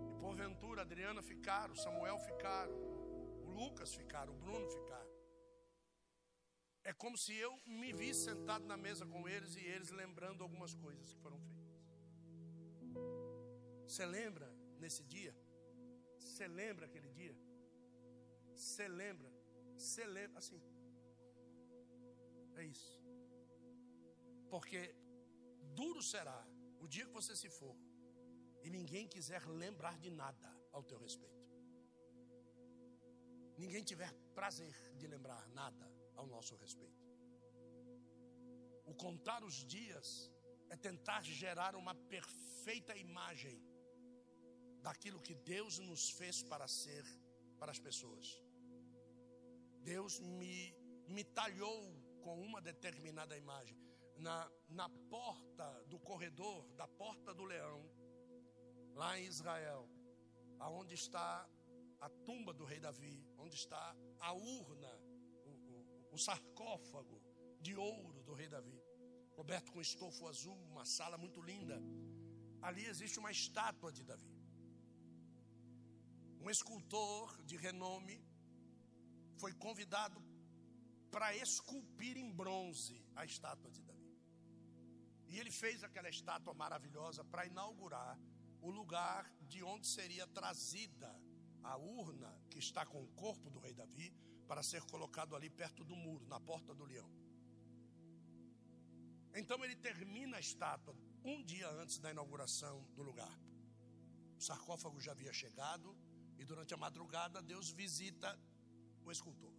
e 0.08 0.20
porventura 0.20 0.80
Adriana 0.80 1.22
ficar, 1.22 1.70
o 1.70 1.76
Samuel 1.76 2.18
ficar, 2.20 2.66
Lucas 3.58 3.94
ficar, 4.00 4.28
o 4.28 4.34
Bruno 4.42 4.66
ficar, 4.68 5.06
é 6.90 6.92
como 6.92 7.16
se 7.24 7.34
eu 7.46 7.52
me 7.66 7.92
visse 7.92 8.24
sentado 8.24 8.64
na 8.64 8.76
mesa 8.76 9.04
com 9.12 9.28
eles 9.28 9.54
e 9.56 9.64
eles 9.74 9.90
lembrando 9.90 10.42
algumas 10.42 10.74
coisas 10.74 11.12
que 11.12 11.20
foram 11.20 11.38
feitas. 11.38 11.60
Você 13.86 14.04
lembra 14.06 14.48
nesse 14.78 15.02
dia? 15.04 15.34
Você 16.18 16.46
lembra 16.60 16.86
aquele 16.86 17.10
dia? 17.20 17.36
Você 18.54 18.86
lembra? 18.88 19.30
Você 19.76 20.04
lembra 20.06 20.38
assim? 20.38 20.60
É 22.56 22.64
isso. 22.64 22.98
Porque 24.48 24.94
duro 25.74 26.02
será 26.02 26.40
o 26.80 26.86
dia 26.88 27.06
que 27.06 27.12
você 27.12 27.34
se 27.36 27.48
for 27.48 27.76
e 28.62 28.70
ninguém 28.70 29.06
quiser 29.08 29.42
lembrar 29.46 29.98
de 29.98 30.10
nada 30.10 30.48
ao 30.72 30.82
teu 30.82 30.98
respeito. 30.98 31.39
Ninguém 33.62 33.84
tiver 33.84 34.10
prazer 34.34 34.74
de 34.98 35.06
lembrar 35.06 35.46
nada 35.48 35.86
ao 36.16 36.26
nosso 36.26 36.54
respeito. 36.56 37.04
O 38.86 38.94
contar 38.94 39.44
os 39.44 39.56
dias 39.74 40.32
é 40.70 40.76
tentar 40.76 41.22
gerar 41.22 41.76
uma 41.76 41.94
perfeita 41.94 42.96
imagem 42.96 43.58
daquilo 44.86 45.20
que 45.20 45.34
Deus 45.34 45.78
nos 45.78 46.10
fez 46.18 46.42
para 46.42 46.66
ser 46.66 47.04
para 47.58 47.70
as 47.70 47.78
pessoas. 47.78 48.26
Deus 49.92 50.18
me, 50.20 50.74
me 51.06 51.22
talhou 51.22 51.78
com 52.22 52.40
uma 52.40 52.62
determinada 52.62 53.36
imagem. 53.36 53.76
Na, 54.16 54.50
na 54.70 54.88
porta 55.14 55.68
do 55.86 55.98
corredor, 55.98 56.66
da 56.80 56.88
porta 56.88 57.34
do 57.34 57.44
leão, 57.44 57.80
lá 58.94 59.18
em 59.18 59.26
Israel, 59.26 59.86
aonde 60.58 60.94
está 60.94 61.46
a 62.00 62.08
tumba 62.08 62.52
do 62.52 62.64
rei 62.64 62.80
Davi, 62.80 63.24
onde 63.38 63.56
está 63.56 63.96
a 64.18 64.32
urna 64.32 64.92
o 66.10 66.18
sarcófago 66.18 67.22
de 67.60 67.74
ouro 67.76 68.22
do 68.22 68.34
rei 68.34 68.48
Davi, 68.48 68.82
coberto 69.34 69.72
com 69.72 69.80
estofo 69.80 70.26
azul, 70.26 70.56
uma 70.70 70.84
sala 70.84 71.16
muito 71.16 71.40
linda. 71.40 71.80
Ali 72.60 72.84
existe 72.84 73.18
uma 73.18 73.30
estátua 73.30 73.92
de 73.92 74.04
Davi. 74.04 74.34
Um 76.40 76.50
escultor 76.50 77.42
de 77.44 77.56
renome 77.56 78.24
foi 79.36 79.52
convidado 79.54 80.22
para 81.10 81.34
esculpir 81.36 82.16
em 82.16 82.30
bronze 82.32 83.04
a 83.14 83.24
estátua 83.24 83.70
de 83.70 83.82
Davi. 83.82 84.00
E 85.28 85.38
ele 85.38 85.50
fez 85.50 85.84
aquela 85.84 86.08
estátua 86.08 86.54
maravilhosa 86.54 87.24
para 87.24 87.46
inaugurar 87.46 88.18
o 88.60 88.70
lugar 88.70 89.30
de 89.42 89.62
onde 89.62 89.86
seria 89.86 90.26
trazida 90.26 91.10
a 91.62 91.76
urna 91.76 92.30
que 92.50 92.58
está 92.58 92.84
com 92.86 93.02
o 93.02 93.08
corpo 93.08 93.50
do 93.50 93.58
rei 93.58 93.74
Davi 93.74 94.12
para 94.46 94.62
ser 94.62 94.82
colocado 94.84 95.36
ali 95.36 95.48
perto 95.48 95.84
do 95.84 95.94
muro, 95.94 96.26
na 96.26 96.40
porta 96.40 96.74
do 96.74 96.84
leão. 96.84 97.10
Então 99.34 99.62
ele 99.64 99.76
termina 99.76 100.36
a 100.36 100.40
estátua 100.40 100.94
um 101.24 101.42
dia 101.42 101.68
antes 101.82 101.98
da 101.98 102.10
inauguração 102.10 102.84
do 102.94 103.02
lugar. 103.02 103.38
O 104.38 104.42
sarcófago 104.42 105.00
já 105.00 105.12
havia 105.12 105.32
chegado 105.32 105.96
e 106.38 106.44
durante 106.44 106.74
a 106.74 106.76
madrugada 106.76 107.42
Deus 107.42 107.70
visita 107.70 108.38
o 109.04 109.10
escultor. 109.12 109.52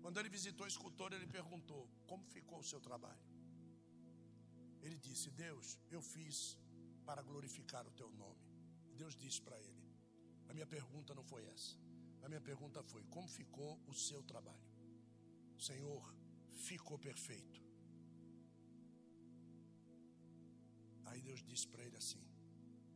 Quando 0.00 0.18
ele 0.20 0.28
visitou 0.28 0.64
o 0.64 0.68
escultor, 0.68 1.12
ele 1.12 1.26
perguntou: 1.26 1.90
Como 2.06 2.24
ficou 2.26 2.60
o 2.60 2.64
seu 2.64 2.80
trabalho? 2.80 3.26
Ele 4.80 4.96
disse: 4.96 5.30
Deus, 5.30 5.78
eu 5.90 6.00
fiz 6.00 6.56
para 7.04 7.22
glorificar 7.22 7.86
o 7.86 7.90
teu 7.90 8.10
nome. 8.12 8.40
Deus 8.94 9.14
disse 9.16 9.42
para 9.42 9.60
ele: 9.60 9.77
A 10.48 10.54
minha 10.54 10.66
pergunta 10.66 11.14
não 11.14 11.24
foi 11.24 11.44
essa. 11.44 11.76
A 12.22 12.28
minha 12.28 12.40
pergunta 12.40 12.82
foi: 12.82 13.02
como 13.04 13.28
ficou 13.28 13.78
o 13.86 13.94
seu 13.94 14.22
trabalho? 14.22 14.68
Senhor, 15.58 16.02
ficou 16.68 16.98
perfeito. 16.98 17.60
Aí 21.06 21.20
Deus 21.22 21.42
disse 21.42 21.66
para 21.66 21.84
ele 21.84 21.96
assim: 21.96 22.22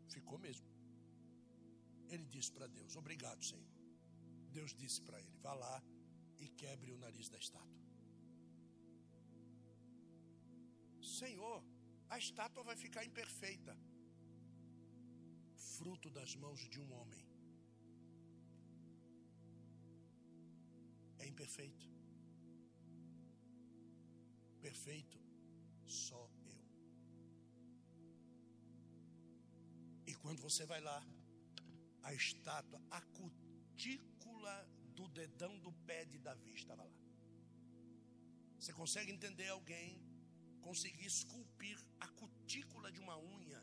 ficou 0.09 0.39
mesmo. 0.39 0.69
Ele 2.09 2.27
disse 2.27 2.53
para 2.53 2.67
Deus: 2.67 2.97
Obrigado, 2.97 3.43
Senhor. 3.45 3.71
Deus 4.51 4.75
disse 4.75 5.01
para 5.01 5.21
ele: 5.21 5.39
Vá 5.47 5.55
lá 5.55 5.83
e 6.39 6.49
quebre 6.49 6.93
o 6.93 6.99
nariz 6.99 7.29
da 7.29 7.39
estátua. 7.39 7.81
Senhor, 11.01 11.63
a 12.09 12.19
estátua 12.19 12.63
vai 12.63 12.77
ficar 12.77 13.05
imperfeita, 13.05 13.77
fruto 15.57 16.11
das 16.11 16.35
mãos 16.37 16.61
de 16.69 16.81
um 16.81 16.93
homem. 16.93 17.32
Imperfeito. 21.33 21.87
Perfeito 24.67 25.19
só 25.87 26.23
eu. 26.53 26.61
E 30.07 30.15
quando 30.23 30.41
você 30.41 30.65
vai 30.73 30.81
lá, 30.81 31.01
a 32.03 32.13
estátua, 32.15 32.81
a 32.91 33.01
cutícula 33.19 34.57
do 34.97 35.09
dedão 35.09 35.59
do 35.59 35.73
pé 35.89 36.05
de 36.05 36.19
Davi 36.19 36.53
estava 36.55 36.85
lá. 36.85 36.99
Você 38.59 38.73
consegue 38.73 39.11
entender 39.11 39.49
alguém 39.49 40.01
conseguir 40.61 41.07
esculpir 41.07 41.77
a 41.99 42.09
cutícula 42.21 42.91
de 42.93 43.01
uma 43.01 43.17
unha 43.19 43.61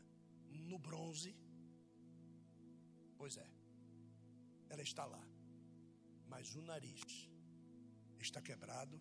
no 0.70 0.78
bronze? 0.78 1.34
Pois 3.16 3.36
é, 3.36 3.48
ela 4.68 4.82
está 4.82 5.04
lá, 5.06 5.22
mas 6.26 6.54
o 6.54 6.62
nariz 6.62 7.29
está 8.22 8.40
quebrado 8.40 9.00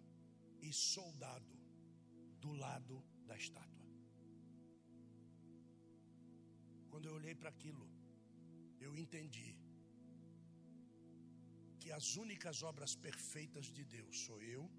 e 0.62 0.72
soldado 0.72 1.58
do 2.40 2.52
lado 2.54 3.04
da 3.26 3.36
estátua. 3.36 3.88
Quando 6.90 7.08
eu 7.08 7.14
olhei 7.14 7.36
para 7.36 7.50
aquilo, 7.50 7.88
eu 8.80 8.96
entendi 8.98 9.56
que 11.80 11.92
as 11.92 12.16
únicas 12.16 12.62
obras 12.62 12.96
perfeitas 12.96 13.68
de 13.68 13.84
Deus 13.84 14.22
sou 14.26 14.42
eu 14.42 14.70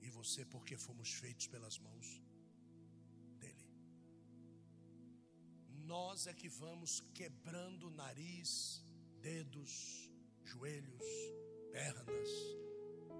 e 0.00 0.08
você, 0.10 0.44
porque 0.44 0.76
fomos 0.76 1.12
feitos 1.12 1.46
pelas 1.46 1.78
mãos 1.78 2.22
dele. 3.40 3.68
Nós 5.92 6.26
é 6.26 6.34
que 6.34 6.48
vamos 6.48 7.00
quebrando 7.14 7.90
nariz, 7.90 8.84
dedos, 9.20 10.10
joelhos, 10.44 11.06
pernas, 11.72 12.30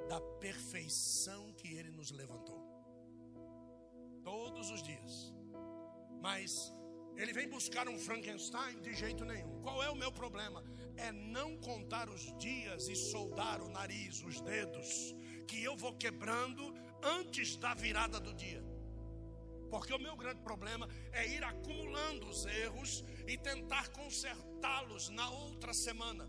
da 0.09 0.21
perfeição 0.21 1.53
que 1.55 1.75
Ele 1.75 1.91
nos 1.91 2.11
levantou. 2.11 2.61
Todos 4.23 4.71
os 4.71 4.83
dias. 4.83 5.33
Mas 6.21 6.73
ele 7.17 7.33
vem 7.33 7.49
buscar 7.49 7.89
um 7.89 7.99
Frankenstein 7.99 8.79
de 8.81 8.95
jeito 8.95 9.25
nenhum. 9.25 9.61
Qual 9.63 9.83
é 9.83 9.89
o 9.89 9.97
meu 9.97 10.13
problema? 10.13 10.63
É 10.97 11.11
não 11.11 11.57
contar 11.57 12.11
os 12.11 12.37
dias 12.37 12.89
e 12.89 12.95
soldar 12.95 13.63
o 13.63 13.71
nariz, 13.71 14.23
os 14.23 14.41
dedos, 14.43 15.15
que 15.49 15.63
eu 15.65 15.77
vou 15.77 15.95
quebrando 15.95 16.75
antes 17.03 17.57
da 17.57 17.73
virada 17.75 18.21
do 18.21 18.35
dia. 18.35 18.63
Porque 19.71 19.95
o 19.95 19.99
meu 19.99 20.15
grande 20.15 20.43
problema 20.43 20.89
é 21.11 21.27
ir 21.27 21.43
acumulando 21.43 22.29
os 22.29 22.45
erros 22.45 23.03
e 23.27 23.39
tentar 23.39 23.89
consertá-los 23.89 25.09
na 25.09 25.29
outra 25.31 25.73
semana. 25.73 26.29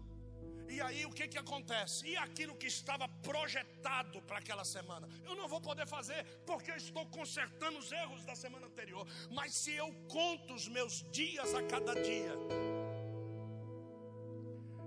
E 0.69 0.81
aí 0.81 1.05
o 1.05 1.11
que, 1.11 1.27
que 1.27 1.37
acontece? 1.37 2.07
E 2.07 2.17
aquilo 2.17 2.55
que 2.55 2.67
estava 2.67 3.07
projetado 3.29 4.21
para 4.21 4.37
aquela 4.39 4.65
semana? 4.65 5.07
Eu 5.25 5.35
não 5.35 5.47
vou 5.47 5.61
poder 5.61 5.87
fazer 5.87 6.25
porque 6.45 6.71
eu 6.71 6.75
estou 6.75 7.05
consertando 7.07 7.77
os 7.79 7.91
erros 7.91 8.25
da 8.25 8.35
semana 8.35 8.67
anterior. 8.67 9.07
Mas 9.31 9.53
se 9.53 9.73
eu 9.73 9.91
conto 10.07 10.53
os 10.53 10.67
meus 10.67 11.03
dias 11.11 11.53
a 11.53 11.63
cada 11.63 11.93
dia, 11.95 12.33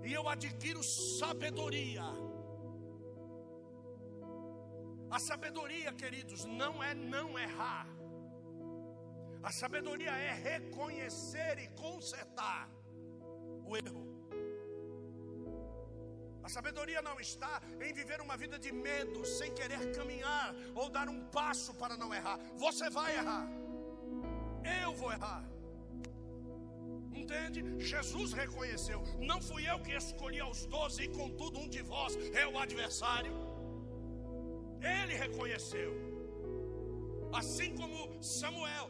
e 0.03 0.13
eu 0.13 0.27
adquiro 0.27 0.83
sabedoria, 0.83 2.03
a 5.09 5.19
sabedoria, 5.19 5.91
queridos, 5.91 6.45
não 6.45 6.81
é 6.81 6.93
não 6.93 7.37
errar. 7.37 7.87
A 9.43 9.51
sabedoria 9.51 10.11
é 10.11 10.33
reconhecer 10.33 11.57
e 11.59 11.67
consertar 11.69 12.69
o 13.65 13.75
erro. 13.75 14.10
A 16.43 16.49
sabedoria 16.49 17.01
não 17.01 17.19
está 17.19 17.61
em 17.85 17.93
viver 17.93 18.19
uma 18.21 18.35
vida 18.35 18.57
de 18.57 18.71
medo, 18.71 19.25
sem 19.25 19.53
querer 19.53 19.91
caminhar 19.95 20.53
ou 20.73 20.89
dar 20.89 21.07
um 21.07 21.21
passo 21.25 21.73
para 21.73 21.95
não 21.95 22.13
errar. 22.13 22.39
Você 22.57 22.89
vai 22.89 23.15
errar. 23.15 23.47
Eu 24.83 24.93
vou 24.93 25.11
errar. 25.11 25.43
Entende? 27.13 27.63
Jesus 27.79 28.33
reconheceu. 28.33 29.03
Não 29.19 29.39
fui 29.41 29.69
eu 29.69 29.79
que 29.81 29.93
escolhi 29.93 30.39
aos 30.39 30.65
doze, 30.65 31.03
e 31.03 31.09
contudo 31.09 31.59
um 31.59 31.69
de 31.69 31.81
vós 31.81 32.15
é 32.33 32.47
o 32.47 32.57
adversário. 32.57 33.33
Ele 34.81 35.13
reconheceu. 35.13 35.91
Assim 37.33 37.75
como 37.75 38.21
Samuel, 38.21 38.89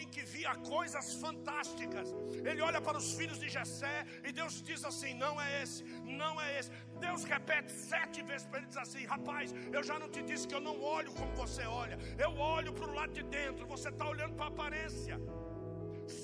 homem 0.00 0.08
que 0.08 0.22
via 0.22 0.54
coisas 0.74 1.14
fantásticas, 1.14 2.08
ele 2.48 2.62
olha 2.62 2.80
para 2.80 2.96
os 2.96 3.12
filhos 3.18 3.38
de 3.38 3.48
Jessé 3.48 4.06
e 4.26 4.32
Deus 4.32 4.62
diz 4.62 4.84
assim: 4.84 5.12
não 5.14 5.40
é 5.40 5.62
esse, 5.62 5.82
não 6.22 6.40
é 6.40 6.58
esse. 6.58 6.70
Deus 6.98 7.24
repete 7.24 7.70
sete 7.72 8.22
vezes 8.22 8.46
para 8.46 8.58
ele 8.58 8.66
diz 8.66 8.76
assim: 8.76 9.04
rapaz, 9.04 9.54
eu 9.72 9.82
já 9.82 9.98
não 9.98 10.08
te 10.08 10.22
disse 10.22 10.48
que 10.48 10.54
eu 10.54 10.60
não 10.60 10.80
olho 10.82 11.12
como 11.12 11.32
você 11.34 11.64
olha, 11.64 11.98
eu 12.18 12.32
olho 12.36 12.72
para 12.72 12.88
o 12.90 12.94
lado 12.94 13.12
de 13.12 13.22
dentro, 13.22 13.66
você 13.66 13.88
está 13.90 14.08
olhando 14.08 14.34
para 14.34 14.46
a 14.46 14.48
aparência. 14.48 15.18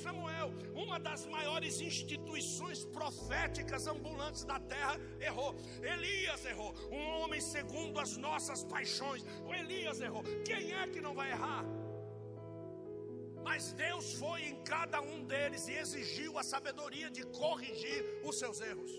Samuel, 0.02 0.52
uma 0.74 0.98
das 0.98 1.26
maiores 1.26 1.80
instituições 1.80 2.84
proféticas 2.86 3.86
ambulantes 3.86 4.42
da 4.44 4.58
terra, 4.58 4.98
errou. 5.20 5.54
Elias 5.80 6.44
errou. 6.44 6.74
Um 6.90 7.04
homem 7.20 7.40
segundo 7.40 8.00
as 8.00 8.16
nossas 8.16 8.64
paixões. 8.64 9.24
O 9.44 9.54
Elias 9.54 10.00
errou. 10.00 10.24
Quem 10.44 10.72
é 10.72 10.88
que 10.88 11.00
não 11.00 11.14
vai 11.14 11.30
errar? 11.30 11.64
Mas 13.48 13.64
Deus 13.84 14.06
foi 14.22 14.40
em 14.50 14.56
cada 14.72 15.00
um 15.10 15.18
deles 15.32 15.64
e 15.72 15.74
exigiu 15.82 16.32
a 16.40 16.42
sabedoria 16.52 17.08
de 17.16 17.22
corrigir 17.40 18.00
os 18.28 18.38
seus 18.42 18.60
erros. 18.70 18.92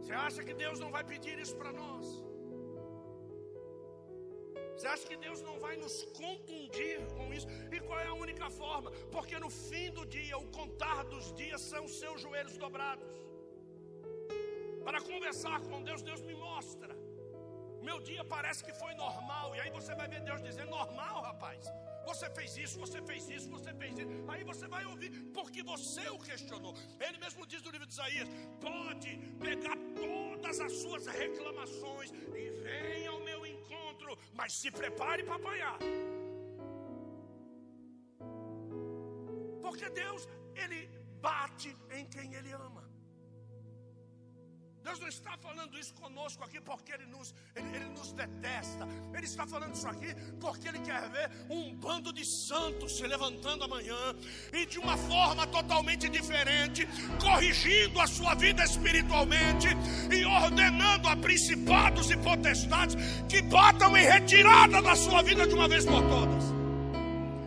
Você 0.00 0.14
acha 0.26 0.42
que 0.46 0.54
Deus 0.64 0.78
não 0.82 0.90
vai 0.96 1.04
pedir 1.12 1.36
isso 1.44 1.56
para 1.60 1.72
nós? 1.82 2.06
Você 4.74 4.88
acha 4.94 5.06
que 5.10 5.18
Deus 5.26 5.40
não 5.48 5.56
vai 5.64 5.74
nos 5.82 5.94
contundir 6.20 6.98
com 7.16 7.26
isso? 7.36 7.46
E 7.74 7.78
qual 7.86 8.00
é 8.06 8.08
a 8.08 8.18
única 8.26 8.48
forma? 8.60 8.90
Porque 9.14 9.38
no 9.44 9.48
fim 9.48 9.86
do 9.98 10.04
dia, 10.16 10.36
o 10.36 10.48
contar 10.58 11.00
dos 11.14 11.32
dias 11.40 11.62
são 11.72 11.84
os 11.88 11.96
seus 12.02 12.20
joelhos 12.20 12.58
dobrados. 12.64 13.14
Para 14.86 15.00
conversar 15.10 15.58
com 15.68 15.82
Deus, 15.90 16.02
Deus 16.10 16.22
me 16.30 16.34
mostra. 16.34 16.94
Meu 17.88 18.00
dia 18.10 18.24
parece 18.36 18.62
que 18.66 18.74
foi 18.82 18.94
normal. 19.06 19.48
E 19.56 19.60
aí 19.60 19.70
você 19.78 19.94
vai 20.00 20.08
ver 20.14 20.22
Deus 20.30 20.42
dizendo: 20.48 20.70
normal, 20.78 21.18
rapaz. 21.30 21.64
Você 22.06 22.30
fez 22.30 22.56
isso, 22.56 22.78
você 22.78 23.02
fez 23.02 23.28
isso, 23.28 23.48
você 23.50 23.72
fez 23.74 23.98
isso. 23.98 24.08
Aí 24.28 24.44
você 24.44 24.66
vai 24.68 24.84
ouvir, 24.84 25.10
porque 25.34 25.62
você 25.62 26.08
o 26.08 26.18
questionou. 26.18 26.74
Ele 27.00 27.18
mesmo 27.18 27.44
diz 27.44 27.60
no 27.62 27.70
livro 27.70 27.86
de 27.86 27.92
Isaías: 27.92 28.28
pode 28.60 29.16
pegar 29.40 29.76
todas 29.94 30.60
as 30.60 30.72
suas 30.82 31.06
reclamações 31.06 32.10
e 32.12 32.50
venha 32.66 33.10
ao 33.10 33.20
meu 33.20 33.44
encontro, 33.44 34.16
mas 34.34 34.52
se 34.52 34.70
prepare 34.70 35.24
para 35.24 35.34
apanhar. 35.34 35.78
Porque 39.60 39.90
Deus, 39.90 40.28
Ele 40.54 40.88
bate 41.20 41.76
em 41.90 42.06
quem 42.06 42.34
Ele 42.34 42.52
ama. 42.52 42.85
Deus 44.86 45.00
não 45.00 45.08
está 45.08 45.36
falando 45.38 45.76
isso 45.76 45.92
conosco 45.94 46.44
aqui 46.44 46.60
porque 46.60 46.92
Ele 46.92 47.06
nos, 47.06 47.34
ele, 47.56 47.68
ele, 47.74 47.86
nos 47.86 48.12
detesta. 48.12 48.86
Ele 49.12 49.26
está 49.26 49.44
falando 49.44 49.74
isso 49.74 49.88
aqui 49.88 50.14
porque 50.38 50.68
Ele 50.68 50.78
quer 50.78 51.10
ver 51.10 51.28
um 51.50 51.74
bando 51.74 52.12
de 52.12 52.24
santos 52.24 52.96
se 52.96 53.04
levantando 53.04 53.64
amanhã 53.64 54.14
e 54.52 54.64
de 54.64 54.78
uma 54.78 54.96
forma 54.96 55.44
totalmente 55.48 56.08
diferente, 56.08 56.86
corrigindo 57.20 58.00
a 58.00 58.06
sua 58.06 58.34
vida 58.36 58.62
espiritualmente 58.62 59.66
e 60.08 60.24
ordenando 60.24 61.08
a 61.08 61.16
principados 61.16 62.08
e 62.12 62.16
potestades 62.18 62.94
que 63.28 63.42
botam 63.42 63.96
em 63.96 64.04
retirada 64.04 64.80
da 64.80 64.94
sua 64.94 65.20
vida 65.20 65.48
de 65.48 65.54
uma 65.54 65.66
vez 65.66 65.84
por 65.84 66.00
todas. 66.02 66.44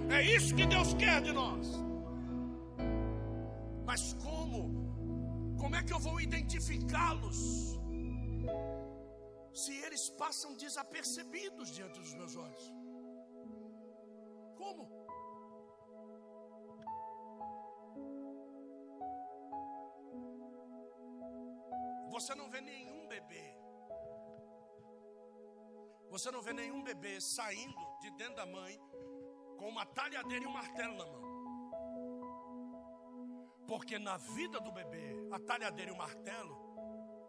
É 0.09 0.21
isso 0.35 0.53
que 0.53 0.65
Deus 0.65 0.93
quer 0.95 1.21
de 1.21 1.31
nós. 1.31 1.48
Vou 6.79 6.89
identificá-los? 6.89 7.77
Se 9.53 9.75
eles 9.83 10.09
passam 10.11 10.55
desapercebidos 10.55 11.71
diante 11.71 11.99
dos 11.99 12.13
meus 12.13 12.35
olhos. 12.35 12.73
Como? 14.55 14.87
Você 22.11 22.35
não 22.35 22.49
vê 22.49 22.61
nenhum 22.61 23.07
bebê. 23.07 23.55
Você 26.09 26.31
não 26.31 26.41
vê 26.41 26.53
nenhum 26.53 26.81
bebê 26.83 27.19
saindo 27.21 27.99
de 28.01 28.09
dentro 28.11 28.35
da 28.35 28.45
mãe 28.45 28.79
com 29.57 29.69
uma 29.69 29.85
talhadeira 29.85 30.43
e 30.43 30.47
um 30.47 30.51
martelo 30.51 30.97
na 30.97 31.05
mão. 31.05 31.29
Porque 33.67 33.99
na 33.99 34.17
vida 34.17 34.59
do 34.59 34.71
bebê, 34.71 35.29
a 35.31 35.39
talhadeira 35.39 35.91
e 35.91 35.93
o 35.93 35.97
martelo 35.97 36.68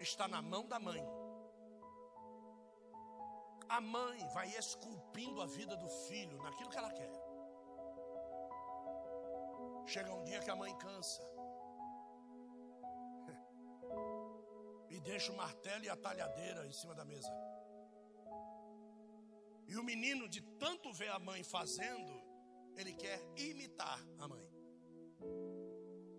está 0.00 0.26
na 0.26 0.40
mão 0.40 0.66
da 0.66 0.78
mãe. 0.78 1.02
A 3.68 3.80
mãe 3.80 4.18
vai 4.34 4.48
esculpindo 4.56 5.40
a 5.40 5.46
vida 5.46 5.76
do 5.76 5.88
filho 5.88 6.42
naquilo 6.42 6.70
que 6.70 6.78
ela 6.78 6.92
quer. 6.92 7.12
Chega 9.86 10.12
um 10.12 10.24
dia 10.24 10.40
que 10.40 10.50
a 10.50 10.56
mãe 10.56 10.76
cansa. 10.78 11.22
E 14.90 14.98
deixa 14.98 15.30
o 15.30 15.36
martelo 15.36 15.84
e 15.84 15.88
a 15.88 15.94
talhadeira 15.96 16.66
em 16.66 16.72
cima 16.72 16.92
da 16.96 17.04
mesa. 17.04 17.30
E 19.68 19.76
o 19.76 19.84
menino, 19.84 20.28
de 20.28 20.40
tanto 20.58 20.92
ver 20.92 21.10
a 21.10 21.18
mãe 21.20 21.44
fazendo, 21.44 22.12
ele 22.76 22.92
quer 22.94 23.20
imitar 23.36 24.04
a 24.18 24.26
mãe. 24.26 24.44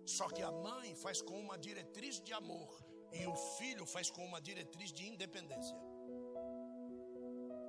Só 0.06 0.26
que 0.28 0.42
a 0.42 0.50
mãe 0.50 0.94
faz 0.94 1.20
com 1.20 1.38
uma 1.38 1.58
diretriz 1.58 2.18
de 2.18 2.32
amor 2.32 2.91
e 3.12 3.26
o 3.26 3.34
filho 3.58 3.84
faz 3.86 4.10
com 4.10 4.24
uma 4.24 4.40
diretriz 4.40 4.92
de 4.92 5.06
independência. 5.06 5.76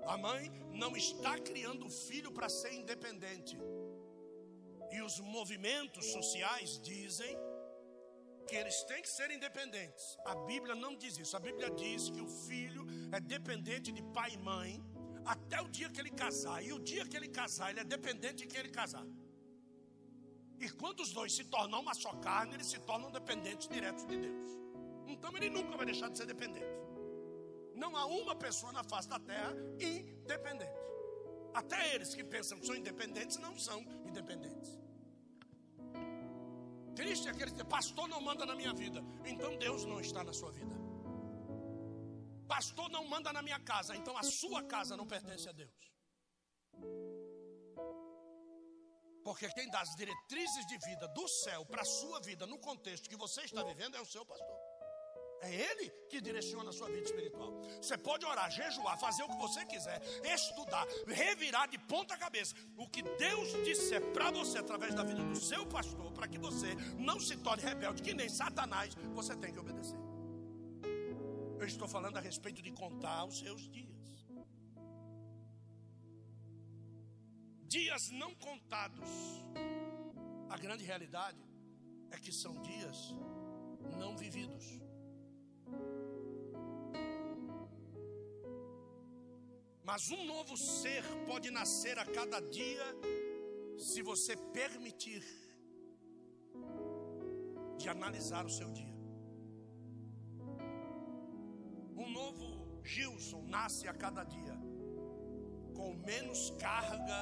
A 0.06 0.18
mãe 0.18 0.50
não 0.72 0.96
está 0.96 1.38
criando 1.40 1.86
o 1.86 1.90
filho 1.90 2.32
para 2.32 2.50
ser 2.50 2.74
independente. 2.74 3.58
E 4.92 5.02
os 5.02 5.20
movimentos 5.20 6.06
sociais 6.12 6.80
dizem 6.80 7.36
que 8.48 8.56
eles 8.56 8.84
têm 8.84 9.02
que 9.02 9.10
ser 9.10 9.32
independentes. 9.32 10.18
A 10.26 10.36
Bíblia 10.36 10.76
não 10.76 10.96
diz 10.96 11.18
isso. 11.18 11.36
A 11.36 11.40
Bíblia 11.40 11.70
diz 11.72 12.10
que 12.10 12.22
o 12.22 12.28
filho 12.28 12.86
é 13.12 13.20
dependente 13.20 13.92
de 13.92 14.04
pai 14.18 14.32
e 14.34 14.38
mãe 14.38 14.84
até 15.26 15.62
o 15.62 15.70
dia 15.70 15.90
que 15.90 16.00
ele 16.00 16.12
casar. 16.12 16.62
E 16.64 16.74
o 16.74 16.80
dia 16.80 17.06
que 17.06 17.16
ele 17.16 17.30
casar, 17.30 17.72
ele 17.72 17.80
é 17.80 17.84
dependente 17.84 18.38
de 18.44 18.48
quem 18.48 18.60
ele 18.60 18.70
casar. 18.70 19.06
E 20.60 20.70
quando 20.70 21.00
os 21.00 21.12
dois 21.12 21.34
se 21.34 21.46
tornam 21.46 21.82
uma 21.82 21.94
só 21.94 22.14
carne, 22.18 22.54
eles 22.56 22.68
se 22.68 22.80
tornam 22.80 23.10
dependentes 23.12 23.68
diretos 23.68 24.06
de 24.06 24.18
Deus. 24.18 24.63
Então 25.08 25.36
ele 25.38 25.50
nunca 25.50 25.76
vai 25.76 25.86
deixar 25.86 26.10
de 26.10 26.18
ser 26.18 26.26
dependente. 26.26 26.66
Não 27.76 27.96
há 27.96 28.06
uma 28.06 28.36
pessoa 28.36 28.72
na 28.72 28.84
face 28.84 29.10
da 29.10 29.20
terra 29.20 29.54
independente. 29.80 30.84
Até 31.54 31.96
eles 31.96 32.16
que 32.16 32.24
pensam 32.24 32.60
que 32.60 32.66
são 32.66 32.76
independentes 32.76 33.38
não 33.38 33.58
são 33.58 33.80
independentes. 34.06 34.80
Triste 36.96 37.28
é 37.28 37.32
aquele 37.32 37.52
que 37.52 37.64
pastor 37.64 38.08
não 38.08 38.22
manda 38.22 38.46
na 38.46 38.56
minha 38.56 38.74
vida, 38.74 39.04
então 39.26 39.58
Deus 39.58 39.86
não 39.86 40.00
está 40.00 40.24
na 40.24 40.34
sua 40.34 40.52
vida. 40.52 40.74
Pastor 42.48 42.90
não 42.90 43.08
manda 43.08 43.34
na 43.34 43.42
minha 43.42 43.60
casa, 43.60 43.96
então 43.96 44.16
a 44.18 44.24
sua 44.24 44.64
casa 44.64 44.96
não 44.96 45.08
pertence 45.08 45.50
a 45.50 45.52
Deus. 45.52 45.94
Porque 49.24 49.50
quem 49.50 49.70
dá 49.70 49.82
as 49.82 49.96
diretrizes 49.96 50.66
de 50.68 50.78
vida 50.78 51.08
do 51.08 51.28
céu 51.28 51.66
para 51.66 51.82
a 51.82 51.86
sua 51.86 52.20
vida, 52.20 52.46
no 52.46 52.60
contexto 52.60 53.10
que 53.10 53.16
você 53.16 53.42
está 53.42 53.64
vivendo, 53.64 53.96
é 53.96 54.02
o 54.02 54.06
seu 54.06 54.26
pastor. 54.26 54.63
É 55.44 55.54
ele 55.54 55.90
que 56.10 56.22
direciona 56.22 56.70
a 56.70 56.74
sua 56.74 56.88
vida 56.88 57.06
espiritual. 57.06 57.52
Você 57.82 57.98
pode 57.98 58.26
orar, 58.26 58.50
jejuar, 58.50 58.98
fazer 59.00 59.24
o 59.24 59.30
que 59.30 59.38
você 59.38 59.66
quiser, 59.66 60.02
estudar, 60.24 60.86
revirar 61.08 61.68
de 61.68 61.78
ponta 61.78 62.18
cabeça. 62.18 62.56
O 62.78 62.88
que 62.88 63.02
Deus 63.02 63.52
disser 63.64 64.02
para 64.14 64.32
você 64.32 64.58
através 64.60 64.96
da 64.96 65.04
vida 65.04 65.24
do 65.24 65.36
seu 65.36 65.66
pastor, 65.66 66.12
para 66.14 66.28
que 66.28 66.38
você 66.38 66.76
não 66.98 67.20
se 67.20 67.36
torne 67.38 67.64
rebelde, 67.64 68.02
que 68.02 68.14
nem 68.14 68.30
Satanás, 68.30 68.96
você 69.14 69.36
tem 69.36 69.52
que 69.54 69.60
obedecer. 69.60 69.98
Eu 71.60 71.68
estou 71.68 71.88
falando 71.88 72.18
a 72.18 72.22
respeito 72.22 72.62
de 72.62 72.72
contar 72.72 73.26
os 73.26 73.40
seus 73.40 73.70
dias. 73.70 73.94
dias 77.74 78.12
não 78.12 78.36
contados. 78.36 79.10
A 80.48 80.58
grande 80.58 80.84
realidade 80.84 81.44
é 82.12 82.20
que 82.20 82.32
são 82.32 82.62
dias 82.62 83.16
não 83.98 84.16
vividos. 84.16 84.83
Mas 89.84 90.10
um 90.10 90.26
novo 90.26 90.56
ser 90.56 91.04
pode 91.28 91.50
nascer 91.52 92.00
a 92.00 92.06
cada 92.06 92.40
dia 92.40 92.86
se 93.78 94.02
você 94.02 94.36
permitir 94.60 95.24
de 97.78 97.90
analisar 97.90 98.46
o 98.46 98.50
seu 98.50 98.70
dia. 98.72 98.96
Um 102.04 102.10
novo 102.10 102.82
Gilson 102.84 103.42
nasce 103.58 103.88
a 103.88 103.94
cada 103.94 104.24
dia 104.24 104.56
com 105.76 105.94
menos 105.96 106.52
carga 106.52 107.22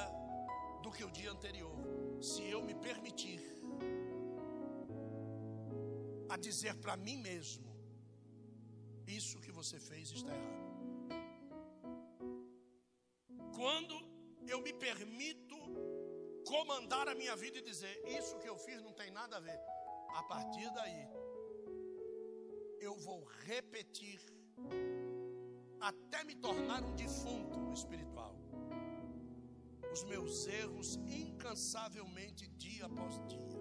do 0.82 0.90
que 0.90 1.04
o 1.04 1.10
dia 1.10 1.30
anterior, 1.32 1.76
se 2.20 2.42
eu 2.48 2.62
me 2.62 2.74
permitir 2.74 3.40
a 6.28 6.36
dizer 6.36 6.74
para 6.76 6.96
mim 6.96 7.18
mesmo: 7.30 7.70
Isso 9.06 9.40
que 9.40 9.52
você 9.52 9.78
fez 9.78 10.10
está 10.10 10.32
errado. 10.32 10.61
Quando 13.62 13.96
eu 14.52 14.60
me 14.60 14.72
permito 14.72 15.56
comandar 16.44 17.06
a 17.08 17.14
minha 17.14 17.34
vida 17.42 17.58
e 17.58 17.62
dizer: 17.62 17.94
Isso 18.18 18.36
que 18.40 18.48
eu 18.48 18.56
fiz 18.58 18.82
não 18.82 18.92
tem 18.92 19.10
nada 19.12 19.36
a 19.36 19.40
ver, 19.40 19.60
a 20.20 20.22
partir 20.24 20.68
daí, 20.78 21.02
eu 22.80 22.94
vou 22.96 23.22
repetir 23.50 24.20
até 25.80 26.24
me 26.24 26.34
tornar 26.34 26.82
um 26.82 26.96
defunto 26.96 27.72
espiritual. 27.72 28.34
Os 29.92 30.02
meus 30.02 30.46
erros 30.48 30.96
incansavelmente 31.20 32.48
dia 32.64 32.86
após 32.86 33.14
dia. 33.28 33.60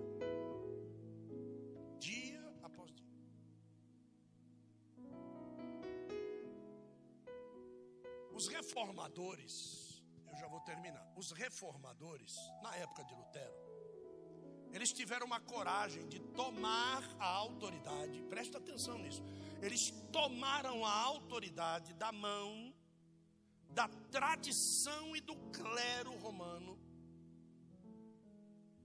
Dia 1.99 2.43
após 2.63 2.91
dia. 2.91 3.05
Os 8.33 8.47
reformadores, 8.47 9.80
eu 10.31 10.37
já 10.37 10.47
vou 10.47 10.61
terminar. 10.61 11.05
Os 11.15 11.31
reformadores, 11.31 12.35
na 12.61 12.75
época 12.75 13.03
de 13.03 13.13
Lutero, 13.13 13.71
eles 14.71 14.93
tiveram 14.93 15.25
uma 15.25 15.39
coragem 15.39 16.07
de 16.07 16.19
tomar 16.19 17.03
a 17.19 17.25
autoridade, 17.25 18.21
presta 18.23 18.57
atenção 18.57 18.97
nisso. 18.97 19.21
Eles 19.61 19.91
tomaram 20.11 20.85
a 20.85 20.91
autoridade 20.91 21.93
da 21.93 22.11
mão 22.11 22.73
da 23.69 23.87
tradição 24.09 25.15
e 25.15 25.21
do 25.21 25.35
clero 25.51 26.13
romano 26.17 26.79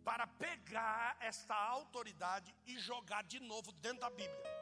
para 0.05 0.27
pegar 0.27 1.17
esta 1.21 1.55
autoridade 1.55 2.55
e 2.65 2.79
jogar 2.79 3.25
de 3.25 3.41
novo 3.41 3.73
dentro 3.73 4.01
da 4.01 4.11
Bíblia. 4.11 4.56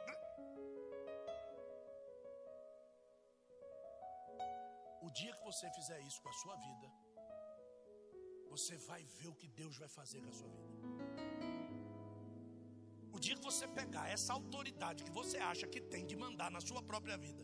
O 5.05 5.09
dia 5.11 5.31
que 5.37 5.43
você 5.49 5.65
fizer 5.77 5.99
isso 6.07 6.19
com 6.23 6.29
a 6.29 6.37
sua 6.41 6.55
vida, 6.67 6.87
você 8.53 8.75
vai 8.89 9.01
ver 9.17 9.27
o 9.31 9.35
que 9.41 9.47
Deus 9.59 9.77
vai 9.81 9.89
fazer 9.97 10.19
com 10.23 10.29
a 10.29 10.37
sua 10.39 10.49
vida. 10.57 10.73
O 13.15 13.19
dia 13.25 13.35
que 13.35 13.43
você 13.49 13.67
pegar 13.79 14.05
essa 14.15 14.31
autoridade 14.33 15.03
que 15.07 15.11
você 15.19 15.37
acha 15.51 15.67
que 15.73 15.81
tem 15.93 16.05
de 16.11 16.15
mandar 16.23 16.49
na 16.55 16.61
sua 16.69 16.81
própria 16.91 17.17
vida, 17.25 17.43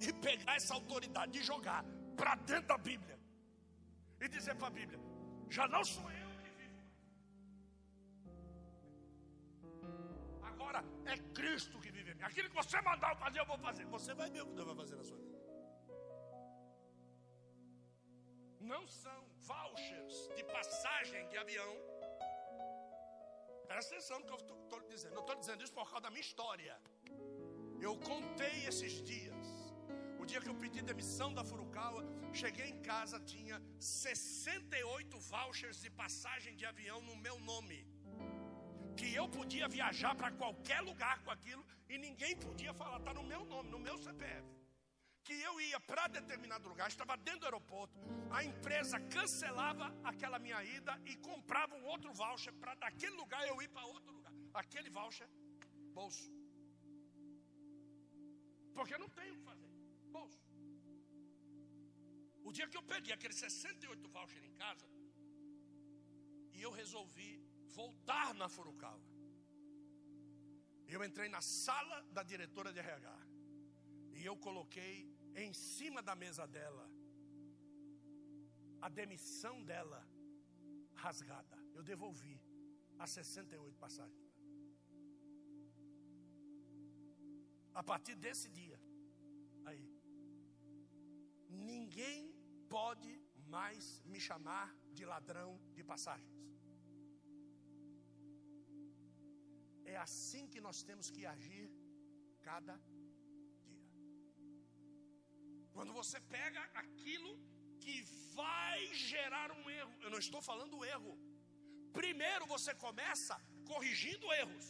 e 0.00 0.12
pegar 0.28 0.54
essa 0.60 0.72
autoridade 0.78 1.38
e 1.38 1.42
jogar 1.42 1.84
para 2.16 2.34
dentro 2.50 2.68
da 2.72 2.78
Bíblia, 2.78 3.18
e 4.20 4.28
dizer 4.36 4.54
para 4.56 4.68
a 4.68 4.76
Bíblia: 4.80 5.00
já 5.50 5.68
não 5.68 5.84
sou 5.84 6.10
eu 6.22 6.30
que 6.42 6.50
vivo 6.60 6.80
Agora 10.50 10.82
é 11.04 11.18
Cristo 11.40 11.78
que 11.78 11.92
vive 11.98 12.10
em 12.12 12.14
mim. 12.14 12.22
Aquilo 12.22 12.48
que 12.48 12.54
você 12.54 12.80
mandar 12.80 13.12
eu 13.12 13.16
fazer, 13.16 13.40
eu 13.40 13.46
vou 13.46 13.58
fazer. 13.58 13.84
Você 13.86 14.14
vai 14.14 14.30
ver 14.30 14.42
o 14.42 14.46
que 14.46 14.54
Deus 14.54 14.68
vai 14.68 14.76
fazer 14.76 14.96
na 14.96 15.04
sua 15.04 15.18
vida. 15.18 15.41
Não 18.62 18.86
são 18.86 19.20
vouchers 19.50 20.16
de 20.36 20.44
passagem 20.44 21.22
de 21.30 21.36
avião. 21.36 21.72
Presta 23.66 23.94
atenção 23.94 24.20
no 24.20 24.26
que 24.26 24.32
eu 24.32 24.38
estou 24.38 24.80
dizendo. 24.92 25.14
Eu 25.14 25.22
estou 25.22 25.36
dizendo 25.36 25.64
isso 25.64 25.74
por 25.78 25.84
causa 25.90 26.02
da 26.02 26.10
minha 26.10 26.26
história. 26.28 26.74
Eu 27.80 27.94
contei 28.10 28.66
esses 28.70 29.02
dias. 29.02 29.46
O 30.20 30.24
dia 30.24 30.40
que 30.40 30.48
eu 30.52 30.54
pedi 30.54 30.80
demissão 30.80 31.34
da 31.34 31.42
Furukawa, 31.42 32.04
cheguei 32.32 32.68
em 32.74 32.80
casa, 32.82 33.18
tinha 33.34 33.60
68 33.80 35.18
vouchers 35.18 35.80
de 35.80 35.90
passagem 35.90 36.54
de 36.54 36.64
avião 36.64 37.00
no 37.02 37.16
meu 37.16 37.40
nome. 37.40 37.80
Que 38.96 39.12
eu 39.20 39.28
podia 39.28 39.66
viajar 39.66 40.14
para 40.14 40.30
qualquer 40.30 40.80
lugar 40.82 41.16
com 41.24 41.32
aquilo 41.32 41.64
e 41.88 41.98
ninguém 41.98 42.36
podia 42.36 42.72
falar, 42.72 42.98
está 42.98 43.12
no 43.12 43.24
meu 43.24 43.44
nome, 43.44 43.70
no 43.70 43.80
meu 43.80 43.98
CPF 43.98 44.61
que 45.26 45.34
eu 45.48 45.60
ia 45.60 45.78
para 45.80 46.06
determinado 46.08 46.68
lugar, 46.68 46.88
estava 46.88 47.16
dentro 47.16 47.40
do 47.40 47.46
aeroporto, 47.46 47.94
a 48.30 48.42
empresa 48.50 48.98
cancelava 49.16 49.86
aquela 50.10 50.38
minha 50.38 50.62
ida 50.64 50.94
e 51.10 51.16
comprava 51.16 51.74
um 51.74 51.84
outro 51.84 52.12
voucher 52.12 52.52
para 52.54 52.74
daquele 52.74 53.16
lugar 53.22 53.42
eu 53.46 53.60
ir 53.62 53.68
para 53.68 53.84
outro 53.86 54.12
lugar. 54.12 54.32
Aquele 54.62 54.90
voucher, 54.90 55.28
bolso. 55.98 56.30
Porque 58.74 58.96
não 58.98 59.08
tenho 59.08 59.34
o 59.34 59.38
que 59.38 59.44
fazer, 59.44 59.70
bolso. 60.10 60.42
O 62.44 62.52
dia 62.52 62.68
que 62.68 62.76
eu 62.76 62.82
peguei 62.82 63.12
aqueles 63.14 63.36
68 63.36 64.08
vouchers 64.08 64.44
em 64.44 64.54
casa, 64.54 64.86
e 66.52 66.62
eu 66.62 66.70
resolvi 66.70 67.30
voltar 67.80 68.34
na 68.34 68.48
Furukawa. 68.48 69.00
Eu 70.86 71.02
entrei 71.04 71.28
na 71.28 71.40
sala 71.40 72.02
da 72.16 72.22
diretora 72.22 72.72
de 72.72 72.80
RH. 72.80 73.31
E 74.22 74.26
eu 74.30 74.34
coloquei 74.46 74.92
em 75.44 75.52
cima 75.52 76.00
da 76.08 76.14
mesa 76.24 76.44
dela 76.56 76.84
a 78.86 78.88
demissão 78.98 79.54
dela 79.70 80.00
rasgada. 81.04 81.56
Eu 81.78 81.82
devolvi 81.90 82.36
as 83.04 83.10
68 83.18 83.80
passagens. 83.84 84.28
A 87.80 87.82
partir 87.90 88.14
desse 88.26 88.48
dia, 88.60 88.78
aí, 89.70 89.84
ninguém 91.72 92.20
pode 92.76 93.12
mais 93.56 93.84
me 94.12 94.20
chamar 94.28 94.68
de 94.96 95.04
ladrão 95.12 95.50
de 95.76 95.82
passagens. 95.92 96.38
É 99.94 99.96
assim 100.06 100.46
que 100.52 100.60
nós 100.68 100.80
temos 100.90 101.10
que 101.10 101.24
agir 101.34 101.68
cada 102.48 102.76
quando 105.72 105.92
você 105.92 106.18
pega 106.20 106.60
aquilo 106.82 107.32
que 107.80 108.02
vai 108.34 108.78
gerar 108.94 109.50
um 109.50 109.70
erro, 109.70 109.94
eu 110.00 110.10
não 110.10 110.18
estou 110.18 110.40
falando 110.40 110.84
erro. 110.84 111.18
Primeiro 111.92 112.46
você 112.46 112.74
começa 112.74 113.34
corrigindo 113.66 114.32
erros. 114.32 114.68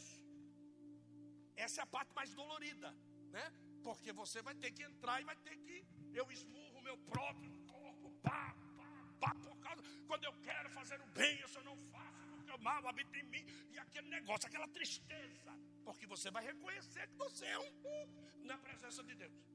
Essa 1.56 1.80
é 1.80 1.84
a 1.84 1.86
parte 1.86 2.12
mais 2.14 2.32
dolorida, 2.34 2.90
né? 3.30 3.52
Porque 3.82 4.12
você 4.12 4.40
vai 4.42 4.54
ter 4.54 4.70
que 4.72 4.82
entrar 4.82 5.20
e 5.20 5.24
vai 5.24 5.36
ter 5.36 5.56
que 5.58 5.84
eu 6.14 6.30
esmurro 6.30 6.80
meu 6.82 6.96
próprio 6.98 7.52
corpo, 7.66 8.10
pá, 8.22 8.54
pá, 8.76 8.90
pá, 9.20 9.34
por 9.36 9.56
causa 9.58 9.82
quando 10.06 10.24
eu 10.24 10.34
quero 10.40 10.70
fazer 10.70 11.00
o 11.00 11.06
bem, 11.06 11.38
eu 11.40 11.48
só 11.48 11.62
não 11.62 11.76
faço 11.92 12.26
porque 12.30 12.50
o 12.52 12.58
mal 12.58 12.86
habita 12.86 13.16
em 13.18 13.24
mim 13.24 13.44
e 13.72 13.78
aquele 13.78 14.08
negócio, 14.08 14.46
aquela 14.46 14.68
tristeza, 14.68 15.52
porque 15.84 16.06
você 16.06 16.30
vai 16.30 16.44
reconhecer 16.44 17.08
que 17.08 17.16
você 17.16 17.46
é 17.46 17.58
um 17.58 18.44
na 18.44 18.58
presença 18.58 19.02
de 19.02 19.14
Deus. 19.14 19.51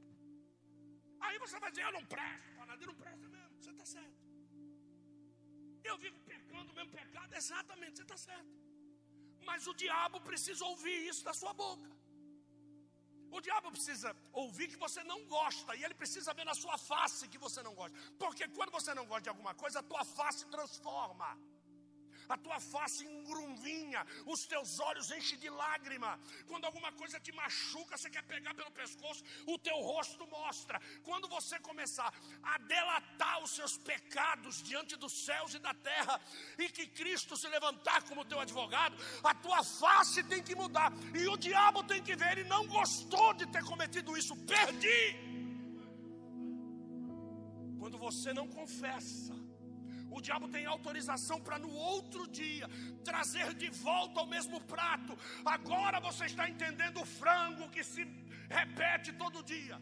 Aí 1.20 1.38
você 1.40 1.60
vai 1.60 1.70
dizer, 1.72 1.84
eu 1.86 1.92
não 1.92 2.06
presto 2.06 2.50
para 2.56 2.66
nada, 2.66 2.84
eu 2.84 2.88
não 2.88 2.96
presto 2.96 3.30
mesmo, 3.30 3.56
você 3.60 3.72
está 3.72 3.86
certo. 3.86 4.18
Eu 5.84 5.98
vivo 5.98 6.20
pecando 6.32 6.72
o 6.72 6.76
mesmo 6.76 6.92
pecado, 6.92 7.34
exatamente, 7.34 7.98
você 7.98 8.04
está 8.04 8.18
certo. 8.18 8.54
Mas 9.46 9.68
o 9.68 9.74
diabo 9.74 10.20
precisa 10.22 10.64
ouvir 10.66 11.08
isso 11.08 11.24
da 11.24 11.34
sua 11.34 11.54
boca. 11.54 11.90
O 13.30 13.42
diabo 13.42 13.72
precisa 13.72 14.16
ouvir 14.32 14.68
que 14.70 14.78
você 14.78 15.04
não 15.04 15.20
gosta, 15.26 15.76
e 15.76 15.84
ele 15.84 15.94
precisa 15.94 16.34
ver 16.34 16.46
na 16.46 16.56
sua 16.56 16.78
face 16.78 17.28
que 17.28 17.38
você 17.38 17.62
não 17.62 17.74
gosta. 17.74 17.98
Porque 18.18 18.48
quando 18.50 18.72
você 18.72 18.94
não 18.94 19.06
gosta 19.06 19.24
de 19.24 19.30
alguma 19.30 19.54
coisa, 19.54 19.80
a 19.80 19.84
tua 19.84 20.04
face 20.06 20.46
transforma 20.48 21.30
a 22.30 22.38
tua 22.38 22.60
face 22.60 23.06
engrumvinha, 23.06 24.06
os 24.26 24.46
teus 24.46 24.80
olhos 24.80 25.12
enchem 25.12 25.38
de 25.38 25.50
lágrima. 25.50 26.20
Quando 26.48 26.66
alguma 26.66 26.92
coisa 26.92 27.20
te 27.20 27.32
machuca, 27.32 27.98
você 27.98 28.10
quer 28.10 28.24
pegar 28.24 28.54
pelo 28.54 28.72
pescoço, 28.72 29.24
o 29.46 29.58
teu 29.58 29.78
rosto 29.78 30.28
mostra. 30.28 30.82
Quando 31.04 31.28
você 31.28 31.60
começar 31.60 32.14
a 32.44 32.58
delatar 32.60 33.44
os 33.44 33.52
seus 33.52 33.78
pecados 33.78 34.62
diante 34.62 34.96
dos 34.96 35.14
céus 35.26 35.54
e 35.54 35.60
da 35.60 35.74
terra, 35.74 36.20
e 36.58 36.70
que 36.70 36.88
Cristo 36.88 37.38
se 37.38 37.48
levantar 37.48 38.04
como 38.04 38.26
teu 38.26 38.40
advogado, 38.40 38.96
a 39.24 39.34
tua 39.34 39.64
face 39.64 40.24
tem 40.24 40.44
que 40.44 40.56
mudar. 40.56 40.92
E 41.14 41.28
o 41.28 41.38
diabo 41.38 41.84
tem 41.84 42.02
que 42.04 42.16
ver, 42.16 42.34
ele 42.34 42.50
não 42.50 42.68
gostou 42.68 43.34
de 43.34 43.46
ter 43.48 43.64
cometido 43.64 44.18
isso, 44.18 44.36
perdi. 44.46 45.28
Quando 47.80 47.98
você 47.98 48.34
não 48.34 48.48
confessa, 48.48 49.34
o 50.18 50.22
diabo 50.28 50.48
tem 50.56 50.66
autorização 50.66 51.40
para 51.40 51.58
no 51.60 51.72
outro 51.72 52.28
dia 52.28 52.68
trazer 53.04 53.54
de 53.54 53.70
volta 53.70 54.22
o 54.22 54.32
mesmo 54.36 54.60
prato. 54.74 55.18
Agora 55.46 56.00
você 56.00 56.26
está 56.26 56.50
entendendo 56.50 57.02
o 57.02 57.06
frango 57.06 57.70
que 57.70 57.84
se 57.84 58.04
repete 58.50 59.14
todo 59.14 59.44
dia. 59.44 59.80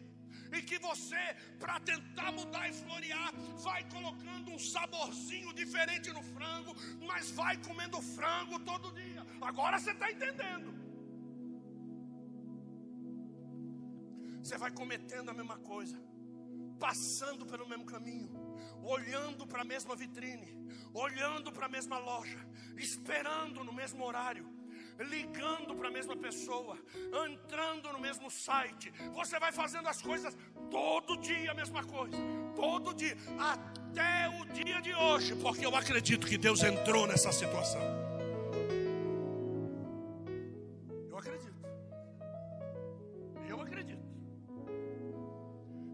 E 0.56 0.62
que 0.62 0.78
você, 0.78 1.24
para 1.58 1.80
tentar 1.80 2.30
mudar 2.30 2.68
e 2.68 2.72
florear, 2.72 3.32
vai 3.64 3.82
colocando 3.90 4.52
um 4.52 4.58
saborzinho 4.58 5.52
diferente 5.52 6.12
no 6.12 6.22
frango, 6.22 6.72
mas 7.04 7.30
vai 7.32 7.56
comendo 7.56 8.00
frango 8.00 8.60
todo 8.60 8.92
dia. 8.92 9.26
Agora 9.40 9.78
você 9.78 9.90
está 9.90 10.10
entendendo. 10.12 10.72
Você 14.40 14.56
vai 14.56 14.70
cometendo 14.70 15.30
a 15.30 15.34
mesma 15.34 15.58
coisa, 15.58 16.00
passando 16.78 17.44
pelo 17.44 17.68
mesmo 17.68 17.84
caminho 17.84 18.45
olhando 18.82 19.46
para 19.46 19.62
a 19.62 19.64
mesma 19.64 19.94
vitrine, 19.96 20.68
olhando 20.92 21.52
para 21.52 21.66
a 21.66 21.68
mesma 21.68 21.98
loja, 21.98 22.38
esperando 22.76 23.64
no 23.64 23.72
mesmo 23.72 24.04
horário, 24.04 24.46
ligando 24.98 25.74
para 25.74 25.88
a 25.88 25.90
mesma 25.90 26.16
pessoa, 26.16 26.78
entrando 27.26 27.92
no 27.92 27.98
mesmo 27.98 28.30
site. 28.30 28.90
Você 29.14 29.38
vai 29.38 29.52
fazendo 29.52 29.88
as 29.88 30.00
coisas 30.00 30.36
todo 30.70 31.16
dia 31.18 31.50
a 31.50 31.54
mesma 31.54 31.84
coisa, 31.84 32.16
todo 32.54 32.94
dia, 32.94 33.16
até 33.38 34.28
o 34.40 34.44
dia 34.46 34.80
de 34.80 34.94
hoje, 34.94 35.34
porque 35.36 35.66
eu 35.66 35.74
acredito 35.74 36.26
que 36.26 36.38
Deus 36.38 36.62
entrou 36.62 37.06
nessa 37.06 37.32
situação. 37.32 37.80
Eu 41.10 41.18
acredito. 41.18 41.60
Eu 43.48 43.60
acredito. 43.60 44.06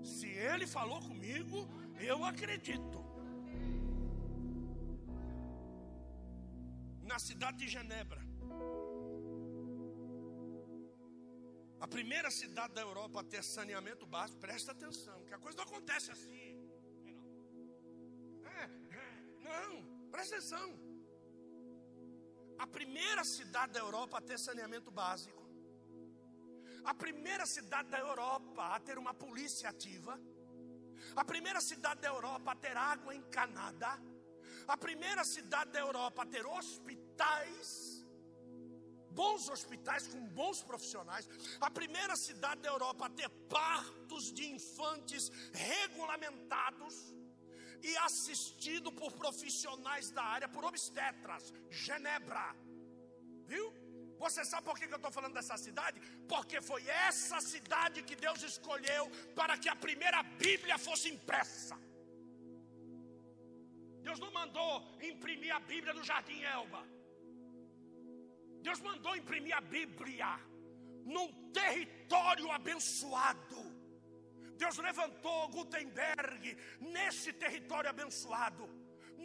Se 0.03 0.29
Ele 0.29 0.67
falou 0.67 1.01
comigo, 1.01 1.69
eu 2.03 2.25
acredito. 2.25 2.99
Na 7.03 7.19
cidade 7.19 7.59
de 7.59 7.69
Genebra, 7.69 8.23
A 11.85 11.89
primeira 11.89 12.31
cidade 12.31 12.75
da 12.75 12.81
Europa 12.81 13.21
a 13.21 13.25
ter 13.25 13.43
saneamento 13.43 14.07
básico, 14.07 14.39
presta 14.39 14.71
atenção, 14.71 15.25
que 15.25 15.35
a 15.35 15.39
coisa 15.45 15.57
não 15.59 15.65
acontece 15.65 16.13
assim. 16.13 16.45
É, 18.61 18.63
é, 19.01 19.09
não, 19.49 19.73
presta 20.13 20.37
atenção. 20.37 20.69
A 22.57 22.69
primeira 22.69 23.25
cidade 23.25 23.73
da 23.73 23.81
Europa 23.81 24.19
a 24.19 24.21
ter 24.21 24.39
saneamento 24.39 24.93
básico, 24.93 25.43
a 26.85 26.95
primeira 26.95 27.47
cidade 27.47 27.89
da 27.89 27.99
Europa 27.99 28.63
a 28.77 28.79
ter 28.79 28.97
uma 28.97 29.13
polícia 29.13 29.69
ativa, 29.69 30.21
a 31.17 31.25
primeira 31.25 31.61
cidade 31.61 32.01
da 32.01 32.09
Europa 32.09 32.53
a 32.53 32.57
ter 32.57 32.77
água 32.77 33.15
encanada, 33.15 33.99
a 34.67 34.77
primeira 34.77 35.25
cidade 35.25 35.71
da 35.71 35.81
Europa 35.81 36.23
a 36.23 36.27
ter 36.27 36.47
hospitais 36.47 38.03
bons 39.13 39.49
hospitais 39.49 40.07
com 40.09 40.27
bons 40.29 40.63
profissionais, 40.63 41.29
a 41.61 41.71
primeira 41.71 42.17
cidade 42.17 42.63
da 42.63 42.71
Europa 42.71 43.07
a 43.07 43.11
ter 43.11 43.29
partos 43.49 44.33
de 44.33 44.47
infantes 44.47 45.31
regulamentados 45.53 47.15
e 47.83 47.97
assistido 47.99 48.93
por 48.93 49.13
profissionais 49.13 50.11
da 50.11 50.23
área, 50.23 50.49
por 50.49 50.65
obstetras, 50.65 51.53
Genebra. 51.69 52.57
Viu? 53.47 53.82
Você 54.25 54.43
sabe 54.51 54.65
por 54.67 54.77
que 54.79 54.85
eu 54.85 55.01
estou 55.01 55.13
falando 55.17 55.35
dessa 55.39 55.57
cidade? 55.67 55.99
Porque 56.33 56.59
foi 56.71 56.83
essa 57.07 57.39
cidade 57.53 58.05
que 58.09 58.17
Deus 58.25 58.41
escolheu 58.51 59.05
para 59.39 59.55
que 59.63 59.69
a 59.69 59.77
primeira 59.87 60.21
Bíblia 60.45 60.77
fosse 60.87 61.09
impressa. 61.17 61.77
Deus 64.07 64.19
não 64.25 64.31
mandou 64.41 64.71
imprimir 65.11 65.53
a 65.59 65.61
Bíblia 65.73 65.95
no 65.99 66.05
Jardim 66.11 66.41
Elba. 66.57 66.83
Deus 68.67 68.81
mandou 68.89 69.15
imprimir 69.23 69.55
a 69.57 69.65
Bíblia 69.77 70.31
num 71.15 71.29
território 71.61 72.49
abençoado. 72.59 73.61
Deus 74.63 74.77
levantou 74.89 75.49
Gutenberg 75.57 76.57
nesse 76.95 77.33
território 77.33 77.91
abençoado. 77.91 78.65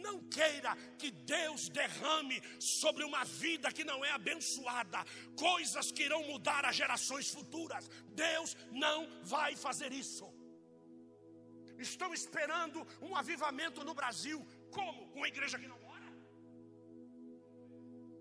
Não 0.06 0.16
queira 0.36 0.72
que 1.00 1.10
Deus 1.10 1.68
derrame 1.80 2.38
sobre 2.78 3.04
uma 3.04 3.22
vida 3.24 3.72
que 3.76 3.84
não 3.90 4.04
é 4.04 4.10
abençoada 4.10 5.00
coisas 5.36 5.90
que 5.92 6.04
irão 6.08 6.22
mudar 6.32 6.64
as 6.64 6.76
gerações 6.82 7.28
futuras. 7.36 7.88
Deus 8.26 8.56
não 8.84 8.98
vai 9.34 9.50
fazer 9.66 9.92
isso. 9.92 10.26
Estão 11.78 12.12
esperando 12.20 12.86
um 13.08 13.14
avivamento 13.22 13.84
no 13.84 13.94
Brasil. 14.00 14.38
Como? 14.78 15.02
Uma 15.18 15.28
igreja 15.28 15.58
que 15.58 15.68
não 15.72 15.78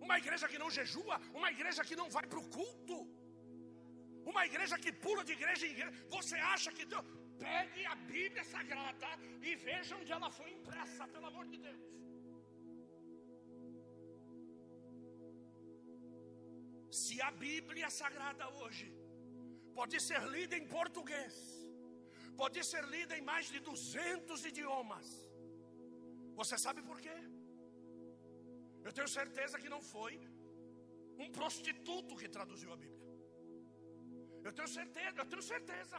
uma 0.07 0.17
igreja 0.21 0.47
que 0.51 0.59
não 0.63 0.69
jejua, 0.77 1.15
uma 1.39 1.49
igreja 1.55 1.83
que 1.87 1.95
não 2.01 2.09
vai 2.15 2.25
para 2.31 2.39
o 2.43 2.49
culto, 2.57 2.97
uma 4.31 4.43
igreja 4.49 4.75
que 4.83 4.91
pula 5.05 5.23
de 5.27 5.33
igreja 5.37 5.63
em 5.67 5.73
igreja. 5.75 5.93
Você 6.15 6.37
acha 6.55 6.71
que 6.77 6.85
Deus. 6.91 7.05
Pegue 7.45 7.83
a 7.93 7.95
Bíblia 8.13 8.43
Sagrada 8.53 9.09
e 9.49 9.55
veja 9.67 9.95
onde 9.99 10.11
ela 10.17 10.29
foi 10.39 10.49
impressa, 10.57 11.07
pelo 11.13 11.27
amor 11.31 11.45
de 11.53 11.57
Deus. 11.67 11.85
Se 17.01 17.15
a 17.29 17.31
Bíblia 17.45 17.89
Sagrada 18.01 18.47
hoje 18.61 18.87
pode 19.79 19.97
ser 20.07 20.21
lida 20.35 20.55
em 20.61 20.67
português, 20.77 21.35
pode 22.41 22.59
ser 22.69 22.83
lida 22.95 23.15
em 23.17 23.25
mais 23.31 23.47
de 23.53 23.59
200 23.59 24.45
idiomas, 24.51 25.07
você 26.39 26.55
sabe 26.65 26.81
por 26.89 26.99
quê? 27.05 27.17
Eu 28.85 28.91
tenho 28.97 29.09
certeza 29.19 29.59
que 29.61 29.69
não 29.73 29.81
foi 29.93 30.13
um 31.23 31.29
prostituto 31.37 32.15
que 32.21 32.27
traduziu 32.35 32.71
a 32.73 32.77
Bíblia. 32.83 33.07
Eu 34.47 34.53
tenho 34.57 34.69
certeza, 34.79 35.17
eu 35.21 35.27
tenho 35.31 35.45
certeza. 35.53 35.97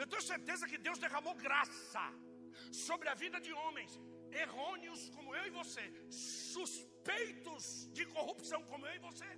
Eu 0.00 0.06
tenho 0.06 0.22
certeza 0.32 0.68
que 0.70 0.78
Deus 0.86 0.98
derramou 1.04 1.34
graça 1.46 2.04
sobre 2.86 3.08
a 3.12 3.14
vida 3.24 3.38
de 3.46 3.52
homens 3.62 3.92
errôneos 4.44 5.02
como 5.14 5.34
eu 5.38 5.44
e 5.46 5.56
você, 5.60 5.84
suspeitos 6.10 7.88
de 7.96 8.04
corrupção 8.16 8.60
como 8.70 8.86
eu 8.86 8.94
e 8.98 9.04
você, 9.08 9.30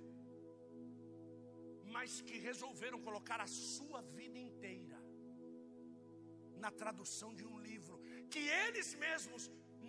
mas 1.95 2.21
que 2.27 2.37
resolveram 2.49 2.99
colocar 3.07 3.39
a 3.41 3.47
sua 3.47 4.01
vida 4.17 4.37
inteira 4.47 4.99
na 6.63 6.71
tradução 6.81 7.33
de 7.39 7.45
um 7.51 7.57
livro 7.69 7.97
que 8.33 8.43
eles 8.63 8.89
mesmos 9.05 9.43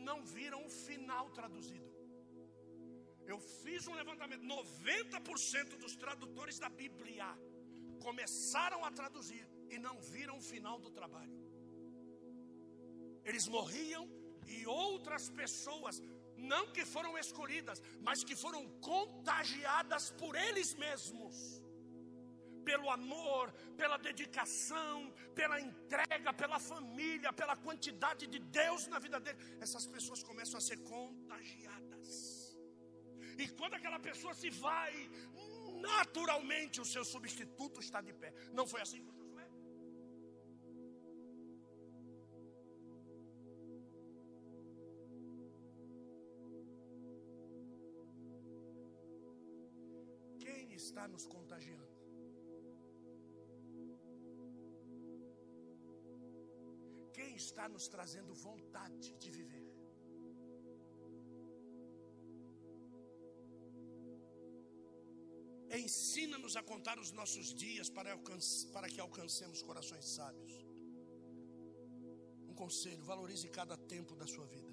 não 0.09 0.19
viram 0.37 0.61
o 0.65 0.75
final 0.87 1.25
traduzido. 1.39 1.91
Eu 3.33 3.39
fiz 3.63 3.87
um 3.91 3.95
levantamento: 4.01 4.45
90% 4.45 5.77
dos 5.85 5.95
tradutores 6.03 6.59
da 6.65 6.69
Bíblia 6.69 7.27
começaram 8.07 8.81
a 8.85 8.91
traduzir 9.01 9.45
e 9.71 9.79
não 9.79 9.97
viram 10.01 10.37
o 10.39 10.47
final 10.53 10.79
do 10.85 10.91
trabalho. 10.99 11.39
Eles 13.25 13.47
morriam 13.57 14.05
e 14.47 14.67
outras 14.67 15.29
pessoas, 15.41 16.03
não 16.37 16.65
que 16.75 16.85
foram 16.85 17.13
escolhidas, 17.25 17.83
mas 18.07 18.25
que 18.29 18.37
foram 18.45 18.63
contagiadas 18.81 20.11
por 20.23 20.35
eles 20.47 20.75
mesmos. 20.75 21.37
Pelo 22.65 22.89
amor, 22.91 23.53
pela 23.77 23.97
dedicação, 23.97 24.97
pela 25.35 25.61
entrega, 25.61 26.33
pela 26.33 26.59
família, 26.59 27.33
pela 27.33 27.57
quantidade 27.57 28.27
de 28.27 28.39
Deus 28.39 28.87
na 28.87 28.99
vida 28.99 29.19
dele, 29.19 29.39
essas 29.61 29.87
pessoas 29.87 30.23
começam 30.23 30.59
a 30.59 30.61
ser 30.61 30.79
contagiadas. 30.95 32.09
E 33.39 33.49
quando 33.49 33.75
aquela 33.75 33.99
pessoa 33.99 34.35
se 34.35 34.51
vai, 34.51 34.93
naturalmente 35.81 36.81
o 36.81 36.85
seu 36.85 37.05
substituto 37.05 37.81
está 37.81 38.01
de 38.01 38.13
pé. 38.13 38.33
Não 38.53 38.67
foi 38.67 38.83
assim 38.83 39.03
com 39.05 39.20
nos 51.11 51.27
contagiando? 51.27 51.89
Quem 57.13 57.35
está 57.37 57.69
nos 57.69 57.87
trazendo 57.89 58.35
vontade 58.35 59.15
de 59.23 59.31
viver? 59.31 59.69
Ensina-nos 65.73 66.57
a 66.57 66.63
contar 66.63 66.99
os 66.99 67.13
nossos 67.13 67.55
dias 67.55 67.89
para, 67.89 68.17
para 68.73 68.89
que 68.89 69.01
alcancemos 69.01 69.63
corações 69.63 70.05
sábios. 70.17 70.53
Um 72.49 72.55
conselho: 72.55 73.05
valorize 73.05 73.49
cada 73.49 73.77
tempo 73.77 74.17
da 74.17 74.27
sua 74.27 74.47
vida. 74.47 74.70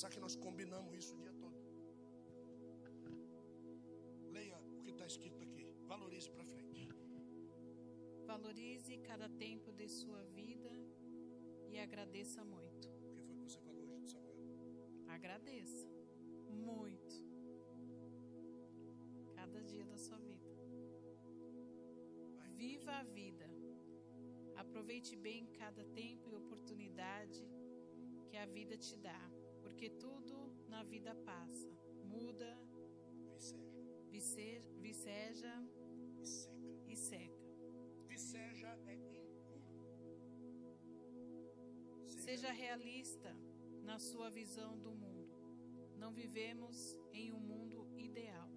Pensar 0.00 0.14
que 0.14 0.20
nós 0.20 0.34
combinamos 0.34 0.94
isso 0.98 1.12
o 1.14 1.18
dia 1.18 1.32
todo. 1.42 1.58
Leia 4.36 4.58
o 4.76 4.80
que 4.82 4.92
está 4.92 5.04
escrito 5.04 5.42
aqui. 5.46 5.64
Valorize 5.86 6.30
para 6.30 6.44
frente. 6.52 6.88
Valorize 8.24 8.96
cada 9.08 9.28
tempo 9.28 9.70
de 9.80 9.86
sua 9.88 10.22
vida 10.38 10.70
e 11.68 11.78
agradeça 11.78 12.42
muito. 12.42 12.88
Agradeça 15.16 15.86
muito 16.48 17.16
cada 19.34 19.60
dia 19.60 19.84
da 19.84 19.98
sua 19.98 20.20
vida. 20.30 20.48
Viva 22.56 22.92
a 22.92 23.02
vida. 23.02 23.50
Aproveite 24.56 25.14
bem 25.14 25.44
cada 25.58 25.84
tempo 25.84 26.30
e 26.30 26.36
oportunidade 26.36 27.44
que 28.30 28.38
a 28.38 28.46
vida 28.46 28.78
te 28.78 28.96
dá, 28.96 29.20
porque 29.70 29.88
tudo 29.88 30.52
na 30.68 30.82
vida 30.82 31.14
passa, 31.14 31.70
muda, 32.04 32.58
viceja, 34.10 34.68
viceja 34.78 35.64
e 36.18 36.26
seca. 36.26 36.60
E 36.88 36.96
seca. 36.96 37.46
Viceja 38.08 38.78
é 38.86 38.94
incurvo. 38.94 39.30
Seja 42.04 42.50
realista 42.50 43.34
na 43.84 43.98
sua 43.98 44.28
visão 44.28 44.76
do 44.78 44.92
mundo. 44.92 45.38
Não 45.96 46.12
vivemos 46.12 46.98
em 47.12 47.32
um 47.32 47.38
mundo 47.38 47.88
ideal 47.96 48.50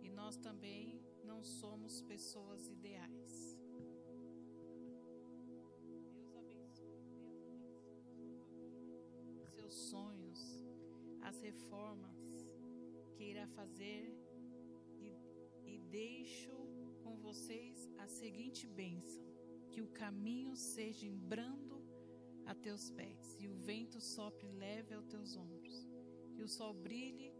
e 0.00 0.08
nós 0.08 0.36
também 0.38 0.98
não 1.22 1.44
somos 1.44 2.00
pessoas 2.02 2.68
ideais. 2.68 3.58
Deus 6.08 6.34
abençoe, 6.34 6.42
Deus 6.48 6.80
abençoe 6.80 7.72
seus 9.72 9.74
sonhos, 9.88 10.21
as 11.32 11.40
reformas 11.40 12.46
que 13.14 13.24
irá 13.24 13.46
fazer 13.48 14.14
e, 15.00 15.16
e 15.64 15.78
deixo 15.78 16.52
com 17.02 17.16
vocês 17.16 17.90
a 17.96 18.06
seguinte 18.06 18.66
bênção: 18.66 19.24
que 19.70 19.80
o 19.80 19.88
caminho 19.88 20.54
seja 20.54 21.06
em 21.06 21.16
brando 21.16 21.82
a 22.44 22.54
teus 22.54 22.90
pés, 22.90 23.34
e 23.40 23.48
o 23.48 23.54
vento 23.54 23.98
sopre 23.98 24.50
leve 24.52 24.92
aos 24.92 25.06
teus 25.06 25.34
ombros, 25.34 25.88
que 26.34 26.42
o 26.42 26.48
sol 26.48 26.74
brilhe 26.74 27.32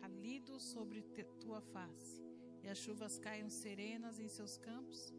calido 0.00 0.58
sobre 0.58 1.02
tua 1.38 1.60
face, 1.60 2.20
e 2.64 2.68
as 2.68 2.78
chuvas 2.78 3.20
caiam 3.20 3.48
serenas 3.48 4.18
em 4.18 4.28
seus 4.28 4.56
campos, 4.56 5.14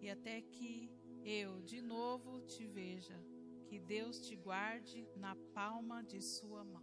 e 0.00 0.10
até 0.10 0.40
que 0.40 0.90
eu 1.24 1.60
de 1.62 1.80
novo 1.80 2.40
te 2.40 2.66
veja, 2.66 3.16
que 3.68 3.78
Deus 3.78 4.26
te 4.26 4.34
guarde 4.34 5.06
na 5.14 5.36
palma 5.54 6.02
de 6.02 6.20
sua 6.20 6.64
mão. 6.64 6.81